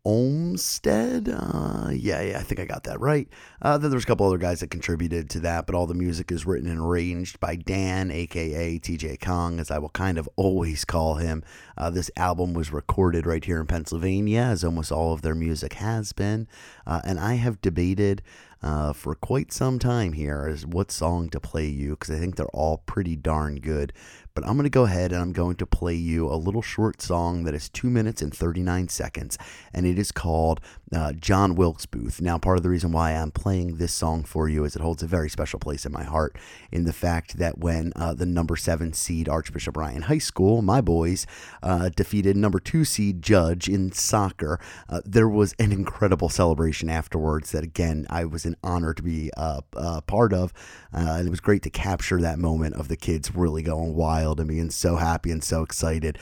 [0.05, 1.30] Olmstead.
[1.30, 3.27] Uh, yeah, yeah, I think I got that right.
[3.61, 6.31] Uh, then there's a couple other guys that contributed to that, but all the music
[6.31, 10.85] is written and arranged by Dan, aka TJ Kong, as I will kind of always
[10.85, 11.43] call him.
[11.77, 15.73] Uh, this album was recorded right here in Pennsylvania, as almost all of their music
[15.73, 16.47] has been.
[16.88, 18.21] Uh, and I have debated
[18.61, 22.35] uh, for quite some time here as what song to play you because I think
[22.35, 23.93] they're all pretty darn good.
[24.40, 27.02] But I'm going to go ahead and I'm going to play you a little short
[27.02, 29.38] song that is 2 minutes and 39 seconds,
[29.74, 30.61] and it is called
[30.94, 32.22] uh, John Wilkes Booth.
[32.22, 35.03] Now, part of the reason why I'm playing this song for you is it holds
[35.03, 36.38] a very special place in my heart
[36.72, 40.80] in the fact that when uh, the number seven seed Archbishop Ryan High School, my
[40.80, 41.28] boys,
[41.61, 47.52] uh, defeated number two seed Judge in soccer, uh, there was an incredible celebration afterwards
[47.52, 50.53] that, again, I was an honor to be uh, uh, part of.
[50.94, 54.49] and it was great to capture that moment of the kids really going wild and
[54.49, 56.19] being so happy and so excited.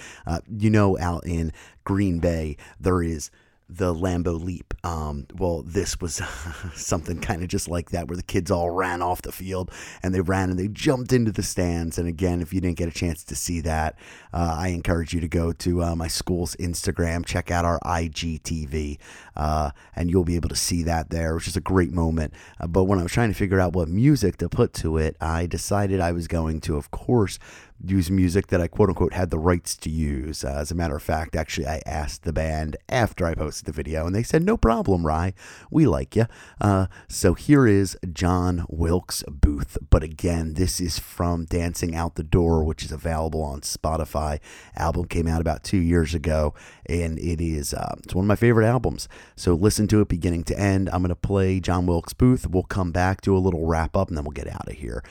[0.48, 1.52] you know, out in
[1.84, 3.32] Green Bay, there is
[3.70, 4.74] the Lambeau Leap.
[4.84, 6.16] Um, well, this was
[6.76, 9.72] something kind of just like that, where the kids all ran off the field
[10.02, 11.98] and they ran and they jumped into the stands.
[11.98, 13.98] And again, if you didn't get a chance to see that,
[14.34, 19.00] uh, I encourage you to go to uh, my school's Instagram, check out our IGTV,
[19.36, 22.34] uh, and you'll be able to see that there, which is a great moment.
[22.60, 25.18] Uh, but when I was trying to figure out what music to put to it,
[25.20, 27.38] I decided I was going to, of course,
[27.84, 30.44] use music that I quote unquote had the rights to use.
[30.44, 33.72] Uh, as a matter of fact, actually, I asked the band after I posted the
[33.72, 35.34] video, and they said, No problem, Rye.
[35.70, 36.26] We like you.
[36.60, 39.78] Uh, so here is John Wilkes Booth.
[39.90, 44.40] But again, this is from Dancing Out the Door, which is available on Spotify.
[44.76, 46.54] Album came out about two years ago,
[46.86, 49.08] and it is uh, it's one of my favorite albums.
[49.36, 50.90] So listen to it beginning to end.
[50.90, 52.48] I'm going to play John Wilkes Booth.
[52.48, 55.04] We'll come back, do a little wrap up, and then we'll get out of here.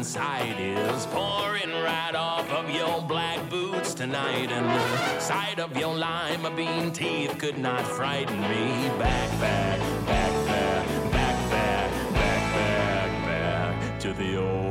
[0.00, 4.50] Inside is pouring right off of your black boots tonight.
[4.50, 8.88] And the sight of your lima bean teeth could not frighten me.
[8.98, 14.69] Back, back, back, back, back, back, back, back, back to the old.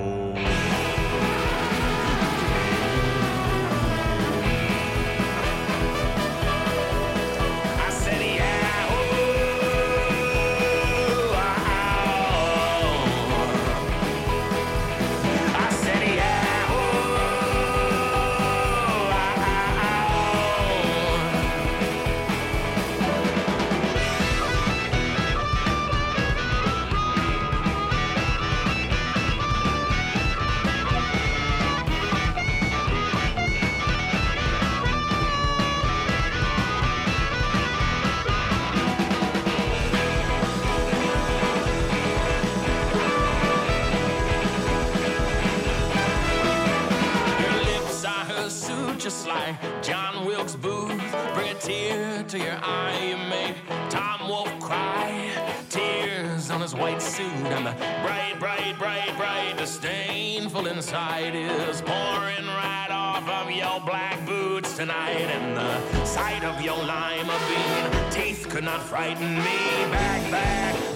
[49.10, 51.02] Just like John Wilkes Booth.
[51.34, 53.56] Bring a tear to your eye, you make
[53.90, 55.32] Tom Wolfe cry.
[55.68, 57.72] Tears on his white suit, and the
[58.06, 65.28] bright, bright, bright, bright disdainful inside is pouring right off of your black boots tonight.
[65.38, 69.60] And the sight of your lima bean teeth could not frighten me.
[69.90, 70.89] Back, back,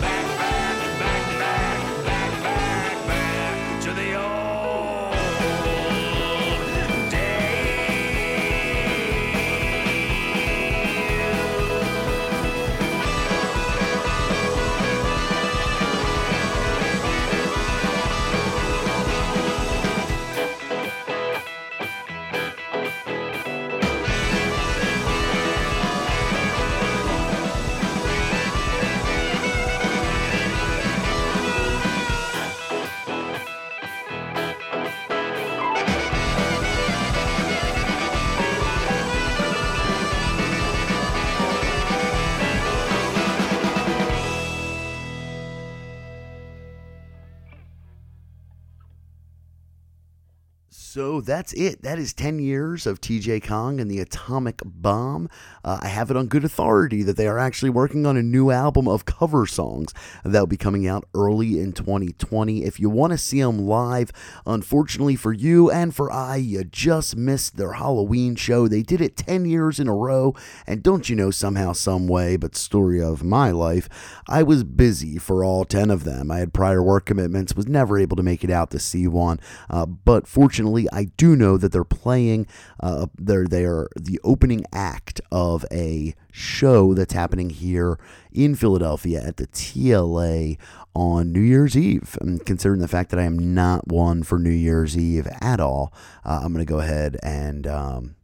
[51.04, 51.82] So that's it.
[51.82, 55.28] That is 10 years of TJ Kong and the Atomic Bomb.
[55.62, 58.52] Uh, I have it on good authority that they are actually working on a new
[58.52, 59.94] album of cover songs
[60.24, 62.64] that will be coming out early in 2020.
[62.64, 64.14] If you want to see them live,
[64.46, 68.70] unfortunately for you and for I, you just missed their Halloween show.
[68.70, 70.34] They did it 10 years in a row,
[70.66, 73.90] and don't you know, somehow, some way, but story of my life,
[74.30, 76.32] I was busy for all 10 of them.
[76.32, 79.42] I had prior work commitments, was never able to make it out to see one,
[79.70, 82.48] uh, but fortunately, I do know that they're playing.
[82.80, 88.00] Uh, they're they are the opening act of a show that's happening here
[88.32, 90.58] in Philadelphia at the TLA
[90.96, 92.18] on New Year's Eve.
[92.22, 95.94] And considering the fact that I am not one for New Year's Eve at all,
[96.24, 97.68] uh, I'm going to go ahead and.
[97.68, 98.16] Um,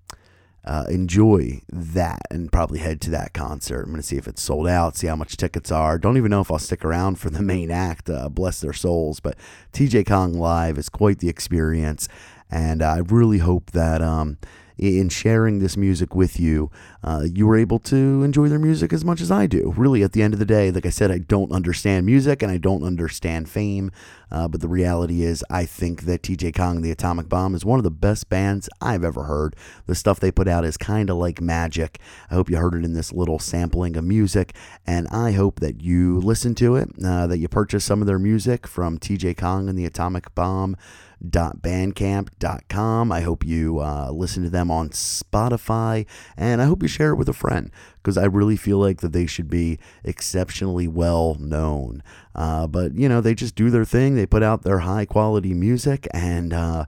[0.66, 3.84] uh, enjoy that and probably head to that concert.
[3.84, 5.98] I'm going to see if it's sold out, see how much tickets are.
[5.98, 8.10] Don't even know if I'll stick around for the main act.
[8.10, 9.20] Uh, bless their souls.
[9.20, 9.36] But
[9.74, 12.08] TJ Kong Live is quite the experience.
[12.50, 14.38] And I really hope that um,
[14.80, 16.72] in sharing this music with you,
[17.04, 19.74] uh, you were able to enjoy their music as much as I do.
[19.76, 22.52] Really, at the end of the day, like I said, I don't understand music and
[22.52, 23.92] I don't understand fame.
[24.32, 27.80] Uh, but the reality is, I think that TJ Kong, the Atomic Bomb, is one
[27.80, 29.56] of the best bands I've ever heard.
[29.86, 32.00] The stuff they put out is kind of like magic.
[32.32, 34.56] I hope you heard it in this little sampling of music,
[34.86, 38.20] and I hope that you listen to it, uh, that you purchase some of their
[38.20, 40.78] music from TJ Kong and the Atomic Bomb
[41.24, 43.12] bandcamp.com.
[43.12, 46.06] I hope you uh, listen to them on Spotify
[46.38, 49.14] and I hope you share it with a friend because I really feel like that
[49.14, 52.02] they should be exceptionally well known.
[52.34, 55.54] Uh, but, you know, they just do their thing, they put out their high quality
[55.54, 56.86] music and, uh,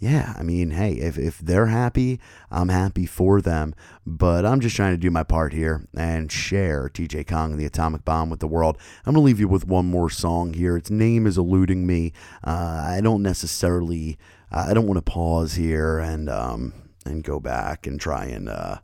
[0.00, 2.20] yeah, I mean, hey, if, if they're happy,
[2.50, 3.74] I'm happy for them.
[4.06, 7.66] But I'm just trying to do my part here and share TJ Kong and the
[7.66, 8.78] Atomic Bomb with the world.
[9.04, 10.78] I'm going to leave you with one more song here.
[10.78, 12.14] Its name is eluding me.
[12.42, 14.18] Uh, I don't necessarily,
[14.50, 16.72] uh, I don't want to pause here and, um,
[17.04, 18.78] and go back and try and, uh,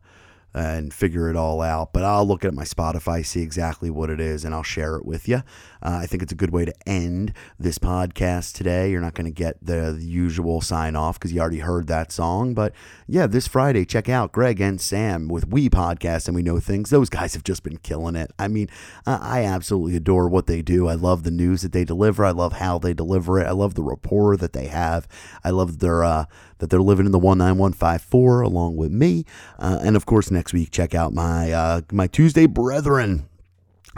[0.52, 1.94] and figure it all out.
[1.94, 5.06] But I'll look at my Spotify, see exactly what it is, and I'll share it
[5.06, 5.43] with you.
[5.86, 8.90] Uh, I think it's a good way to end this podcast today.
[8.90, 12.54] You're not going to get the, usual sign off because you already heard that song.
[12.54, 12.72] But
[13.06, 16.90] yeah, this Friday, check out Greg and Sam with We Podcast and We Know Things.
[16.90, 18.32] Those guys have just been killing it.
[18.36, 18.68] I mean,
[19.06, 20.88] I absolutely adore what they do.
[20.88, 22.24] I love the news that they deliver.
[22.24, 23.46] I love how they deliver it.
[23.46, 25.06] I love the rapport that they have.
[25.44, 26.24] I love their uh,
[26.58, 29.24] that they're living in the 19154 along with me.
[29.58, 33.28] Uh, and of course, next week, check out my uh, my Tuesday Brethren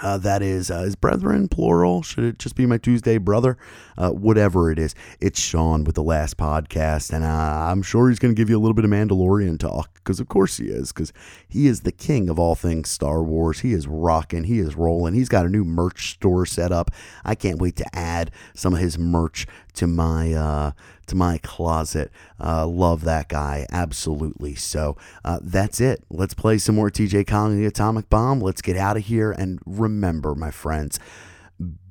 [0.03, 2.03] uh, that is, uh, is brethren plural?
[2.03, 3.57] Should it just be my Tuesday brother?
[3.97, 8.21] Uh, whatever it is, it's Sean with the last podcast, and uh, I'm sure he's
[8.21, 10.93] going to give you a little bit of Mandalorian talk because, of course, he is,
[10.93, 11.13] because
[11.49, 13.61] he is the king of all things Star Wars.
[13.61, 15.15] He is rocking, he is rolling.
[15.15, 16.91] He's got a new merch store set up.
[17.25, 19.47] I can't wait to add some of his merch
[19.79, 20.73] to my uh,
[21.07, 22.11] to my closet.
[22.43, 24.57] Uh, love that guy, absolutely.
[24.57, 26.03] So uh, that's it.
[26.11, 27.27] Let's play some more TJ
[27.57, 28.41] the Atomic Bomb.
[28.41, 29.31] Let's get out of here.
[29.31, 30.99] And remember, my friends,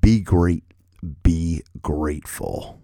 [0.02, 0.64] be great,
[1.24, 2.82] be grateful.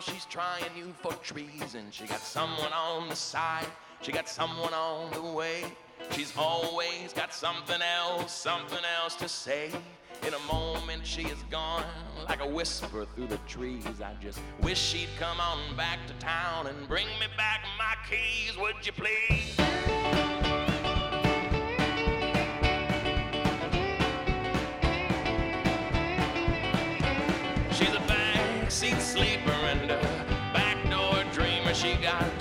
[0.00, 1.86] She's trying you for treason.
[1.90, 3.66] She got someone on the side,
[4.00, 5.64] she got someone on the way.
[6.10, 9.70] She's always got something else, something else to say.
[10.26, 11.84] In a moment, she is gone
[12.28, 13.84] like a whisper through the trees.
[14.02, 18.56] I just wish she'd come on back to town and bring me back my keys,
[18.58, 20.03] would you please?
[31.84, 32.33] She got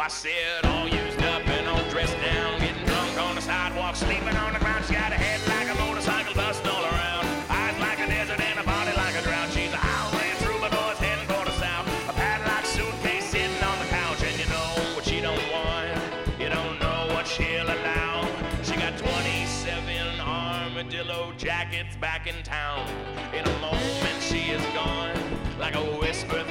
[0.00, 4.36] I said all used up and all dressed down, getting drunk on the sidewalk, sleeping
[4.36, 4.84] on the ground.
[4.86, 8.60] She got a head like a motorcycle bust all around, eyes like a desert and
[8.60, 9.50] a body like a drought.
[9.50, 14.22] She's a highway troubadour's heading for the south, a padlock suitcase sitting on the couch,
[14.22, 15.98] and you know what she don't want,
[16.38, 18.24] you don't know what she'll allow.
[18.62, 22.86] She got 27 armadillo jackets back in town.
[23.34, 25.18] In a moment she is gone,
[25.58, 26.44] like a whisper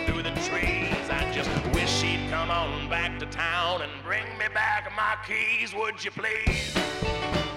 [3.19, 7.56] to town and bring me back my keys, would you please?